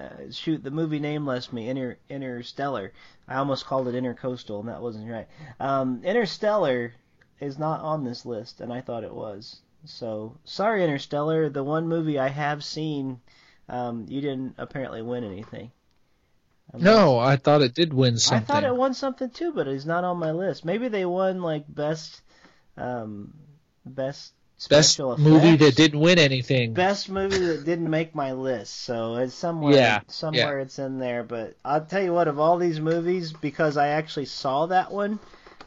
uh, 0.00 0.30
shoot 0.30 0.62
the 0.62 0.70
movie 0.70 0.98
name 0.98 1.26
left 1.26 1.52
me 1.52 1.68
Inter 1.68 1.96
Interstellar. 2.08 2.92
I 3.28 3.36
almost 3.36 3.66
called 3.66 3.88
it 3.88 3.94
Intercoastal, 3.94 4.60
and 4.60 4.68
that 4.68 4.82
wasn't 4.82 5.10
right. 5.10 5.26
Um, 5.58 6.02
Interstellar 6.04 6.92
is 7.40 7.58
not 7.58 7.80
on 7.80 8.04
this 8.04 8.24
list, 8.26 8.60
and 8.60 8.72
I 8.72 8.80
thought 8.80 9.04
it 9.04 9.14
was. 9.14 9.60
So 9.84 10.36
sorry, 10.44 10.82
Interstellar. 10.84 11.48
The 11.48 11.64
one 11.64 11.88
movie 11.88 12.18
I 12.18 12.28
have 12.28 12.62
seen, 12.64 13.20
um, 13.68 14.06
you 14.08 14.20
didn't 14.20 14.54
apparently 14.58 15.02
win 15.02 15.24
anything. 15.24 15.70
I'm 16.74 16.82
not- 16.82 16.90
no, 16.94 17.18
I 17.18 17.36
thought 17.36 17.62
it 17.62 17.74
did 17.74 17.94
win 17.94 18.18
something. 18.18 18.42
I 18.42 18.44
thought 18.46 18.64
it 18.64 18.76
won 18.76 18.92
something 18.94 19.30
too, 19.30 19.52
but 19.52 19.68
it's 19.68 19.84
not 19.86 20.04
on 20.04 20.18
my 20.18 20.32
list. 20.32 20.64
Maybe 20.64 20.88
they 20.88 21.06
won 21.06 21.40
like 21.40 21.64
best, 21.72 22.22
um, 22.76 23.32
best 23.84 24.32
Best 24.70 24.92
special 24.92 25.18
movie 25.18 25.56
that 25.56 25.76
didn't 25.76 26.00
win 26.00 26.18
anything. 26.18 26.72
Best 26.72 27.10
movie 27.10 27.38
that 27.38 27.64
didn't 27.66 27.90
make 27.90 28.14
my 28.14 28.32
list, 28.32 28.74
so 28.74 29.16
it's 29.16 29.34
somewhere. 29.34 29.74
Yeah, 29.74 30.00
somewhere 30.08 30.60
it's 30.60 30.78
in 30.78 30.98
there. 30.98 31.22
But 31.24 31.56
I'll 31.62 31.84
tell 31.84 32.02
you 32.02 32.14
what, 32.14 32.26
of 32.26 32.38
all 32.38 32.56
these 32.56 32.80
movies, 32.80 33.34
because 33.34 33.76
I 33.76 33.88
actually 33.88 34.24
saw 34.24 34.66
that 34.66 34.90
one, 34.90 35.18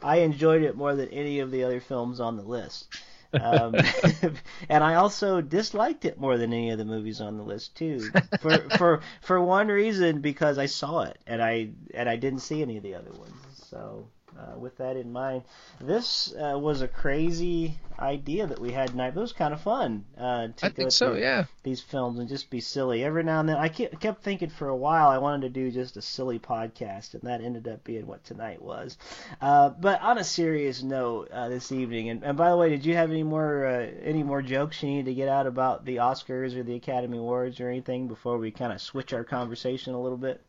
I 0.02 0.18
enjoyed 0.18 0.62
it 0.62 0.76
more 0.76 0.96
than 0.96 1.08
any 1.10 1.38
of 1.38 1.52
the 1.52 1.62
other 1.62 1.80
films 1.80 2.18
on 2.18 2.36
the 2.36 2.42
list. 2.42 2.88
Um, 3.32 3.76
and 4.68 4.82
I 4.82 4.96
also 4.96 5.40
disliked 5.40 6.04
it 6.04 6.18
more 6.18 6.36
than 6.36 6.52
any 6.52 6.70
of 6.70 6.78
the 6.78 6.84
movies 6.84 7.20
on 7.20 7.36
the 7.36 7.44
list 7.44 7.76
too. 7.76 8.10
For 8.40 8.58
for 8.76 9.00
for 9.20 9.40
one 9.40 9.68
reason, 9.68 10.20
because 10.20 10.58
I 10.58 10.66
saw 10.66 11.02
it 11.02 11.18
and 11.28 11.40
I 11.40 11.70
and 11.94 12.08
I 12.08 12.16
didn't 12.16 12.40
see 12.40 12.60
any 12.60 12.76
of 12.76 12.82
the 12.82 12.96
other 12.96 13.12
ones. 13.12 13.34
So 13.68 14.08
uh, 14.38 14.58
with 14.58 14.76
that 14.78 14.96
in 14.96 15.12
mind, 15.12 15.42
this 15.80 16.34
uh, 16.34 16.58
was 16.58 16.82
a 16.82 16.88
crazy 16.88 17.78
idea 17.98 18.46
that 18.46 18.58
we 18.58 18.72
had 18.72 18.90
tonight. 18.90 19.14
But 19.14 19.20
it 19.20 19.22
was 19.22 19.32
kind 19.32 19.52
of 19.52 19.60
fun. 19.60 20.04
Uh, 20.16 20.48
to 20.48 20.66
I 20.66 20.68
go 20.68 20.74
think 20.74 20.92
so, 20.92 21.12
through 21.12 21.20
yeah. 21.20 21.44
These 21.62 21.80
films 21.80 22.18
and 22.18 22.28
just 22.28 22.50
be 22.50 22.60
silly 22.60 23.04
every 23.04 23.22
now 23.22 23.40
and 23.40 23.48
then. 23.48 23.56
I 23.56 23.68
kept 23.68 24.00
kept 24.00 24.22
thinking 24.22 24.50
for 24.50 24.68
a 24.68 24.76
while 24.76 25.08
I 25.08 25.18
wanted 25.18 25.42
to 25.42 25.48
do 25.48 25.70
just 25.70 25.96
a 25.96 26.02
silly 26.02 26.38
podcast, 26.38 27.14
and 27.14 27.22
that 27.22 27.40
ended 27.40 27.68
up 27.68 27.84
being 27.84 28.06
what 28.06 28.24
tonight 28.24 28.62
was. 28.62 28.96
Uh, 29.40 29.70
but 29.70 30.00
on 30.00 30.18
a 30.18 30.24
serious 30.24 30.82
note, 30.82 31.30
uh, 31.30 31.48
this 31.48 31.72
evening, 31.72 32.08
and, 32.08 32.22
and 32.22 32.36
by 32.36 32.50
the 32.50 32.56
way, 32.56 32.70
did 32.70 32.84
you 32.84 32.94
have 32.94 33.10
any 33.10 33.22
more 33.22 33.66
uh, 33.66 33.90
any 34.02 34.22
more 34.22 34.42
jokes 34.42 34.82
you 34.82 34.90
need 34.90 35.06
to 35.06 35.14
get 35.14 35.28
out 35.28 35.46
about 35.46 35.84
the 35.84 35.96
Oscars 35.96 36.56
or 36.56 36.62
the 36.62 36.74
Academy 36.74 37.18
Awards 37.18 37.60
or 37.60 37.68
anything 37.68 38.08
before 38.08 38.38
we 38.38 38.50
kind 38.50 38.72
of 38.72 38.80
switch 38.80 39.12
our 39.12 39.24
conversation 39.24 39.94
a 39.94 40.00
little 40.00 40.18
bit? 40.18 40.40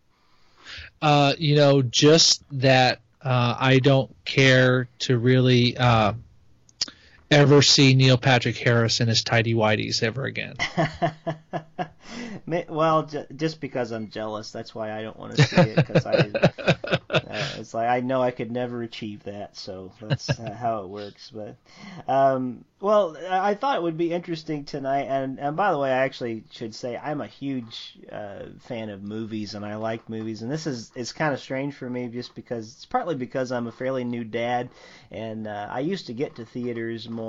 Uh, 1.01 1.33
you 1.37 1.55
know, 1.55 1.81
just 1.81 2.43
that 2.51 3.01
I 3.23 3.79
don't 3.79 4.13
care 4.25 4.89
to 4.99 5.17
really 5.17 5.77
uh, 5.77 6.13
ever 7.31 7.61
see 7.61 7.95
Neil 7.95 8.17
Patrick 8.17 8.57
Harris 8.57 8.99
in 8.99 9.07
his 9.07 9.23
tidy 9.23 9.53
whities 9.53 10.03
ever 10.03 10.25
again. 10.25 10.55
Well, 12.47 13.09
just 13.35 13.61
because 13.61 13.91
I'm 13.91 14.09
jealous, 14.09 14.51
that's 14.51 14.75
why 14.75 14.91
I 14.91 15.01
don't 15.03 15.17
want 15.17 15.35
to 15.35 15.43
see 15.43 15.61
it. 15.61 15.75
Because 15.75 16.05
I, 16.05 16.31
uh, 17.09 17.47
it's 17.57 17.73
like 17.73 17.87
I 17.87 18.01
know 18.01 18.21
I 18.21 18.31
could 18.31 18.51
never 18.51 18.81
achieve 18.81 19.23
that, 19.23 19.55
so 19.55 19.91
that's 20.01 20.29
uh, 20.29 20.53
how 20.53 20.83
it 20.83 20.89
works. 20.89 21.31
But, 21.33 21.55
um, 22.07 22.65
well, 22.79 23.15
I 23.29 23.53
thought 23.53 23.77
it 23.77 23.83
would 23.83 23.97
be 23.97 24.11
interesting 24.11 24.65
tonight. 24.65 25.03
And 25.03 25.39
and 25.39 25.55
by 25.55 25.71
the 25.71 25.77
way, 25.77 25.91
I 25.91 25.99
actually 25.99 26.43
should 26.51 26.75
say 26.75 26.97
I'm 26.97 27.21
a 27.21 27.27
huge 27.27 27.99
uh, 28.11 28.45
fan 28.59 28.89
of 28.89 29.03
movies, 29.03 29.53
and 29.53 29.65
I 29.65 29.75
like 29.75 30.09
movies. 30.09 30.41
And 30.41 30.51
this 30.51 30.67
is 30.67 30.91
it's 30.95 31.13
kind 31.13 31.33
of 31.33 31.39
strange 31.39 31.75
for 31.75 31.89
me, 31.89 32.07
just 32.07 32.35
because 32.35 32.73
it's 32.73 32.85
partly 32.85 33.15
because 33.15 33.51
I'm 33.51 33.67
a 33.67 33.71
fairly 33.71 34.03
new 34.03 34.23
dad, 34.23 34.69
and 35.09 35.47
uh, 35.47 35.67
I 35.69 35.81
used 35.81 36.07
to 36.07 36.13
get 36.13 36.35
to 36.35 36.45
theaters 36.45 37.07
more 37.07 37.20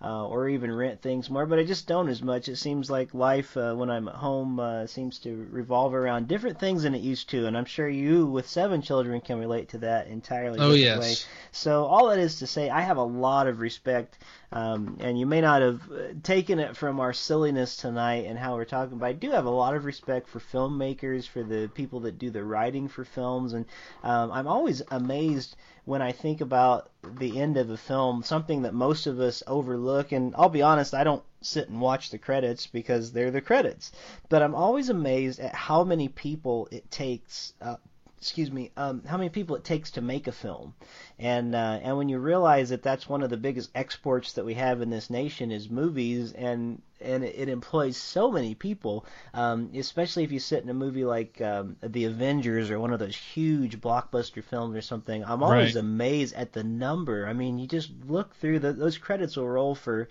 uh, 0.00 0.26
or 0.28 0.48
even 0.48 0.70
rent 0.70 1.02
things 1.02 1.28
more, 1.28 1.44
but 1.44 1.58
I 1.58 1.64
just 1.64 1.88
don't 1.88 2.08
as 2.08 2.22
much. 2.22 2.48
It 2.48 2.56
seems 2.56 2.88
like 2.88 3.14
life 3.14 3.56
uh, 3.56 3.74
when 3.74 3.90
I'm 3.90 4.06
at 4.06 4.14
home 4.14 4.60
uh, 4.60 4.86
seems 4.86 5.18
to 5.20 5.48
revolve 5.50 5.92
around 5.92 6.28
different 6.28 6.60
things 6.60 6.84
than 6.84 6.94
it 6.94 7.00
used 7.00 7.28
to, 7.30 7.46
and 7.46 7.58
I'm 7.58 7.64
sure 7.64 7.88
you, 7.88 8.26
with 8.26 8.48
seven 8.48 8.80
children, 8.80 9.20
can 9.20 9.40
relate 9.40 9.70
to 9.70 9.78
that 9.78 10.06
entirely. 10.06 10.60
Oh, 10.60 10.72
yes. 10.72 11.00
Way. 11.00 11.14
So 11.50 11.84
all 11.86 12.08
that 12.08 12.18
is 12.18 12.38
to 12.38 12.46
say, 12.46 12.70
I 12.70 12.82
have 12.82 12.96
a 12.96 13.02
lot 13.02 13.48
of 13.48 13.60
respect, 13.60 14.18
um, 14.50 14.96
and 15.00 15.18
you 15.18 15.26
may 15.26 15.40
not 15.40 15.60
have 15.60 15.80
uh, 15.90 16.14
taken 16.22 16.58
it 16.58 16.76
from 16.76 17.00
our 17.00 17.12
silliness 17.12 17.76
tonight 17.76 18.24
and 18.26 18.38
how 18.38 18.54
we're 18.54 18.64
talking, 18.64 18.98
but 18.98 19.06
I 19.06 19.12
do 19.12 19.30
have 19.30 19.44
a 19.44 19.50
lot 19.50 19.74
of 19.74 19.84
respect 19.84 20.28
for 20.28 20.40
filmmakers, 20.40 21.28
for 21.28 21.42
the 21.42 21.70
people 21.74 22.00
that 22.00 22.18
do 22.18 22.30
the 22.30 22.42
writing 22.42 22.88
for 22.88 23.04
films, 23.04 23.52
and 23.52 23.66
um, 24.02 24.32
I'm 24.32 24.46
always 24.46 24.82
amazed 24.90 25.56
when 25.84 26.02
I 26.02 26.12
think 26.12 26.40
about 26.40 26.90
the 27.02 27.40
end 27.40 27.56
of 27.56 27.70
a 27.70 27.76
film, 27.76 28.22
something 28.22 28.62
that 28.62 28.74
most 28.74 29.06
of 29.06 29.20
us 29.20 29.42
overlook, 29.46 30.12
and 30.12 30.34
I'll 30.36 30.48
be 30.48 30.62
honest, 30.62 30.94
I 30.94 31.04
don't 31.04 31.22
sit 31.40 31.68
and 31.68 31.80
watch 31.80 32.10
the 32.10 32.18
credits 32.18 32.66
because 32.66 33.12
they're 33.12 33.30
the 33.30 33.40
credits, 33.40 33.92
but 34.28 34.42
I'm 34.42 34.54
always 34.54 34.88
amazed 34.88 35.40
at 35.40 35.54
how 35.54 35.84
many 35.84 36.08
people 36.08 36.68
it 36.70 36.90
takes. 36.90 37.52
Uh, 37.60 37.76
excuse 38.18 38.50
me, 38.50 38.70
um, 38.76 39.02
how 39.06 39.16
many 39.16 39.30
people 39.30 39.56
it 39.56 39.64
takes 39.64 39.92
to 39.92 40.00
make 40.02 40.26
a 40.26 40.32
film, 40.32 40.74
and 41.18 41.54
uh, 41.54 41.78
and 41.82 41.96
when 41.96 42.08
you 42.08 42.18
realize 42.18 42.70
that 42.70 42.82
that's 42.82 43.08
one 43.08 43.22
of 43.22 43.30
the 43.30 43.36
biggest 43.36 43.70
exports 43.74 44.32
that 44.34 44.44
we 44.44 44.54
have 44.54 44.80
in 44.82 44.90
this 44.90 45.10
nation 45.10 45.50
is 45.50 45.70
movies, 45.70 46.32
and 46.32 46.82
and 47.00 47.24
it, 47.24 47.48
employs 47.48 47.96
so 47.96 48.30
many 48.30 48.54
people, 48.54 49.06
um, 49.34 49.70
especially 49.76 50.24
if 50.24 50.32
you 50.32 50.40
sit 50.40 50.62
in 50.62 50.68
a 50.68 50.74
movie 50.74 51.04
like 51.04 51.40
um, 51.40 51.76
The 51.82 52.04
Avengers 52.06 52.70
or 52.70 52.80
one 52.80 52.92
of 52.92 52.98
those 52.98 53.16
huge 53.16 53.80
blockbuster 53.80 54.42
films 54.42 54.76
or 54.76 54.82
something. 54.82 55.24
I'm 55.24 55.42
always 55.42 55.74
Right. 55.74 55.76
amazed 55.76 56.34
at 56.34 56.52
the 56.52 56.64
number. 56.64 57.26
I 57.26 57.32
mean, 57.32 57.58
you 57.58 57.66
just 57.68 57.90
look 58.06 58.34
through 58.36 58.58
the, 58.60 58.72
those 58.72 58.98
credits 58.98 59.36
will 59.36 59.48
roll 59.48 59.74
for 59.74 60.08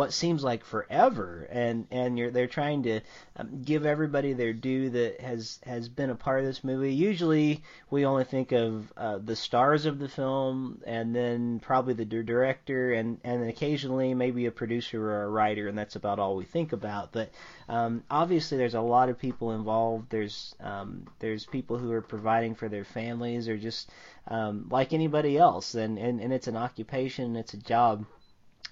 what 0.00 0.14
seems 0.14 0.42
like 0.42 0.64
forever, 0.64 1.46
and 1.50 1.86
and 1.90 2.18
you're 2.18 2.30
they're 2.30 2.46
trying 2.46 2.84
to 2.84 3.00
um, 3.36 3.60
give 3.62 3.84
everybody 3.84 4.32
their 4.32 4.54
due 4.54 4.88
that 4.88 5.20
has 5.20 5.60
has 5.66 5.90
been 5.90 6.08
a 6.08 6.14
part 6.14 6.40
of 6.40 6.46
this 6.46 6.64
movie. 6.64 6.94
Usually, 6.94 7.62
we 7.90 8.06
only 8.06 8.24
think 8.24 8.52
of 8.52 8.90
uh, 8.96 9.18
the 9.18 9.36
stars 9.36 9.84
of 9.84 9.98
the 9.98 10.08
film, 10.08 10.80
and 10.86 11.14
then 11.14 11.60
probably 11.60 11.92
the 11.92 12.06
director, 12.06 12.94
and 12.94 13.18
and 13.24 13.46
occasionally 13.46 14.14
maybe 14.14 14.46
a 14.46 14.50
producer 14.50 15.06
or 15.06 15.24
a 15.24 15.28
writer, 15.28 15.68
and 15.68 15.76
that's 15.76 15.96
about 15.96 16.18
all 16.18 16.34
we 16.34 16.46
think 16.46 16.72
about. 16.72 17.12
But 17.12 17.28
um, 17.68 18.02
obviously, 18.10 18.56
there's 18.56 18.72
a 18.72 18.80
lot 18.80 19.10
of 19.10 19.18
people 19.18 19.52
involved. 19.52 20.08
There's 20.08 20.54
um, 20.60 21.08
there's 21.18 21.44
people 21.44 21.76
who 21.76 21.92
are 21.92 22.00
providing 22.00 22.54
for 22.54 22.70
their 22.70 22.86
families, 22.86 23.50
or 23.50 23.58
just 23.58 23.90
um, 24.28 24.66
like 24.70 24.94
anybody 24.94 25.36
else, 25.36 25.74
and, 25.74 25.98
and 25.98 26.22
and 26.22 26.32
it's 26.32 26.48
an 26.48 26.56
occupation, 26.56 27.36
it's 27.36 27.52
a 27.52 27.58
job. 27.58 28.06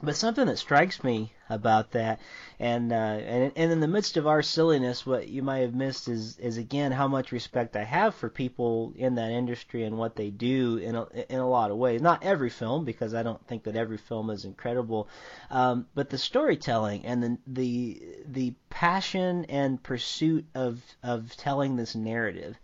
But 0.01 0.15
something 0.15 0.47
that 0.47 0.59
strikes 0.59 1.03
me 1.03 1.33
about 1.51 1.91
that, 1.93 2.21
and 2.61 2.93
uh, 2.93 2.95
and 2.95 3.53
and 3.57 3.73
in 3.73 3.81
the 3.81 3.89
midst 3.89 4.17
of 4.17 4.29
our 4.29 4.43
silliness, 4.43 5.05
what 5.05 5.27
you 5.27 5.43
might 5.43 5.59
have 5.59 5.75
missed 5.75 6.07
is 6.09 6.39
is 6.39 6.57
again 6.57 6.93
how 6.93 7.09
much 7.09 7.33
respect 7.33 7.75
I 7.75 7.83
have 7.83 8.15
for 8.15 8.29
people 8.29 8.93
in 8.95 9.17
that 9.17 9.31
industry 9.31 9.83
and 9.83 9.99
what 9.99 10.15
they 10.15 10.31
do 10.31 10.77
in 10.77 10.95
a, 10.95 11.07
in 11.29 11.41
a 11.41 11.49
lot 11.49 11.73
of 11.73 11.79
ways. 11.79 12.01
Not 12.01 12.23
every 12.23 12.51
film, 12.51 12.85
because 12.85 13.13
I 13.13 13.25
don't 13.25 13.45
think 13.49 13.65
that 13.65 13.75
every 13.75 13.97
film 13.97 14.31
is 14.31 14.45
incredible, 14.45 15.09
um, 15.51 15.87
but 15.95 16.11
the 16.11 16.19
storytelling 16.19 17.05
and 17.05 17.23
the 17.23 17.39
the 17.49 18.03
the 18.25 18.55
passion 18.71 19.47
and 19.47 19.83
pursuit 19.83 20.47
of 20.55 20.81
of 21.03 21.37
telling 21.37 21.75
this 21.75 21.97
narrative. 21.97 22.57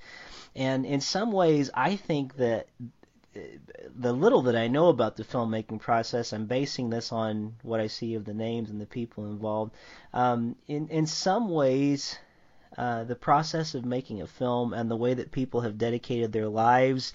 And 0.55 0.87
in 0.87 1.01
some 1.01 1.33
ways, 1.33 1.69
I 1.75 1.97
think 1.97 2.37
that 2.37 2.69
the 3.97 4.13
little 4.13 4.43
that 4.43 4.57
I 4.57 4.69
know 4.69 4.89
about 4.89 5.17
the 5.17 5.25
filmmaking 5.25 5.81
process, 5.81 6.33
I'm 6.33 6.47
basing 6.47 6.91
this 6.91 7.13
on 7.13 7.55
what 7.63 7.81
I 7.81 7.87
see 7.87 8.15
of 8.15 8.25
the 8.25 8.35
names 8.35 8.71
and 8.71 8.81
the 8.81 8.87
people 8.87 9.27
involved. 9.27 9.73
Um, 10.13 10.57
in 10.67 10.89
in 10.89 11.07
some 11.07 11.49
ways, 11.49 12.19
uh, 12.77 13.05
the 13.05 13.17
process 13.17 13.75
of 13.75 13.85
making 13.85 14.23
a 14.23 14.27
film 14.27 14.73
and 14.73 14.91
the 14.91 14.97
way 14.97 15.15
that 15.15 15.33
people 15.33 15.63
have 15.63 15.79
dedicated 15.79 16.33
their 16.33 16.49
lives, 16.49 17.13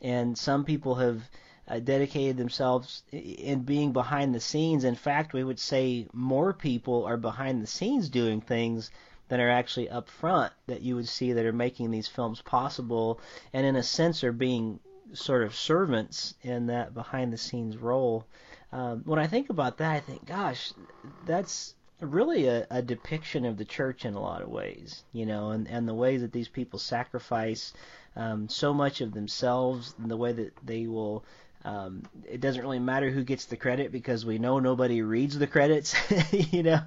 and 0.00 0.36
some 0.36 0.64
people 0.64 0.96
have 0.96 1.22
uh, 1.68 1.78
dedicated 1.78 2.36
themselves 2.36 3.02
in 3.12 3.62
being 3.62 3.92
behind 3.92 4.34
the 4.34 4.40
scenes. 4.40 4.84
In 4.84 4.96
fact, 4.96 5.32
we 5.32 5.44
would 5.44 5.60
say 5.60 6.06
more 6.12 6.52
people 6.52 7.04
are 7.04 7.16
behind 7.16 7.62
the 7.62 7.66
scenes 7.66 8.08
doing 8.08 8.40
things 8.40 8.90
than 9.28 9.40
are 9.40 9.50
actually 9.50 9.88
up 9.88 10.08
front 10.08 10.52
that 10.66 10.82
you 10.82 10.94
would 10.96 11.08
see 11.08 11.32
that 11.32 11.46
are 11.46 11.52
making 11.52 11.90
these 11.90 12.08
films 12.08 12.42
possible, 12.42 13.20
and 13.52 13.64
in 13.64 13.76
a 13.76 13.82
sense 13.82 14.24
are 14.24 14.32
being 14.32 14.80
sort 15.14 15.42
of 15.42 15.54
servants 15.54 16.34
in 16.42 16.66
that 16.66 16.94
behind 16.94 17.32
the 17.32 17.38
scenes 17.38 17.76
role. 17.76 18.26
Um, 18.72 19.02
when 19.04 19.18
I 19.18 19.26
think 19.26 19.50
about 19.50 19.78
that, 19.78 19.90
I 19.90 20.00
think, 20.00 20.24
gosh, 20.24 20.72
that's 21.26 21.74
really 22.00 22.46
a, 22.46 22.66
a 22.70 22.82
depiction 22.82 23.44
of 23.44 23.56
the 23.56 23.64
church 23.64 24.04
in 24.04 24.14
a 24.14 24.20
lot 24.20 24.42
of 24.42 24.48
ways, 24.48 25.04
you 25.12 25.26
know, 25.26 25.50
and, 25.50 25.68
and 25.68 25.86
the 25.86 25.94
ways 25.94 26.22
that 26.22 26.32
these 26.32 26.48
people 26.48 26.78
sacrifice 26.78 27.72
um, 28.16 28.48
so 28.48 28.74
much 28.74 29.00
of 29.00 29.12
themselves, 29.12 29.94
and 29.98 30.10
the 30.10 30.16
way 30.16 30.32
that 30.32 30.52
they 30.64 30.86
will. 30.86 31.24
Um, 31.64 32.02
it 32.28 32.40
doesn't 32.40 32.60
really 32.60 32.80
matter 32.80 33.08
who 33.08 33.22
gets 33.22 33.44
the 33.44 33.56
credit 33.56 33.92
because 33.92 34.26
we 34.26 34.38
know 34.38 34.58
nobody 34.58 35.00
reads 35.00 35.38
the 35.38 35.46
credits, 35.46 35.94
you 36.32 36.64
know, 36.64 36.80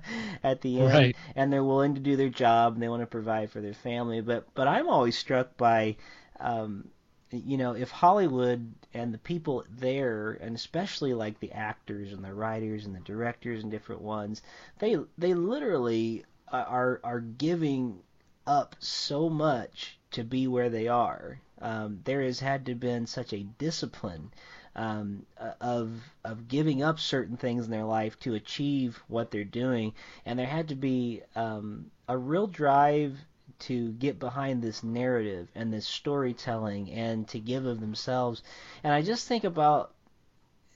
at 0.43 0.59
the 0.59 0.81
end, 0.81 0.93
right. 0.93 1.15
and 1.33 1.51
they're 1.51 1.63
willing 1.63 1.95
to 1.95 2.01
do 2.01 2.17
their 2.17 2.29
job 2.29 2.73
and 2.73 2.83
they 2.83 2.89
want 2.89 3.01
to 3.01 3.07
provide 3.07 3.49
for 3.49 3.61
their 3.61 3.73
family. 3.73 4.19
But 4.19 4.53
but 4.53 4.67
I'm 4.67 4.89
always 4.89 5.17
struck 5.17 5.55
by 5.55 5.95
um, 6.41 6.89
you 7.31 7.57
know, 7.57 7.75
if 7.75 7.91
Hollywood 7.91 8.73
and 8.93 9.13
the 9.13 9.17
people 9.17 9.65
there, 9.69 10.31
and 10.41 10.55
especially 10.55 11.13
like 11.13 11.39
the 11.39 11.51
actors 11.51 12.13
and 12.13 12.23
the 12.23 12.33
writers 12.33 12.85
and 12.85 12.95
the 12.95 12.99
directors 12.99 13.63
and 13.63 13.71
different 13.71 14.01
ones, 14.01 14.41
they 14.79 14.97
they 15.17 15.33
literally 15.33 16.23
are 16.47 16.99
are 17.03 17.19
giving 17.19 17.99
up 18.45 18.75
so 18.79 19.29
much 19.29 19.97
to 20.11 20.23
be 20.23 20.47
where 20.47 20.69
they 20.69 20.87
are. 20.87 21.39
Um, 21.61 22.01
there 22.03 22.21
has 22.21 22.39
had 22.39 22.65
to 22.67 22.75
been 22.75 23.07
such 23.07 23.33
a 23.33 23.43
discipline 23.57 24.31
um, 24.75 25.25
of 25.61 25.91
of 26.23 26.47
giving 26.47 26.83
up 26.83 26.99
certain 26.99 27.37
things 27.37 27.65
in 27.65 27.71
their 27.71 27.85
life 27.85 28.19
to 28.19 28.35
achieve 28.35 29.01
what 29.07 29.31
they're 29.31 29.43
doing, 29.43 29.93
and 30.25 30.37
there 30.37 30.45
had 30.45 30.67
to 30.69 30.75
be 30.75 31.21
um, 31.35 31.91
a 32.07 32.17
real 32.17 32.47
drive 32.47 33.17
to 33.59 33.91
get 33.93 34.19
behind 34.19 34.61
this 34.61 34.83
narrative 34.83 35.47
and 35.55 35.71
this 35.71 35.87
storytelling 35.87 36.91
and 36.91 37.27
to 37.29 37.39
give 37.39 37.65
of 37.65 37.79
themselves. 37.79 38.43
And 38.83 38.93
I 38.93 39.01
just 39.01 39.27
think 39.27 39.43
about 39.43 39.93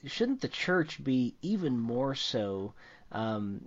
shouldn't 0.06 0.40
the 0.40 0.48
church 0.48 1.02
be 1.02 1.34
even 1.42 1.78
more 1.78 2.14
so 2.14 2.72
um, 3.12 3.60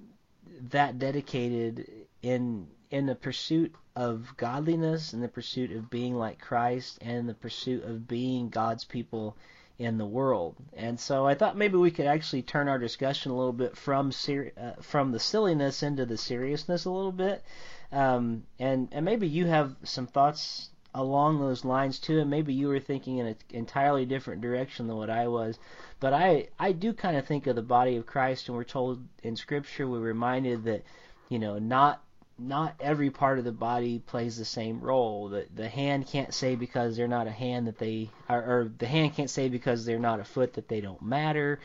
that 0.72 1.00
dedicated 1.00 1.88
in 2.22 2.68
in 2.90 3.06
the 3.08 3.16
pursuit 3.16 3.74
of 3.96 4.34
godliness, 4.38 5.14
in 5.14 5.22
the 5.22 5.28
pursuit 5.28 5.72
of 5.72 5.90
being 5.90 6.16
like 6.16 6.40
Christ, 6.40 7.00
and 7.02 7.28
the 7.28 7.34
pursuit 7.34 7.84
of 7.84 8.08
being 8.08 8.50
God's 8.50 8.84
people 8.84 9.36
in 9.84 9.98
the 9.98 10.06
world. 10.06 10.56
And 10.76 11.00
so 11.00 11.26
I 11.26 11.36
thought 11.36 11.58
maybe 11.58 11.78
we 11.78 11.92
could 11.92 12.06
actually 12.06 12.42
turn 12.42 12.68
our 12.68 12.80
discussion 12.80 13.32
a 13.32 13.38
little 13.38 13.54
bit 13.54 13.78
from 13.78 14.12
ser- 14.12 14.54
uh, 14.58 14.82
from 14.82 15.12
the 15.12 15.20
silliness 15.20 15.84
into 15.84 16.06
the 16.06 16.18
seriousness 16.18 16.86
a 16.86 16.92
little 16.92 17.12
bit. 17.12 17.44
Um, 17.92 18.44
and 18.60 18.90
and 18.92 19.06
maybe 19.06 19.28
you 19.28 19.46
have 19.46 19.76
some 19.84 20.08
thoughts 20.08 20.70
along 20.96 21.40
those 21.40 21.66
lines 21.66 22.00
too, 22.00 22.20
and 22.20 22.30
maybe 22.30 22.54
you 22.54 22.68
were 22.68 22.80
thinking 22.80 23.18
in 23.18 23.28
an 23.28 23.36
entirely 23.50 24.06
different 24.06 24.42
direction 24.42 24.88
than 24.88 24.98
what 24.98 25.10
I 25.10 25.28
was. 25.28 25.60
But 26.00 26.14
I 26.14 26.50
I 26.60 26.72
do 26.72 26.94
kind 26.94 27.18
of 27.18 27.26
think 27.26 27.48
of 27.48 27.56
the 27.56 27.62
body 27.62 27.96
of 27.96 28.06
Christ, 28.06 28.48
and 28.48 28.58
we're 28.58 28.64
told 28.64 29.04
in 29.24 29.36
Scripture 29.36 29.88
we're 29.88 30.00
reminded 30.00 30.64
that 30.66 30.84
you 31.30 31.40
know 31.40 31.60
not 31.60 32.04
not 32.40 32.76
every 32.80 33.12
part 33.12 33.38
of 33.38 33.46
the 33.46 33.52
body 33.52 34.00
plays 34.00 34.38
the 34.38 34.46
same 34.46 34.80
role. 34.80 35.30
The 35.30 35.46
the 35.54 35.70
hand 35.70 36.08
can't 36.08 36.34
say 36.34 36.56
because 36.56 36.98
they're 36.98 37.08
not 37.08 37.28
a 37.28 37.32
hand 37.32 37.68
that 37.68 37.78
they 37.78 38.10
or, 38.28 38.38
or 38.38 38.72
the 38.78 38.88
hand 38.88 39.16
can't 39.16 39.30
say 39.30 39.50
because 39.50 39.86
they're 39.86 40.00
not 40.00 40.20
a 40.20 40.24
foot 40.24 40.54
that 40.54 40.68
they 40.68 40.82
don't 40.82 41.02
matter. 41.02 41.60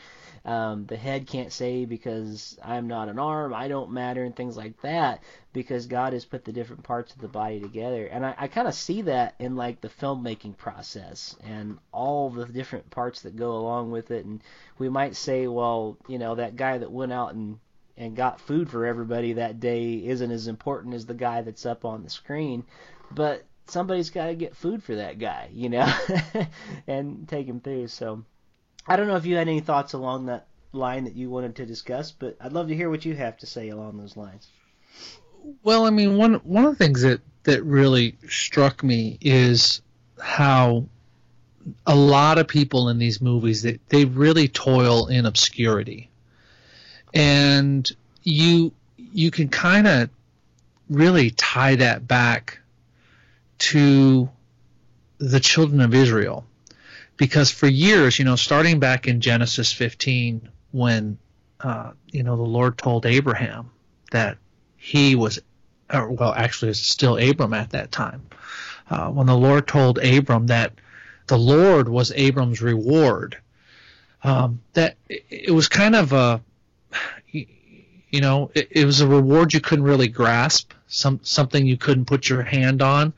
Um, 0.45 0.85
the 0.85 0.95
head 0.95 1.27
can't 1.27 1.51
say 1.51 1.85
because 1.85 2.57
I'm 2.63 2.87
not 2.87 3.09
an 3.09 3.19
arm, 3.19 3.53
I 3.53 3.67
don't 3.67 3.91
matter, 3.91 4.23
and 4.23 4.35
things 4.35 4.55
like 4.55 4.79
that. 4.81 5.23
Because 5.51 5.87
God 5.87 6.13
has 6.13 6.25
put 6.25 6.45
the 6.45 6.53
different 6.53 6.83
parts 6.83 7.13
of 7.13 7.19
the 7.19 7.27
body 7.27 7.59
together, 7.59 8.05
and 8.05 8.23
I, 8.23 8.35
I 8.37 8.47
kind 8.47 8.67
of 8.67 8.75
see 8.75 9.01
that 9.03 9.35
in 9.39 9.55
like 9.55 9.81
the 9.81 9.89
filmmaking 9.89 10.55
process 10.57 11.35
and 11.43 11.79
all 11.91 12.29
the 12.29 12.45
different 12.45 12.89
parts 12.91 13.21
that 13.21 13.35
go 13.35 13.53
along 13.57 13.89
with 13.91 14.11
it. 14.11 14.25
And 14.25 14.41
we 14.77 14.87
might 14.89 15.15
say, 15.15 15.47
well, 15.47 15.97
you 16.07 16.19
know, 16.19 16.35
that 16.35 16.55
guy 16.55 16.77
that 16.77 16.91
went 16.91 17.11
out 17.11 17.33
and 17.33 17.59
and 17.99 18.15
got 18.15 18.39
food 18.39 18.69
for 18.69 18.85
everybody 18.85 19.33
that 19.33 19.59
day 19.59 19.95
isn't 20.05 20.31
as 20.31 20.47
important 20.47 20.95
as 20.95 21.05
the 21.05 21.13
guy 21.13 21.41
that's 21.41 21.65
up 21.65 21.83
on 21.83 22.01
the 22.01 22.09
screen, 22.09 22.63
but 23.11 23.43
somebody's 23.67 24.09
got 24.09 24.27
to 24.27 24.35
get 24.35 24.55
food 24.55 24.81
for 24.81 24.95
that 24.95 25.19
guy, 25.19 25.49
you 25.53 25.69
know, 25.69 25.93
and 26.87 27.27
take 27.27 27.45
him 27.45 27.59
through. 27.59 27.87
So 27.87 28.23
I 28.87 28.95
don't 28.95 29.07
know 29.07 29.17
if 29.17 29.25
you 29.25 29.35
had 29.35 29.49
any 29.49 29.59
thoughts 29.59 29.93
along 29.93 30.27
that 30.27 30.47
line 30.71 31.03
that 31.03 31.15
you 31.15 31.29
wanted 31.29 31.57
to 31.57 31.65
discuss, 31.65 32.11
but 32.11 32.37
I'd 32.39 32.53
love 32.53 32.69
to 32.69 32.75
hear 32.75 32.89
what 32.89 33.03
you 33.03 33.15
have 33.15 33.37
to 33.39 33.45
say 33.45 33.69
along 33.69 33.97
those 33.97 34.15
lines. 34.15 34.47
Well, 35.63 35.85
I 35.85 35.89
mean, 35.89 36.17
one 36.17 36.35
one 36.35 36.65
of 36.65 36.71
the 36.71 36.83
things 36.83 37.01
that 37.01 37.21
that 37.43 37.63
really 37.63 38.17
struck 38.27 38.83
me 38.83 39.17
is 39.21 39.81
how 40.21 40.85
a 41.85 41.95
lot 41.95 42.37
of 42.37 42.47
people 42.47 42.89
in 42.89 42.97
these 42.97 43.21
movies 43.21 43.63
that 43.63 43.79
they 43.89 44.05
really 44.05 44.47
toil 44.47 45.07
in 45.07 45.25
obscurity 45.25 46.08
and 47.13 47.87
you 48.23 48.71
you 48.97 49.31
can 49.31 49.49
kind 49.49 49.87
of 49.87 50.09
really 50.89 51.31
tie 51.31 51.75
that 51.75 52.07
back 52.07 52.59
to 53.57 54.29
the 55.17 55.39
children 55.39 55.81
of 55.81 55.93
Israel. 55.93 56.45
Because 57.17 57.51
for 57.51 57.67
years, 57.67 58.17
you 58.17 58.25
know, 58.25 58.37
starting 58.37 58.79
back 58.79 59.07
in 59.07 59.19
Genesis 59.19 59.73
15 59.73 60.49
when 60.71 61.17
uh, 61.59 61.91
you 62.11 62.23
know 62.23 62.37
the 62.37 62.43
Lord 62.43 62.77
told 62.77 63.05
Abraham 63.05 63.71
that 64.11 64.37
he 64.77 65.15
was 65.15 65.39
or 65.91 66.09
well 66.11 66.33
actually 66.33 66.71
it's 66.71 66.79
still 66.79 67.17
Abram 67.17 67.53
at 67.53 67.71
that 67.71 67.91
time 67.91 68.21
uh, 68.89 69.09
when 69.09 69.27
the 69.27 69.35
Lord 69.35 69.67
told 69.67 69.97
Abram 69.97 70.47
that 70.47 70.73
the 71.27 71.37
Lord 71.37 71.89
was 71.89 72.13
Abram's 72.13 72.61
reward 72.61 73.37
um, 74.23 74.61
that 74.73 74.95
it 75.07 75.53
was 75.53 75.67
kind 75.67 75.95
of 75.95 76.13
a 76.13 76.41
you 77.31 78.21
know, 78.21 78.51
it, 78.55 78.67
it, 78.71 78.85
was 78.85 79.01
a 79.01 79.07
reward 79.07 79.53
you 79.53 79.61
couldn't 79.61 79.85
really 79.85 80.07
grasp, 80.07 80.73
some 80.87 81.19
something 81.23 81.65
you 81.65 81.77
couldn't 81.77 82.05
put 82.05 82.29
your 82.29 82.43
hand 82.43 82.81
on. 82.81 83.13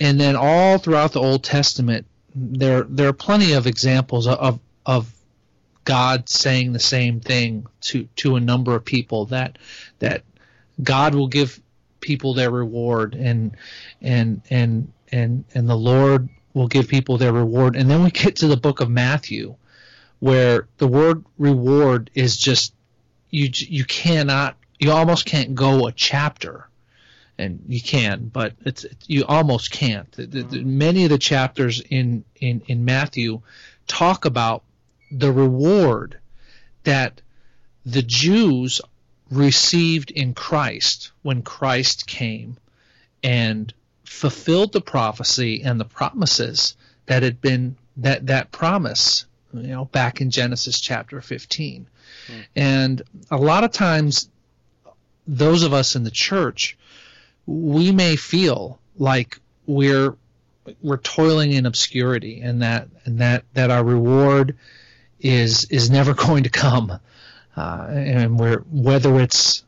And 0.00 0.20
then 0.20 0.36
all 0.36 0.78
throughout 0.78 1.12
the 1.12 1.20
Old 1.20 1.44
Testament, 1.44 2.06
there 2.34 2.82
there 2.84 3.08
are 3.08 3.12
plenty 3.12 3.52
of 3.52 3.66
examples 3.66 4.26
of 4.26 4.58
of 4.86 5.12
God 5.84 6.28
saying 6.28 6.72
the 6.72 6.80
same 6.80 7.20
thing 7.20 7.66
to 7.82 8.08
to 8.16 8.36
a 8.36 8.40
number 8.40 8.74
of 8.74 8.84
people 8.84 9.26
that 9.26 9.58
that 9.98 10.22
God 10.82 11.14
will 11.14 11.28
give 11.28 11.60
people 12.00 12.34
their 12.34 12.50
reward 12.50 13.14
and 13.14 13.56
and 14.02 14.42
and 14.50 14.92
and 15.12 15.44
and 15.54 15.68
the 15.68 15.76
Lord 15.76 16.28
will 16.54 16.68
give 16.68 16.88
people 16.88 17.18
their 17.18 17.32
reward. 17.32 17.76
And 17.76 17.90
then 17.90 18.02
we 18.02 18.10
get 18.10 18.36
to 18.36 18.46
the 18.46 18.56
book 18.56 18.80
of 18.80 18.90
Matthew 18.90 19.56
where 20.20 20.66
the 20.78 20.86
word 20.86 21.24
reward 21.38 22.10
is 22.14 22.36
just 22.36 22.73
you 23.34 23.50
you 23.52 23.84
cannot 23.84 24.56
you 24.78 24.92
almost 24.92 25.26
can't 25.26 25.54
go 25.54 25.86
a 25.86 25.92
chapter. 25.92 26.68
And 27.36 27.64
you 27.66 27.80
can 27.80 28.30
but 28.32 28.52
it's 28.64 28.86
you 29.08 29.24
almost 29.24 29.72
can't. 29.72 30.10
The, 30.12 30.26
the, 30.26 30.42
the, 30.44 30.62
many 30.62 31.02
of 31.02 31.10
the 31.10 31.18
chapters 31.18 31.80
in, 31.80 32.24
in 32.40 32.62
in 32.66 32.84
Matthew 32.84 33.42
talk 33.88 34.24
about 34.24 34.62
the 35.10 35.32
reward 35.32 36.18
that 36.84 37.20
the 37.84 38.02
Jews 38.02 38.80
received 39.30 40.12
in 40.12 40.34
Christ 40.34 41.10
when 41.22 41.42
Christ 41.42 42.06
came 42.06 42.56
and 43.24 43.74
fulfilled 44.04 44.72
the 44.72 44.80
prophecy 44.80 45.62
and 45.64 45.80
the 45.80 45.84
promises 45.84 46.76
that 47.06 47.24
had 47.24 47.40
been 47.40 47.76
that 47.96 48.28
that 48.28 48.52
promise 48.52 49.26
you 49.52 49.62
know 49.62 49.86
back 49.86 50.20
in 50.20 50.30
Genesis 50.30 50.80
chapter 50.80 51.20
15 51.20 51.88
and 52.56 53.02
a 53.30 53.36
lot 53.36 53.64
of 53.64 53.72
times 53.72 54.28
those 55.26 55.62
of 55.62 55.72
us 55.72 55.96
in 55.96 56.04
the 56.04 56.10
church 56.10 56.76
we 57.46 57.92
may 57.92 58.16
feel 58.16 58.78
like 58.96 59.38
we're 59.66 60.16
we're 60.82 60.96
toiling 60.96 61.52
in 61.52 61.66
obscurity 61.66 62.40
and 62.40 62.62
that 62.62 62.88
and 63.04 63.18
that 63.18 63.44
that 63.54 63.70
our 63.70 63.84
reward 63.84 64.56
is 65.20 65.64
is 65.66 65.90
never 65.90 66.14
going 66.26 66.44
to 66.44 66.50
come. 66.50 66.98
Uh, 67.56 67.86
and 67.88 68.38
we're 68.38 68.60
whether 68.70 69.20
it's 69.20 69.64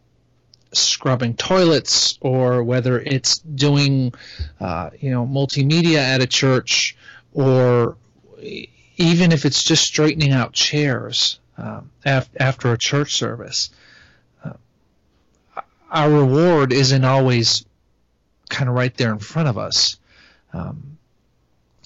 scrubbing 0.72 1.34
toilets 1.34 2.18
or 2.20 2.62
whether 2.62 3.00
it's 3.00 3.38
doing 3.38 4.12
uh, 4.60 4.90
you 4.98 5.10
know 5.10 5.26
multimedia 5.26 5.98
at 5.98 6.20
a 6.20 6.26
church 6.26 6.96
or 7.32 7.96
even 8.96 9.32
if 9.32 9.44
it's 9.44 9.62
just 9.62 9.84
straightening 9.84 10.32
out 10.32 10.52
chairs 10.52 11.38
um, 11.58 11.90
af- 12.04 12.30
after 12.38 12.72
a 12.72 12.78
church 12.78 13.14
service 13.14 13.70
uh, 14.44 14.52
our 15.90 16.10
reward 16.10 16.72
isn't 16.72 17.04
always 17.04 17.64
kind 18.48 18.68
of 18.68 18.74
right 18.74 18.96
there 18.96 19.12
in 19.12 19.18
front 19.18 19.48
of 19.48 19.58
us. 19.58 19.98
Um, 20.52 20.98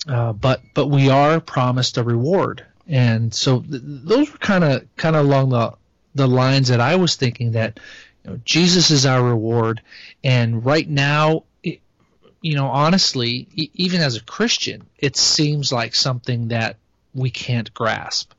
uh, 0.08 0.32
but 0.32 0.62
but 0.74 0.86
we 0.86 1.10
are 1.10 1.40
promised 1.40 1.98
a 1.98 2.04
reward. 2.04 2.64
And 2.86 3.32
so 3.32 3.60
th- 3.60 3.82
those 3.84 4.32
were 4.32 4.38
kind 4.38 4.64
of 4.64 4.96
kind 4.96 5.16
of 5.16 5.26
along 5.26 5.50
the 5.50 5.74
the 6.14 6.26
lines 6.26 6.68
that 6.68 6.80
I 6.80 6.96
was 6.96 7.16
thinking 7.16 7.52
that 7.52 7.78
you 8.24 8.30
know, 8.30 8.40
Jesus 8.44 8.90
is 8.90 9.06
our 9.06 9.22
reward, 9.22 9.82
and 10.24 10.64
right 10.64 10.88
now, 10.88 11.44
you 11.62 12.54
know, 12.54 12.66
honestly, 12.68 13.46
e- 13.54 13.70
even 13.74 14.00
as 14.00 14.16
a 14.16 14.22
Christian, 14.22 14.86
it 14.98 15.16
seems 15.16 15.72
like 15.72 15.94
something 15.94 16.48
that 16.48 16.76
we 17.14 17.30
can't 17.30 17.72
grasp. 17.74 18.32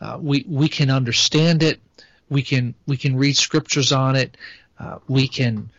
Uh, 0.00 0.18
we 0.20 0.44
we 0.48 0.68
can 0.68 0.90
understand 0.90 1.62
it. 1.62 1.80
We 2.28 2.42
can 2.42 2.74
we 2.86 2.96
can 2.96 3.16
read 3.16 3.36
scriptures 3.36 3.92
on 3.92 4.16
it. 4.16 4.36
Uh, 4.78 4.98
we 5.08 5.28
can 5.28 5.70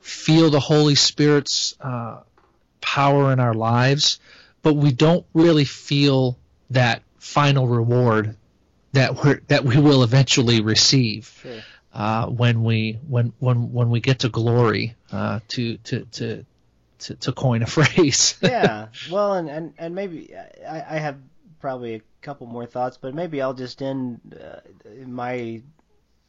feel 0.00 0.50
the 0.50 0.60
Holy 0.60 0.94
Spirit's 0.94 1.76
uh, 1.80 2.20
power 2.80 3.32
in 3.32 3.40
our 3.40 3.54
lives, 3.54 4.18
but 4.62 4.74
we 4.74 4.92
don't 4.92 5.24
really 5.34 5.64
feel 5.64 6.38
that 6.70 7.02
final 7.18 7.68
reward 7.68 8.36
that 8.92 9.22
we 9.22 9.34
that 9.48 9.64
we 9.64 9.78
will 9.78 10.02
eventually 10.02 10.60
receive. 10.60 11.38
Sure 11.42 11.60
uh, 11.92 12.26
when 12.26 12.62
we 12.62 12.98
when 13.08 13.32
when 13.38 13.72
when 13.72 13.90
we 13.90 14.00
get 14.00 14.20
to 14.20 14.28
glory 14.28 14.94
uh, 15.12 15.40
to, 15.48 15.76
to 15.78 16.04
to 16.06 16.44
to 17.00 17.14
to 17.16 17.32
coin 17.32 17.62
a 17.62 17.66
phrase. 17.76 18.36
yeah, 18.42 18.88
well, 19.10 19.34
and 19.34 19.48
and 19.48 19.74
and 19.78 19.94
maybe 19.94 20.34
I, 20.68 20.96
I 20.96 20.98
have 20.98 21.18
probably 21.60 21.94
a 21.94 22.02
couple 22.22 22.46
more 22.46 22.66
thoughts, 22.66 22.96
but 22.96 23.14
maybe 23.14 23.40
I'll 23.40 23.54
just 23.54 23.82
end 23.82 24.20
uh, 24.40 24.60
my 25.06 25.62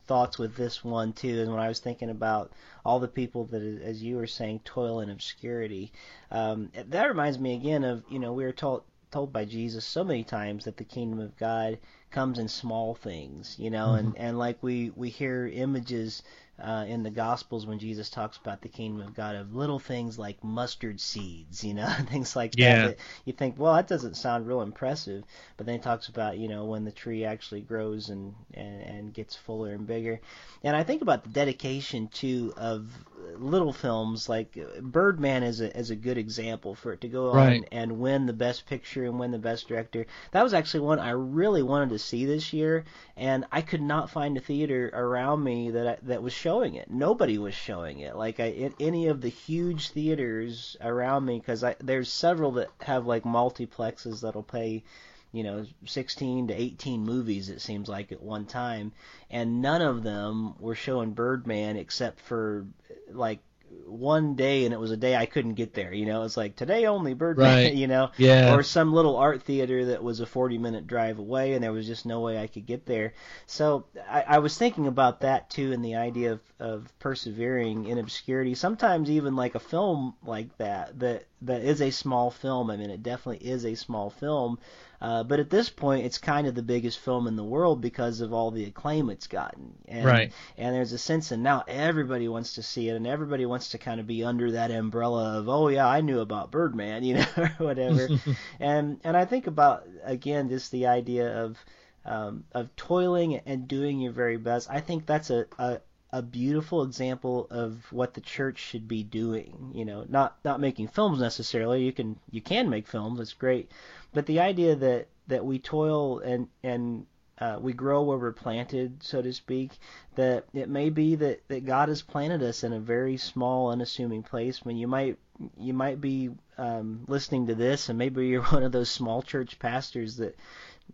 thoughts 0.06 0.38
with 0.38 0.56
this 0.56 0.84
one 0.84 1.14
too. 1.14 1.42
And 1.42 1.52
when 1.52 1.60
I 1.60 1.68
was 1.68 1.80
thinking 1.80 2.10
about 2.10 2.52
all 2.86 3.00
the 3.00 3.08
people 3.08 3.46
that, 3.46 3.62
as 3.62 4.04
you 4.04 4.18
were 4.18 4.28
saying, 4.28 4.62
toil 4.66 5.00
in 5.00 5.10
obscurity, 5.10 5.94
um, 6.32 6.72
that 6.90 7.08
reminds 7.08 7.40
me 7.40 7.56
again 7.56 7.84
of 7.84 8.04
you 8.10 8.20
know 8.20 8.34
we 8.34 8.44
were 8.44 8.52
told 8.52 8.84
told 9.12 9.34
by 9.34 9.46
Jesus 9.46 9.86
so 9.86 10.04
many 10.04 10.24
times 10.24 10.66
that 10.66 10.78
the 10.78 10.84
kingdom 10.84 11.20
of 11.20 11.38
God 11.38 11.78
comes 12.12 12.40
in 12.40 12.48
small 12.48 12.96
things, 12.96 13.56
you 13.60 13.70
know, 13.70 13.88
mm-hmm. 13.90 14.08
and 14.08 14.18
and 14.18 14.40
like 14.40 14.62
we 14.62 14.92
we 14.96 15.10
hear 15.10 15.48
images 15.48 16.24
uh, 16.60 16.86
in 16.88 17.04
the 17.04 17.10
Gospels 17.10 17.66
when 17.66 17.80
Jesus 17.80 18.10
talks 18.10 18.38
about 18.38 18.62
the 18.62 18.70
kingdom 18.70 19.06
of 19.06 19.16
God 19.16 19.36
of 19.36 19.56
little 19.56 19.80
things 19.80 20.20
like 20.20 20.44
mustard 20.44 21.00
seeds, 21.00 21.64
you 21.64 21.74
know, 21.74 21.88
things 22.08 22.36
like 22.36 22.54
yeah. 22.56 22.76
that, 22.76 22.98
that. 22.98 23.04
You 23.26 23.34
think, 23.34 23.56
well, 23.58 23.74
that 23.74 23.88
doesn't 23.88 24.16
sound 24.16 24.48
real 24.48 24.62
impressive, 24.62 25.24
but 25.58 25.66
then 25.66 25.76
he 25.76 25.82
talks 25.82 26.08
about, 26.08 26.38
you 26.38 26.48
know, 26.48 26.66
when 26.66 26.86
the 26.86 26.92
tree 26.92 27.26
actually 27.26 27.62
grows 27.62 28.10
and, 28.10 28.36
and, 28.54 28.82
and 28.82 29.14
gets 29.14 29.36
fuller 29.36 29.72
and 29.74 29.88
bigger. 29.88 30.22
And 30.64 30.76
I 30.76 30.84
think 30.84 31.02
about 31.02 31.24
the 31.24 31.30
dedication, 31.30 32.08
too, 32.08 32.54
of 32.58 32.92
little 33.38 33.74
films 33.74 34.30
like 34.30 34.58
Birdman 34.82 35.44
is 35.44 35.62
a, 35.62 35.76
is 35.78 35.90
a 35.90 35.96
good 35.96 36.18
example 36.18 36.76
for 36.76 36.94
it 36.94 37.02
to 37.02 37.08
go 37.08 37.34
right. 37.34 37.62
on 37.62 37.66
and 37.72 38.00
win 38.00 38.26
the 38.26 38.34
best 38.34 38.66
picture 38.66 39.06
and 39.06 39.20
win 39.20 39.32
the 39.32 39.38
best 39.38 39.68
director. 39.68 40.06
That 40.32 40.44
was 40.44 40.54
actually 40.54 40.82
one 40.82 41.00
I 41.00 41.12
really 41.12 41.64
wanted 41.64 41.90
to 41.90 42.00
see 42.00 42.26
this 42.26 42.54
year, 42.54 42.86
and 43.16 43.46
I 43.52 43.62
could 43.62 43.82
not 43.82 44.10
find 44.10 44.38
a 44.38 44.42
theater 44.42 44.90
around 44.94 45.44
me 45.44 45.72
that 45.72 45.88
I, 45.88 45.98
that 46.04 46.24
was 46.24 46.34
showing 46.34 46.76
it. 46.76 46.90
Nobody 46.90 47.38
was 47.38 47.54
showing 47.54 48.00
it. 48.00 48.16
Like 48.16 48.40
I, 48.40 48.46
in 48.46 48.74
any 48.80 49.08
of 49.08 49.22
the 49.22 49.30
huge 49.30 49.90
theaters 49.90 50.78
around 50.82 51.26
me, 51.26 51.40
because 51.40 51.64
there's 51.80 52.12
several 52.12 52.52
that 52.54 52.70
have 52.82 53.06
like 53.06 53.24
multiplexes 53.24 54.22
that'll 54.22 54.44
pay 54.44 54.84
you 55.32 55.44
know 55.44 55.66
16 55.86 56.48
to 56.50 56.54
18 56.54 57.04
movies 57.04 57.50
it 57.50 57.62
seems 57.62 57.88
like 57.88 58.12
at 58.12 58.22
one 58.22 58.46
time 58.46 58.92
and 59.30 59.62
none 59.62 59.82
of 59.82 60.04
them 60.04 60.56
were 60.60 60.76
showing 60.76 61.14
Birdman 61.14 61.78
except 61.78 62.20
for 62.20 62.66
like 63.14 63.40
one 63.86 64.36
day 64.36 64.66
and 64.66 64.74
it 64.74 64.80
was 64.80 64.92
a 64.92 64.98
day 64.98 65.16
I 65.16 65.26
couldn't 65.26 65.54
get 65.54 65.74
there. 65.74 65.94
You 65.94 66.06
know, 66.06 66.24
it's 66.24 66.38
like 66.38 66.56
today 66.56 66.86
only 66.86 67.14
Birdman. 67.14 67.46
Right. 67.48 67.74
You 67.82 67.88
know, 67.88 68.12
yeah. 68.18 68.54
Or 68.54 68.64
some 68.64 68.94
little 68.94 69.16
art 69.16 69.44
theater 69.44 69.86
that 69.86 70.04
was 70.04 70.20
a 70.20 70.26
40 70.26 70.58
minute 70.58 70.88
drive 70.88 71.20
away 71.20 71.54
and 71.54 71.64
there 71.64 71.72
was 71.72 71.88
just 71.88 72.06
no 72.06 72.20
way 72.20 72.38
I 72.38 72.48
could 72.48 72.66
get 72.66 72.86
there. 72.86 73.14
So 73.48 73.86
I, 74.10 74.24
I 74.28 74.40
was 74.40 74.58
thinking 74.58 74.88
about 74.88 75.22
that 75.22 75.50
too, 75.50 75.72
and 75.72 75.84
the 75.84 75.96
idea 75.96 76.34
of 76.34 76.42
of 76.60 76.94
persevering 77.00 77.86
in 77.86 77.98
obscurity. 77.98 78.56
Sometimes 78.56 79.10
even 79.10 79.36
like 79.36 79.56
a 79.56 79.60
film 79.60 80.16
like 80.26 80.56
that 80.58 81.00
that 81.00 81.26
that 81.44 81.62
is 81.62 81.82
a 81.82 81.92
small 81.92 82.30
film. 82.30 82.70
I 82.70 82.78
mean, 82.78 82.90
it 82.90 83.04
definitely 83.04 83.48
is 83.48 83.66
a 83.66 83.76
small 83.76 84.10
film. 84.10 84.60
Uh, 85.02 85.24
but 85.24 85.40
at 85.40 85.50
this 85.50 85.70
point, 85.70 86.06
it's 86.06 86.20
kind 86.20 86.46
of 86.46 86.54
the 86.54 86.62
biggest 86.62 87.00
film 87.00 87.26
in 87.26 87.36
the 87.36 87.44
world 87.44 87.82
because 87.82 88.22
of 88.22 88.34
all 88.34 88.52
the 88.52 88.66
acclaim 88.66 89.10
it's 89.10 89.26
gotten. 89.26 89.74
And, 89.88 90.06
right. 90.06 90.32
And 90.58 90.76
there's 90.76 90.94
a 90.94 91.00
sense, 91.00 91.32
and 91.32 91.42
now 91.42 91.64
everybody 91.68 92.28
wants 92.28 92.54
to 92.56 92.64
see 92.64 92.88
it, 92.88 92.96
and 92.96 93.08
everybody 93.08 93.48
wants 93.48 93.70
to 93.70 93.80
kind 93.80 94.00
of 94.00 94.06
be 94.06 94.24
under 94.24 94.52
that 94.52 94.70
umbrella 94.70 95.40
of, 95.40 95.50
oh 95.50 95.70
yeah, 95.70 95.88
I 95.88 96.02
knew 96.02 96.20
about 96.20 96.52
Birdman, 96.52 97.04
you 97.04 97.16
know, 97.16 97.26
or 97.36 97.48
whatever. 97.58 98.08
and 98.60 99.00
and 99.04 99.18
I 99.18 99.26
think 99.26 99.48
about 99.48 99.88
again 100.04 100.50
just 100.50 100.72
the 100.72 100.88
idea 100.88 101.46
of 101.46 101.58
um, 102.06 102.44
of 102.52 102.76
toiling 102.76 103.38
and 103.38 103.68
doing 103.68 104.00
your 104.00 104.12
very 104.12 104.38
best. 104.38 104.70
I 104.70 104.82
think 104.82 105.06
that's 105.06 105.30
a, 105.30 105.48
a 105.58 105.82
a 106.14 106.22
beautiful 106.22 106.84
example 106.84 107.48
of 107.50 107.86
what 107.92 108.14
the 108.14 108.22
church 108.22 108.60
should 108.60 108.88
be 108.88 109.04
doing. 109.04 109.72
You 109.74 109.86
know, 109.86 110.06
not 110.08 110.38
not 110.44 110.60
making 110.60 110.90
films 110.90 111.20
necessarily. 111.20 111.84
You 111.84 111.94
can 111.94 112.20
you 112.30 112.42
can 112.42 112.70
make 112.70 112.88
films. 112.88 113.20
It's 113.20 113.34
great, 113.34 113.72
but 114.14 114.26
the 114.26 114.40
idea 114.40 114.76
that 114.76 115.08
that 115.28 115.46
we 115.46 115.60
toil 115.60 116.20
and 116.20 116.48
and 116.64 117.06
uh, 117.42 117.58
we 117.60 117.74
grow 117.74 118.04
where 118.04 118.20
we're 118.20 118.32
planted, 118.32 119.02
so 119.02 119.22
to 119.22 119.34
speak. 119.34 119.72
That 120.16 120.46
it 120.54 120.70
may 120.70 120.92
be 120.92 121.16
that, 121.16 121.42
that 121.48 121.66
God 121.66 121.90
has 121.90 122.04
planted 122.04 122.44
us 122.44 122.64
in 122.64 122.72
a 122.72 122.80
very 122.80 123.18
small, 123.18 123.72
unassuming 123.72 124.22
place. 124.22 124.64
When 124.64 124.78
you 124.78 124.88
might 124.88 125.18
you 125.58 125.74
might 125.74 126.00
be 126.00 126.30
um, 126.60 127.04
listening 127.08 127.48
to 127.48 127.56
this, 127.56 127.90
and 127.90 127.98
maybe 127.98 128.28
you're 128.28 128.44
one 128.58 128.64
of 128.64 128.72
those 128.72 128.92
small 128.92 129.24
church 129.24 129.58
pastors 129.58 130.18
that 130.18 130.36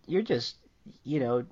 you're 0.06 0.22
just 0.22 0.56
you 1.04 1.20
know 1.20 1.44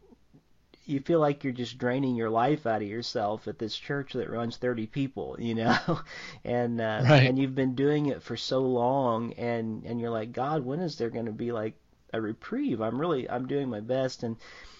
you 0.87 1.01
feel 1.01 1.20
like 1.20 1.43
you're 1.43 1.53
just 1.53 1.78
draining 1.78 2.14
your 2.14 2.30
life 2.30 2.66
out 2.66 2.80
of 2.80 2.89
yourself 2.89 3.49
at 3.49 3.59
this 3.59 3.76
church 3.76 4.12
that 4.12 4.30
runs 4.30 4.57
30 4.57 4.87
people, 4.87 5.37
you 5.39 5.55
know, 5.55 6.01
and 6.45 6.80
uh, 6.80 7.03
right. 7.03 7.26
and 7.26 7.39
you've 7.39 7.55
been 7.55 7.74
doing 7.74 8.07
it 8.07 8.22
for 8.22 8.37
so 8.37 8.61
long, 8.61 9.32
and 9.34 9.84
and 9.84 10.01
you're 10.01 10.11
like, 10.11 10.32
God, 10.32 10.64
when 10.64 10.80
is 10.80 10.97
there 10.97 11.11
going 11.11 11.26
to 11.26 11.32
be 11.32 11.53
like 11.53 11.74
a 12.12 12.20
reprieve? 12.20 12.80
I'm 12.80 13.01
really 13.01 13.28
I'm 13.28 13.47
doing 13.47 13.68
my 13.68 13.80
best, 13.80 14.22
and 14.22 14.37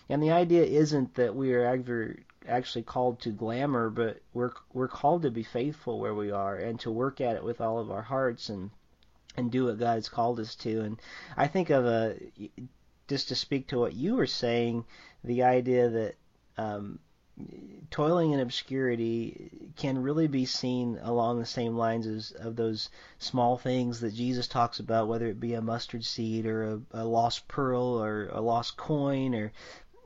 and 0.09 0.23
the 0.23 0.31
idea 0.31 0.65
isn't 0.65 1.15
that 1.17 1.35
we 1.35 1.53
are 1.55 1.65
ever 1.65 2.17
actually 2.49 2.85
called 2.85 3.21
to 3.21 3.31
glamour, 3.31 3.91
but 3.91 4.21
we're 4.33 4.53
we're 4.73 4.89
called 4.89 5.23
to 5.23 5.31
be 5.31 5.43
faithful 5.43 5.99
where 5.99 6.15
we 6.15 6.31
are 6.31 6.57
and 6.57 6.79
to 6.81 6.91
work 6.91 7.21
at 7.21 7.37
it 7.37 7.45
with 7.45 7.61
all 7.61 7.79
of 7.79 7.91
our 7.91 8.03
hearts 8.03 8.49
and 8.49 8.71
and 9.37 9.51
do 9.51 9.67
what 9.67 9.79
God's 9.79 10.09
called 10.09 10.41
us 10.41 10.55
to. 10.57 10.81
And 10.83 11.01
I 11.37 11.49
think 11.49 11.71
of 11.71 11.85
a 11.85 12.17
just 13.09 13.29
to 13.29 13.35
speak 13.35 13.69
to 13.69 13.79
what 13.79 13.95
you 13.95 14.17
were 14.17 14.27
saying, 14.27 14.85
the 15.27 15.43
idea 15.43 15.89
that 15.91 16.15
um, 16.57 16.99
toiling 17.91 18.33
in 18.33 18.41
obscurity 18.41 19.51
can 19.77 20.03
really 20.03 20.27
be 20.27 20.47
seen 20.47 20.99
along 21.03 21.39
the 21.39 21.47
same 21.47 21.77
lines 21.77 22.07
as 22.07 22.31
of 22.33 22.57
those 22.57 22.89
small 23.19 23.59
things 23.59 24.01
that 24.01 24.15
Jesus 24.15 24.49
talks 24.49 24.81
about, 24.81 25.09
whether 25.09 25.27
it 25.27 25.41
be 25.41 25.55
a 25.55 25.61
mustard 25.61 26.05
seed 26.05 26.47
or 26.47 26.65
a, 26.65 26.81
a 26.93 27.05
lost 27.05 27.47
pearl 27.47 28.03
or 28.03 28.29
a 28.33 28.41
lost 28.41 28.77
coin 28.77 29.35
or 29.35 29.53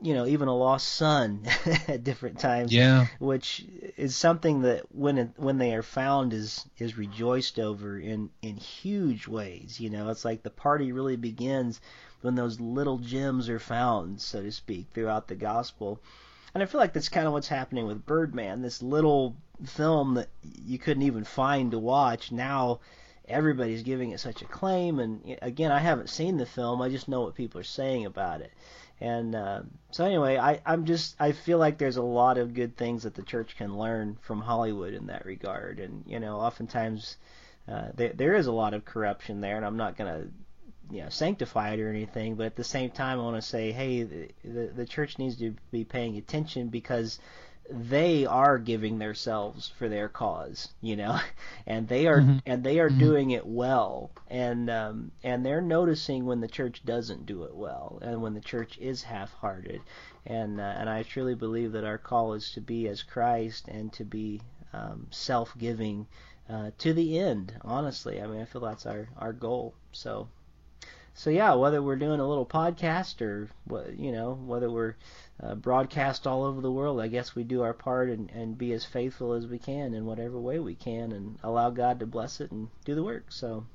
you 0.03 0.15
know 0.15 0.25
even 0.25 0.47
a 0.47 0.57
lost 0.57 0.87
son 0.87 1.43
at 1.87 2.03
different 2.03 2.39
times 2.39 2.73
yeah. 2.73 3.05
which 3.19 3.63
is 3.97 4.15
something 4.15 4.63
that 4.63 4.83
when 4.93 5.19
it, 5.19 5.29
when 5.37 5.59
they 5.59 5.75
are 5.75 5.83
found 5.83 6.33
is 6.33 6.65
is 6.79 6.97
rejoiced 6.97 7.59
over 7.59 7.99
in 7.99 8.29
in 8.41 8.57
huge 8.57 9.27
ways 9.27 9.79
you 9.79 9.89
know. 9.89 10.09
It's 10.09 10.25
like 10.25 10.43
the 10.43 10.49
party 10.49 10.91
really 10.91 11.17
begins 11.17 11.79
when 12.21 12.35
those 12.35 12.59
little 12.59 12.97
gems 12.97 13.49
are 13.49 13.59
found, 13.59 14.21
so 14.21 14.41
to 14.41 14.51
speak, 14.51 14.87
throughout 14.93 15.27
the 15.27 15.35
gospel. 15.35 15.99
and 16.53 16.61
I 16.61 16.65
feel 16.65 16.79
like 16.79 16.93
that's 16.93 17.09
kind 17.09 17.27
of 17.27 17.33
what's 17.33 17.47
happening 17.47 17.87
with 17.87 18.05
Birdman. 18.05 18.61
This 18.61 18.81
little 18.81 19.35
film 19.65 20.15
that 20.15 20.29
you 20.41 20.79
couldn't 20.79 21.03
even 21.03 21.23
find 21.23 21.71
to 21.71 21.79
watch 21.79 22.31
now 22.31 22.79
everybody's 23.27 23.83
giving 23.83 24.11
it 24.11 24.19
such 24.19 24.41
acclaim 24.41 24.99
and 24.99 25.37
again 25.41 25.71
I 25.71 25.79
haven't 25.79 26.09
seen 26.09 26.37
the 26.37 26.45
film 26.45 26.81
I 26.81 26.89
just 26.89 27.07
know 27.07 27.21
what 27.21 27.35
people 27.35 27.61
are 27.61 27.63
saying 27.63 28.05
about 28.05 28.41
it 28.41 28.51
and 28.99 29.35
uh, 29.35 29.61
so 29.91 30.05
anyway 30.05 30.37
I, 30.37 30.61
I'm 30.65 30.85
just 30.85 31.15
I 31.19 31.31
feel 31.31 31.57
like 31.57 31.77
there's 31.77 31.97
a 31.97 32.03
lot 32.03 32.37
of 32.37 32.53
good 32.53 32.75
things 32.75 33.03
that 33.03 33.15
the 33.15 33.21
church 33.21 33.55
can 33.55 33.77
learn 33.77 34.17
from 34.21 34.41
Hollywood 34.41 34.93
in 34.93 35.07
that 35.07 35.25
regard 35.25 35.79
and 35.79 36.03
you 36.07 36.19
know 36.19 36.37
oftentimes 36.37 37.17
uh, 37.67 37.89
there, 37.95 38.13
there 38.13 38.35
is 38.35 38.47
a 38.47 38.51
lot 38.51 38.73
of 38.73 38.83
corruption 38.83 39.41
there 39.41 39.55
and 39.55 39.65
I'm 39.65 39.77
not 39.77 39.95
gonna 39.95 40.25
you 40.91 41.01
know 41.01 41.09
sanctify 41.09 41.71
it 41.71 41.79
or 41.79 41.89
anything 41.89 42.35
but 42.35 42.45
at 42.45 42.55
the 42.55 42.63
same 42.63 42.89
time 42.89 43.19
I 43.19 43.23
want 43.23 43.37
to 43.37 43.41
say 43.41 43.71
hey 43.71 44.03
the, 44.03 44.29
the 44.43 44.67
the 44.75 44.85
church 44.85 45.17
needs 45.17 45.37
to 45.37 45.55
be 45.71 45.83
paying 45.83 46.17
attention 46.17 46.69
because 46.69 47.19
they 47.73 48.25
are 48.25 48.57
giving 48.57 48.99
themselves 48.99 49.69
for 49.77 49.87
their 49.87 50.09
cause, 50.09 50.73
you 50.81 50.95
know, 50.97 51.17
and 51.65 51.87
they 51.87 52.07
are 52.07 52.19
mm-hmm. 52.19 52.37
and 52.45 52.63
they 52.63 52.79
are 52.79 52.89
mm-hmm. 52.89 52.99
doing 52.99 53.31
it 53.31 53.45
well, 53.45 54.11
and 54.27 54.69
um, 54.69 55.11
and 55.23 55.45
they're 55.45 55.61
noticing 55.61 56.25
when 56.25 56.41
the 56.41 56.47
church 56.47 56.83
doesn't 56.85 57.25
do 57.25 57.43
it 57.43 57.55
well, 57.55 57.99
and 58.01 58.21
when 58.21 58.33
the 58.33 58.41
church 58.41 58.77
is 58.77 59.03
half-hearted, 59.03 59.81
and 60.25 60.59
uh, 60.59 60.63
and 60.63 60.89
I 60.89 61.03
truly 61.03 61.35
believe 61.35 61.71
that 61.71 61.85
our 61.85 61.97
call 61.97 62.33
is 62.33 62.51
to 62.51 62.61
be 62.61 62.87
as 62.87 63.03
Christ 63.03 63.67
and 63.67 63.93
to 63.93 64.03
be 64.03 64.41
um, 64.73 65.07
self-giving 65.09 66.07
uh, 66.49 66.71
to 66.79 66.93
the 66.93 67.19
end. 67.19 67.53
Honestly, 67.61 68.21
I 68.21 68.27
mean, 68.27 68.41
I 68.41 68.45
feel 68.45 68.61
that's 68.61 68.85
our 68.85 69.07
our 69.17 69.33
goal. 69.33 69.75
So 69.93 70.27
so 71.21 71.29
yeah, 71.29 71.53
whether 71.53 71.83
we're 71.83 71.97
doing 71.97 72.19
a 72.19 72.27
little 72.27 72.47
podcast 72.47 73.21
or 73.21 73.47
you 73.95 74.11
know, 74.11 74.33
whether 74.33 74.71
we're 74.71 74.95
uh, 75.39 75.53
broadcast 75.53 76.25
all 76.25 76.43
over 76.43 76.61
the 76.61 76.71
world, 76.71 76.99
I 76.99 77.09
guess 77.09 77.35
we 77.35 77.43
do 77.43 77.61
our 77.61 77.75
part 77.75 78.09
and, 78.09 78.31
and 78.31 78.57
be 78.57 78.73
as 78.73 78.85
faithful 78.85 79.33
as 79.33 79.45
we 79.45 79.59
can 79.59 79.93
in 79.93 80.07
whatever 80.07 80.39
way 80.39 80.57
we 80.57 80.73
can, 80.73 81.11
and 81.11 81.37
allow 81.43 81.69
God 81.69 81.99
to 81.99 82.07
bless 82.07 82.41
it 82.41 82.49
and 82.49 82.69
do 82.85 82.95
the 82.95 83.03
work. 83.03 83.25
So, 83.29 83.67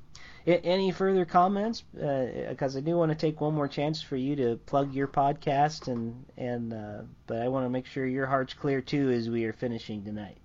any 0.44 0.90
further 0.90 1.24
comments? 1.24 1.84
Because 1.94 2.74
uh, 2.74 2.78
I 2.80 2.82
do 2.82 2.96
want 2.96 3.12
to 3.12 3.16
take 3.16 3.40
one 3.40 3.54
more 3.54 3.68
chance 3.68 4.02
for 4.02 4.16
you 4.16 4.34
to 4.34 4.56
plug 4.66 4.92
your 4.92 5.06
podcast, 5.06 5.86
and 5.86 6.24
and 6.36 6.74
uh, 6.74 7.02
but 7.28 7.42
I 7.42 7.46
want 7.46 7.64
to 7.64 7.70
make 7.70 7.86
sure 7.86 8.04
your 8.04 8.26
heart's 8.26 8.54
clear 8.54 8.80
too 8.80 9.10
as 9.10 9.30
we 9.30 9.44
are 9.44 9.52
finishing 9.52 10.02
tonight. 10.02 10.38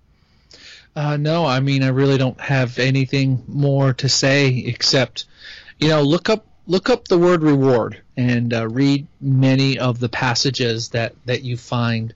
Uh, 0.94 1.16
no, 1.16 1.46
I 1.46 1.58
mean 1.58 1.82
I 1.82 1.88
really 1.88 2.16
don't 2.16 2.40
have 2.40 2.78
anything 2.78 3.42
more 3.48 3.92
to 3.94 4.08
say 4.08 4.56
except, 4.58 5.24
you 5.80 5.88
know, 5.88 6.02
look 6.02 6.30
up 6.30 6.46
look 6.66 6.90
up 6.90 7.08
the 7.08 7.18
word 7.18 7.42
reward 7.42 8.00
and 8.16 8.52
uh, 8.54 8.68
read 8.68 9.06
many 9.20 9.78
of 9.78 9.98
the 9.98 10.08
passages 10.08 10.90
that, 10.90 11.14
that 11.26 11.42
you 11.42 11.56
find 11.56 12.14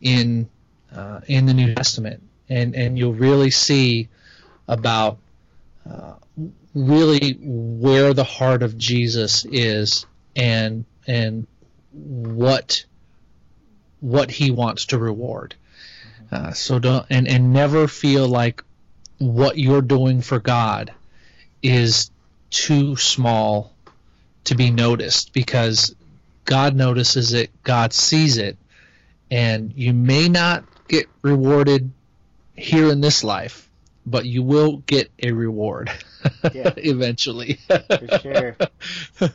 in 0.00 0.48
uh, 0.94 1.20
in 1.26 1.46
the 1.46 1.54
New 1.54 1.74
Testament, 1.74 2.22
and 2.48 2.74
and 2.74 2.98
you'll 2.98 3.14
really 3.14 3.50
see 3.50 4.08
about 4.66 5.18
uh, 5.88 6.14
really 6.74 7.38
where 7.40 8.14
the 8.14 8.24
heart 8.24 8.62
of 8.62 8.78
Jesus 8.78 9.44
is 9.44 10.06
and 10.34 10.84
and 11.06 11.46
what 11.92 12.84
what 14.00 14.30
he 14.30 14.50
wants 14.50 14.86
to 14.86 14.98
reward. 14.98 15.54
Uh, 16.30 16.52
so 16.52 16.78
don't 16.78 17.06
and 17.10 17.28
and 17.28 17.52
never 17.52 17.88
feel 17.88 18.28
like 18.28 18.62
what 19.18 19.58
you're 19.58 19.82
doing 19.82 20.20
for 20.20 20.38
God 20.38 20.92
is 21.62 22.10
too 22.50 22.96
small 22.96 23.74
to 24.44 24.54
be 24.54 24.70
noticed 24.70 25.32
because 25.32 25.94
God 26.44 26.74
notices 26.74 27.32
it, 27.32 27.50
God 27.62 27.92
sees 27.92 28.38
it, 28.38 28.56
and 29.30 29.72
you 29.74 29.92
may 29.92 30.28
not 30.28 30.64
get 30.88 31.06
rewarded 31.22 31.90
here 32.56 32.90
in 32.90 33.00
this 33.00 33.22
life, 33.22 33.68
but 34.06 34.24
you 34.24 34.42
will 34.42 34.78
get 34.78 35.10
a 35.22 35.32
reward 35.32 35.90
yeah. 36.52 36.72
eventually. 36.76 37.58
For 37.68 38.18
sure. 38.22 38.56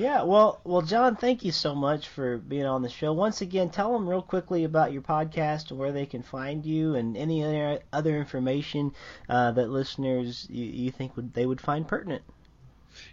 Yeah, 0.00 0.22
well, 0.22 0.62
well, 0.64 0.80
John, 0.80 1.16
thank 1.16 1.44
you 1.44 1.52
so 1.52 1.74
much 1.74 2.08
for 2.08 2.38
being 2.38 2.64
on 2.64 2.80
the 2.80 2.88
show. 2.88 3.12
Once 3.12 3.42
again, 3.42 3.68
tell 3.68 3.92
them 3.92 4.08
real 4.08 4.22
quickly 4.22 4.64
about 4.64 4.94
your 4.94 5.02
podcast 5.02 5.70
and 5.70 5.78
where 5.78 5.92
they 5.92 6.06
can 6.06 6.22
find 6.22 6.64
you, 6.64 6.94
and 6.94 7.18
any 7.18 7.44
other 7.44 7.80
other 7.92 8.16
information 8.16 8.94
uh, 9.28 9.52
that 9.52 9.68
listeners 9.68 10.46
you, 10.48 10.64
you 10.64 10.90
think 10.90 11.16
would 11.16 11.34
they 11.34 11.44
would 11.44 11.60
find 11.60 11.86
pertinent. 11.86 12.22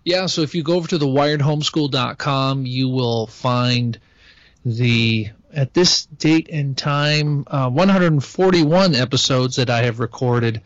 Yeah, 0.04 0.28
so 0.28 0.42
if 0.42 0.56
you 0.56 0.64
go 0.64 0.76
over 0.76 0.88
to 0.88 0.98
the 0.98 1.08
wiredhomeschool.com, 1.08 2.66
you 2.66 2.90
will 2.90 3.28
find 3.28 4.00
the 4.66 5.30
at 5.54 5.74
this 5.74 6.06
date 6.06 6.50
and 6.52 6.78
time 6.78 7.46
uh, 7.48 7.70
141 7.70 8.96
episodes 8.96 9.56
that 9.56 9.70
I 9.70 9.84
have 9.84 10.00
recorded 10.00 10.62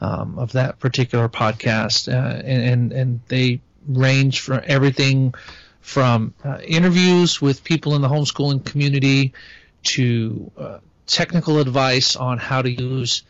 um, 0.00 0.38
of 0.38 0.52
that 0.52 0.78
particular 0.78 1.28
podcast, 1.28 2.12
uh, 2.12 2.40
and, 2.42 2.62
and, 2.62 2.92
and 2.92 3.20
they 3.28 3.60
range 3.86 4.40
from 4.40 4.62
everything 4.64 5.34
from 5.80 6.34
uh, 6.44 6.58
interviews 6.66 7.40
with 7.40 7.64
people 7.64 7.94
in 7.94 8.02
the 8.02 8.08
homeschooling 8.08 8.64
community 8.64 9.32
to 9.82 10.50
uh, 10.56 10.78
technical 11.06 11.58
advice 11.58 12.16
on 12.16 12.38
how 12.38 12.62
to 12.62 12.70
use 12.70 13.22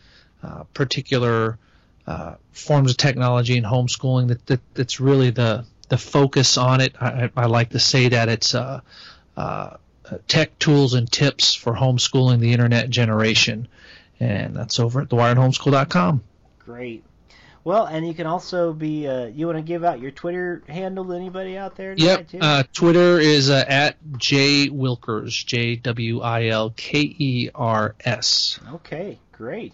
uh, 0.43 0.63
particular 0.73 1.57
uh, 2.07 2.35
forms 2.51 2.91
of 2.91 2.97
technology 2.97 3.57
and 3.57 3.65
homeschooling 3.65 4.29
that, 4.29 4.45
that 4.47 4.59
that's 4.73 4.99
really 4.99 5.29
the 5.29 5.65
the 5.89 5.97
focus 5.97 6.57
on 6.57 6.81
it. 6.81 6.95
I, 7.01 7.29
I 7.35 7.45
like 7.47 7.71
to 7.71 7.79
say 7.79 8.09
that 8.09 8.29
it's 8.29 8.55
uh, 8.55 8.79
uh, 9.35 9.77
tech 10.27 10.57
tools 10.57 10.93
and 10.93 11.11
tips 11.11 11.53
for 11.53 11.73
homeschooling 11.73 12.39
the 12.39 12.53
internet 12.53 12.89
generation, 12.89 13.67
and 14.19 14.55
that's 14.55 14.79
over 14.79 15.01
at 15.01 15.09
thewiredhomeschool.com. 15.09 16.23
Great. 16.59 17.03
Well, 17.63 17.85
and 17.85 18.07
you 18.07 18.13
can 18.13 18.25
also 18.25 18.73
be. 18.73 19.07
Uh, 19.07 19.25
you 19.25 19.45
want 19.45 19.57
to 19.57 19.63
give 19.63 19.83
out 19.83 19.99
your 19.99 20.11
Twitter 20.11 20.63
handle 20.67 21.05
to 21.05 21.13
anybody 21.13 21.57
out 21.57 21.75
there? 21.75 21.93
Yep. 21.95 22.29
Uh, 22.39 22.63
Twitter 22.73 23.19
is 23.19 23.49
uh, 23.49 23.63
at 23.67 23.97
J 24.17 24.69
Wilkers. 24.69 25.43
J 25.43 25.75
W 25.75 26.21
I 26.21 26.47
L 26.47 26.71
K 26.75 26.99
E 27.01 27.49
R 27.53 27.95
S. 28.03 28.59
Okay, 28.73 29.19
great. 29.31 29.73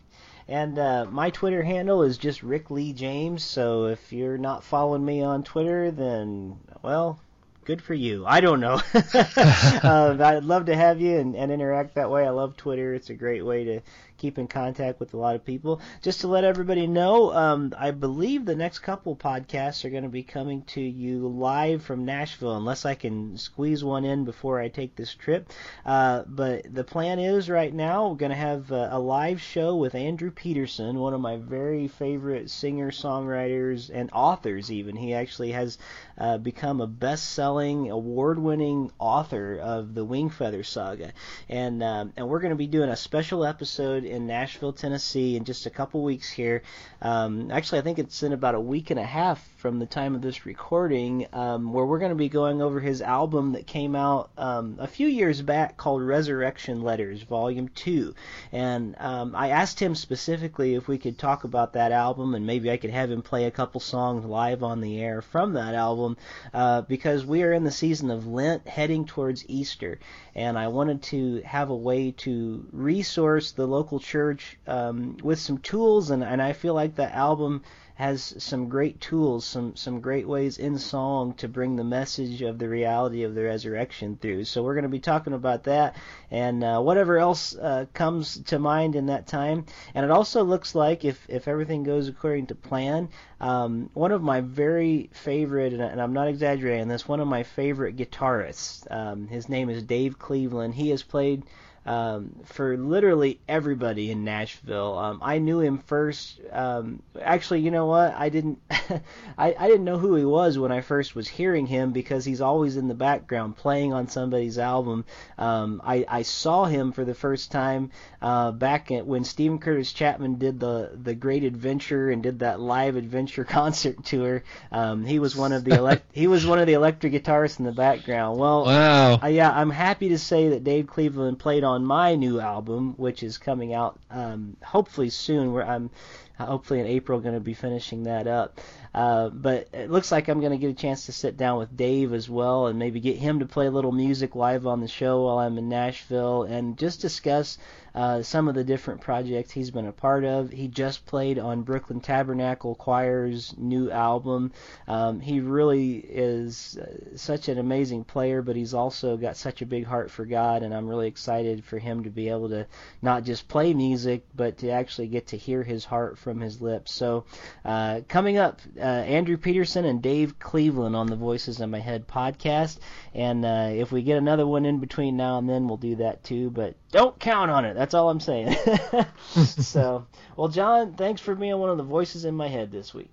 And 0.49 0.79
uh, 0.79 1.05
my 1.09 1.29
Twitter 1.29 1.61
handle 1.63 2.03
is 2.03 2.17
just 2.17 2.41
Rick 2.41 2.71
Lee 2.71 2.93
James. 2.93 3.43
So 3.43 3.87
if 3.87 4.13
you're 4.13 4.37
not 4.37 4.63
following 4.63 5.03
me 5.03 5.21
on 5.21 5.43
Twitter, 5.43 5.91
then 5.91 6.59
well, 6.81 7.19
good 7.65 7.81
for 7.81 7.93
you. 7.93 8.25
I 8.25 8.39
don't 8.39 8.61
know. 8.61 8.81
uh, 8.93 10.17
I'd 10.19 10.45
love 10.45 10.67
to 10.67 10.75
have 10.75 11.01
you 11.01 11.17
and, 11.17 11.35
and 11.35 11.51
interact 11.51 11.95
that 11.95 12.09
way. 12.09 12.25
I 12.25 12.29
love 12.29 12.55
Twitter. 12.55 12.93
It's 12.93 13.09
a 13.09 13.13
great 13.13 13.45
way 13.45 13.65
to 13.65 13.81
keep 14.17 14.37
in 14.37 14.47
contact 14.47 14.99
with 14.99 15.13
a 15.13 15.17
lot 15.17 15.35
of 15.35 15.45
people. 15.45 15.81
Just 16.01 16.21
to 16.21 16.27
let 16.27 16.43
everybody 16.43 16.87
know, 16.87 17.33
um, 17.33 17.73
I 17.77 17.91
believe 17.91 18.45
the 18.45 18.55
next 18.55 18.79
couple 18.79 19.15
podcasts 19.15 19.85
are 19.85 19.89
going 19.89 20.03
to 20.03 20.09
be 20.09 20.23
coming 20.23 20.63
to 20.63 20.81
you 20.81 21.27
live 21.27 21.83
from 21.83 22.05
Nashville, 22.05 22.57
unless 22.57 22.85
I 22.85 22.95
can 22.95 23.37
squeeze 23.37 23.83
one 23.83 24.05
in 24.05 24.25
before 24.25 24.59
I 24.59 24.69
take 24.69 24.95
this 24.95 25.13
trip. 25.13 25.51
Uh, 25.85 26.23
but 26.27 26.73
the 26.73 26.83
plan 26.83 27.19
is 27.19 27.49
right 27.49 27.73
now 27.73 28.09
we're 28.09 28.15
going 28.15 28.31
to 28.31 28.35
have 28.35 28.71
a, 28.71 28.89
a 28.93 28.99
live 28.99 29.41
show 29.41 29.75
with 29.75 29.95
Andrew 29.95 30.31
Peterson, 30.31 30.99
one 30.99 31.13
of 31.13 31.21
my 31.21 31.37
very 31.37 31.87
favorite 31.87 32.49
singer 32.49 32.91
songwriters 32.91 33.89
and 33.93 34.09
authors. 34.13 34.71
Even 34.71 34.95
he 34.95 35.13
actually 35.13 35.51
has 35.51 35.77
uh, 36.17 36.37
become 36.37 36.81
a 36.81 36.87
best-selling, 36.87 37.91
award-winning 37.91 38.91
author 38.99 39.57
of 39.57 39.93
the 39.93 40.05
Wingfeather 40.05 40.65
Saga, 40.65 41.13
and 41.49 41.83
um, 41.83 42.13
and 42.17 42.27
we're 42.27 42.39
going 42.39 42.51
to 42.51 42.55
be 42.55 42.67
doing 42.67 42.89
a 42.89 42.95
special 42.95 43.45
episode 43.45 44.05
in 44.07 44.27
Nashville, 44.27 44.73
Tennessee, 44.73 45.35
in 45.35 45.43
just 45.43 45.65
a 45.65 45.69
couple 45.69 46.03
weeks 46.03 46.29
here. 46.29 46.63
Um, 47.01 47.51
actually, 47.51 47.79
I 47.79 47.81
think 47.81 47.99
it's 47.99 48.23
in 48.23 48.33
about 48.33 48.55
a 48.55 48.59
week 48.59 48.89
and 48.89 48.99
a 48.99 49.05
half 49.05 49.56
from 49.67 49.79
the 49.79 49.85
time 49.85 50.15
of 50.15 50.21
this 50.21 50.45
recording, 50.45 51.27
um, 51.33 51.73
where 51.73 51.85
we're 51.85 51.99
going 51.99 52.07
to 52.07 52.15
be 52.15 52.29
going 52.29 52.61
over 52.61 52.79
his 52.79 53.01
album 53.01 53.51
that 53.51 53.67
came 53.67 53.97
out 53.97 54.29
um, 54.37 54.77
a 54.79 54.87
few 54.87 55.09
years 55.09 55.41
back 55.41 55.75
called 55.75 56.01
Resurrection 56.01 56.83
Letters, 56.83 57.21
Volume 57.23 57.67
2. 57.67 58.15
And 58.53 58.95
um, 58.97 59.35
I 59.35 59.49
asked 59.49 59.77
him 59.77 59.93
specifically 59.93 60.75
if 60.75 60.87
we 60.87 60.97
could 60.97 61.17
talk 61.17 61.43
about 61.43 61.73
that 61.73 61.91
album, 61.91 62.33
and 62.33 62.47
maybe 62.47 62.71
I 62.71 62.77
could 62.77 62.91
have 62.91 63.11
him 63.11 63.21
play 63.21 63.43
a 63.43 63.51
couple 63.51 63.81
songs 63.81 64.23
live 64.23 64.63
on 64.63 64.79
the 64.79 65.01
air 65.01 65.21
from 65.21 65.51
that 65.55 65.75
album, 65.75 66.15
uh, 66.53 66.83
because 66.83 67.25
we 67.25 67.43
are 67.43 67.51
in 67.51 67.65
the 67.65 67.69
season 67.69 68.09
of 68.09 68.25
Lent 68.25 68.65
heading 68.69 69.03
towards 69.03 69.43
Easter. 69.49 69.99
And 70.33 70.57
I 70.57 70.69
wanted 70.69 71.01
to 71.03 71.41
have 71.41 71.71
a 71.71 71.75
way 71.75 72.11
to 72.19 72.65
resource 72.71 73.51
the 73.51 73.67
local 73.67 73.99
church 73.99 74.57
um, 74.65 75.17
with 75.21 75.39
some 75.39 75.57
tools, 75.57 76.09
and, 76.09 76.23
and 76.23 76.41
I 76.41 76.53
feel 76.53 76.73
like 76.73 76.95
the 76.95 77.13
album 77.13 77.63
has 77.97 78.35
some 78.37 78.69
great 78.69 79.01
tools, 79.01 79.43
some 79.43 79.75
some 79.75 79.99
great 79.99 80.27
ways 80.27 80.59
in 80.59 80.77
song 80.77 81.33
to 81.33 81.47
bring 81.47 81.75
the 81.75 81.83
message 81.83 82.43
of 82.43 82.59
the 82.59 82.69
reality 82.69 83.23
of 83.23 83.33
the 83.33 83.41
resurrection 83.41 84.15
through. 84.21 84.43
So 84.43 84.61
we're 84.61 84.75
going 84.75 84.83
to 84.83 84.89
be 84.89 84.99
talking 84.99 85.33
about 85.33 85.63
that 85.63 85.95
and 86.29 86.63
uh, 86.63 86.79
whatever 86.79 87.17
else 87.17 87.55
uh, 87.55 87.87
comes 87.95 88.37
to 88.43 88.59
mind 88.59 88.95
in 88.95 89.07
that 89.07 89.25
time. 89.25 89.65
And 89.95 90.05
it 90.05 90.11
also 90.11 90.43
looks 90.43 90.75
like 90.75 91.05
if 91.05 91.25
if 91.27 91.47
everything 91.47 91.81
goes 91.81 92.07
according 92.07 92.45
to 92.47 92.55
plan, 92.55 93.09
um, 93.41 93.89
one 93.95 94.11
of 94.11 94.21
my 94.21 94.41
very 94.41 95.09
favorite, 95.11 95.73
and 95.73 95.99
I'm 95.99 96.13
not 96.13 96.27
exaggerating 96.27 96.87
this, 96.87 97.07
one 97.07 97.19
of 97.19 97.27
my 97.27 97.41
favorite 97.41 97.97
guitarists. 97.97 98.85
Um, 98.91 99.27
his 99.27 99.49
name 99.49 99.71
is 99.71 99.81
Dave 99.81 100.19
Cleveland. 100.19 100.75
He 100.75 100.91
has 100.91 101.01
played 101.01 101.41
um, 101.87 102.35
for 102.43 102.75
literally 102.77 103.39
everybody 103.47 104.11
in 104.11 104.25
Nashville. 104.25 104.97
Um, 104.97 105.19
I 105.23 105.39
knew 105.39 105.61
him 105.61 105.77
first. 105.77 106.41
Um, 106.51 107.01
actually, 107.19 107.61
you 107.61 107.71
know 107.71 107.85
what? 107.85 108.13
I 108.13 108.27
didn't. 108.27 108.61
I, 108.69 109.55
I 109.57 109.67
didn't 109.67 109.85
know 109.85 109.97
who 109.97 110.15
he 110.15 110.25
was 110.25 110.59
when 110.59 110.71
I 110.71 110.81
first 110.81 111.15
was 111.15 111.29
hearing 111.29 111.65
him 111.65 111.93
because 111.93 112.25
he's 112.25 112.41
always 112.41 112.75
in 112.75 112.89
the 112.89 112.93
background 112.93 113.55
playing 113.55 113.93
on 113.93 114.09
somebody's 114.09 114.59
album. 114.59 115.05
Um, 115.37 115.81
I, 115.83 116.05
I 116.09 116.21
saw 116.23 116.65
him 116.65 116.91
for 116.91 117.05
the 117.05 117.13
first 117.13 117.51
time 117.51 117.91
uh, 118.21 118.51
back 118.51 118.91
at, 118.91 119.07
when 119.07 119.23
Steven 119.23 119.57
Curtis 119.57 119.93
Chapman 119.93 120.39
did 120.39 120.59
the 120.59 120.91
the 120.93 121.15
Great 121.15 121.45
Adventure 121.45 122.09
and 122.09 122.21
did 122.21 122.39
that 122.39 122.59
live 122.59 122.97
adventure 122.97 123.43
concert 123.45 124.03
tour. 124.03 124.43
Um, 124.73 125.05
he 125.05 125.19
was 125.19 125.37
one 125.37 125.53
of 125.53 125.63
the 125.63 125.75
elect- 125.75 126.11
he 126.11 126.27
was 126.27 126.45
one 126.45 126.59
of 126.59 126.67
the 126.67 126.73
electric 126.73 127.13
guitarists 127.13 127.59
in 127.59 127.65
the 127.65 127.71
background. 127.71 128.37
Well, 128.37 128.65
wow. 128.65 129.19
Uh, 129.23 129.27
yeah, 129.27 129.49
I'm 129.49 129.69
happy 129.69 130.09
to 130.09 130.17
say 130.17 130.49
that 130.49 130.65
Dave 130.65 130.87
Cleveland 130.87 131.39
played 131.39 131.63
on 131.63 131.76
my 131.85 132.15
new 132.15 132.39
album, 132.39 132.93
which 132.97 133.23
is 133.23 133.37
coming 133.37 133.73
out 133.73 133.99
um, 134.09 134.57
hopefully 134.63 135.09
soon. 135.09 135.53
Where 135.53 135.67
I'm 135.67 135.89
hopefully 136.37 136.79
in 136.79 136.87
April 136.87 137.19
going 137.19 137.33
to 137.35 137.39
be 137.39 137.53
finishing 137.53 138.03
that 138.03 138.27
up. 138.27 138.59
Uh, 138.97 139.29
but 139.29 139.67
it 139.73 139.91
looks 139.91 140.11
like 140.11 140.27
I'm 140.27 140.39
going 140.39 140.53
to 140.53 140.57
get 140.57 140.71
a 140.71 140.73
chance 140.73 141.05
to 141.05 141.11
sit 141.11 141.37
down 141.37 141.59
with 141.59 141.77
Dave 141.77 142.13
as 142.13 142.27
well 142.27 142.65
and 142.65 142.79
maybe 142.79 142.99
get 142.99 143.15
him 143.15 143.41
to 143.41 143.45
play 143.45 143.67
a 143.67 143.71
little 143.71 143.91
music 143.91 144.33
live 144.33 144.65
on 144.65 144.81
the 144.81 144.87
show 144.87 145.25
while 145.25 145.37
I'm 145.37 145.59
in 145.59 145.69
Nashville 145.69 146.41
and 146.41 146.79
just 146.79 146.99
discuss 146.99 147.59
uh, 147.97 148.21
some 148.21 148.47
of 148.47 148.53
the 148.53 148.63
different 148.63 149.01
projects 149.01 149.51
he's 149.51 149.71
been 149.71 149.87
a 149.87 149.91
part 149.91 150.23
of. 150.23 150.51
He 150.51 150.67
just 150.67 151.05
played 151.07 151.39
on 151.39 151.63
Brooklyn 151.63 151.99
Tabernacle 151.99 152.75
Choir's 152.75 153.55
new 153.57 153.89
album. 153.89 154.51
Um, 154.87 155.19
he 155.19 155.39
really 155.39 155.97
is 155.97 156.77
uh, 156.79 157.17
such 157.17 157.49
an 157.49 157.57
amazing 157.57 158.03
player, 158.03 158.43
but 158.43 158.55
he's 158.55 158.75
also 158.75 159.17
got 159.17 159.35
such 159.35 159.63
a 159.63 159.65
big 159.65 159.85
heart 159.85 160.11
for 160.11 160.25
God, 160.25 160.61
and 160.61 160.75
I'm 160.75 160.87
really 160.87 161.07
excited 161.07 161.65
for 161.65 161.79
him 161.79 162.03
to 162.03 162.11
be 162.11 162.29
able 162.29 162.49
to 162.49 162.67
not 163.01 163.23
just 163.23 163.47
play 163.47 163.73
music, 163.73 164.25
but 164.35 164.59
to 164.59 164.69
actually 164.69 165.07
get 165.07 165.27
to 165.27 165.37
hear 165.37 165.63
his 165.63 165.83
heart 165.83 166.19
from 166.19 166.39
his 166.39 166.61
lips. 166.61 166.91
So, 166.91 167.25
uh, 167.65 168.01
coming 168.07 168.37
up, 168.37 168.61
uh, 168.79 168.86
Andrew 168.87 169.37
Peterson 169.37 169.85
and 169.85 170.01
Dave 170.01 170.39
Cleveland 170.39 170.95
on 170.95 171.07
the 171.07 171.15
Voices 171.15 171.59
in 171.59 171.71
My 171.71 171.79
Head 171.79 172.07
podcast, 172.07 172.79
and 173.13 173.45
uh, 173.45 173.69
if 173.71 173.91
we 173.91 174.01
get 174.01 174.17
another 174.17 174.45
one 174.45 174.65
in 174.65 174.79
between 174.79 175.17
now 175.17 175.37
and 175.37 175.49
then, 175.49 175.67
we'll 175.67 175.77
do 175.77 175.95
that 175.97 176.23
too. 176.23 176.49
But 176.49 176.75
don't 176.91 177.19
count 177.19 177.51
on 177.51 177.65
it. 177.65 177.73
That's 177.73 177.93
all 177.93 178.09
I'm 178.09 178.19
saying. 178.19 178.55
so, 179.27 180.05
well, 180.35 180.47
John, 180.47 180.93
thanks 180.93 181.21
for 181.21 181.35
being 181.35 181.57
one 181.57 181.69
of 181.69 181.77
the 181.77 181.83
voices 181.83 182.25
in 182.25 182.35
my 182.35 182.47
head 182.47 182.71
this 182.71 182.93
week. 182.93 183.09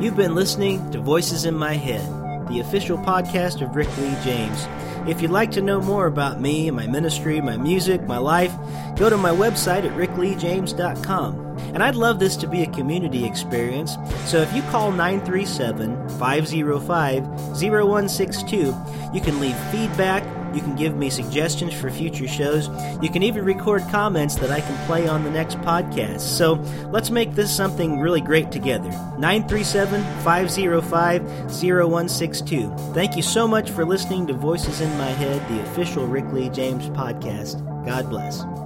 You've 0.00 0.16
been 0.16 0.34
listening 0.34 0.90
to 0.90 1.00
Voices 1.00 1.46
in 1.46 1.54
My 1.54 1.72
Head, 1.72 2.04
the 2.48 2.60
official 2.60 2.98
podcast 2.98 3.62
of 3.62 3.74
Rick 3.74 3.88
Lee 3.96 4.14
James. 4.22 4.66
If 5.08 5.22
you'd 5.22 5.30
like 5.30 5.52
to 5.52 5.62
know 5.62 5.80
more 5.80 6.06
about 6.06 6.40
me, 6.40 6.70
my 6.70 6.86
ministry, 6.86 7.40
my 7.40 7.56
music, 7.56 8.02
my 8.02 8.18
life, 8.18 8.52
go 8.96 9.08
to 9.08 9.16
my 9.16 9.30
website 9.30 9.84
at 9.84 9.96
rickleejames.com. 9.96 11.45
And 11.74 11.82
I'd 11.82 11.94
love 11.94 12.18
this 12.18 12.36
to 12.36 12.46
be 12.46 12.62
a 12.62 12.70
community 12.70 13.24
experience, 13.24 13.96
so 14.24 14.38
if 14.38 14.52
you 14.54 14.62
call 14.62 14.90
937 14.90 16.08
505 16.18 17.26
0162, 17.26 18.74
you 19.12 19.20
can 19.20 19.40
leave 19.40 19.56
feedback, 19.70 20.24
you 20.54 20.62
can 20.62 20.74
give 20.74 20.96
me 20.96 21.10
suggestions 21.10 21.74
for 21.74 21.90
future 21.90 22.26
shows, 22.26 22.68
you 23.02 23.10
can 23.10 23.22
even 23.22 23.44
record 23.44 23.82
comments 23.90 24.36
that 24.36 24.50
I 24.50 24.60
can 24.60 24.86
play 24.86 25.06
on 25.06 25.22
the 25.22 25.30
next 25.30 25.58
podcast. 25.58 26.20
So 26.20 26.54
let's 26.90 27.10
make 27.10 27.34
this 27.34 27.54
something 27.54 28.00
really 28.00 28.22
great 28.22 28.50
together. 28.50 28.88
937 29.18 30.02
505 30.22 31.22
0162. 31.50 32.74
Thank 32.94 33.16
you 33.16 33.22
so 33.22 33.46
much 33.46 33.70
for 33.70 33.84
listening 33.84 34.26
to 34.28 34.32
Voices 34.32 34.80
in 34.80 34.90
My 34.96 35.10
Head, 35.10 35.46
the 35.48 35.62
official 35.70 36.06
Rick 36.06 36.32
Lee 36.32 36.48
James 36.48 36.88
podcast. 36.90 37.62
God 37.84 38.08
bless. 38.08 38.65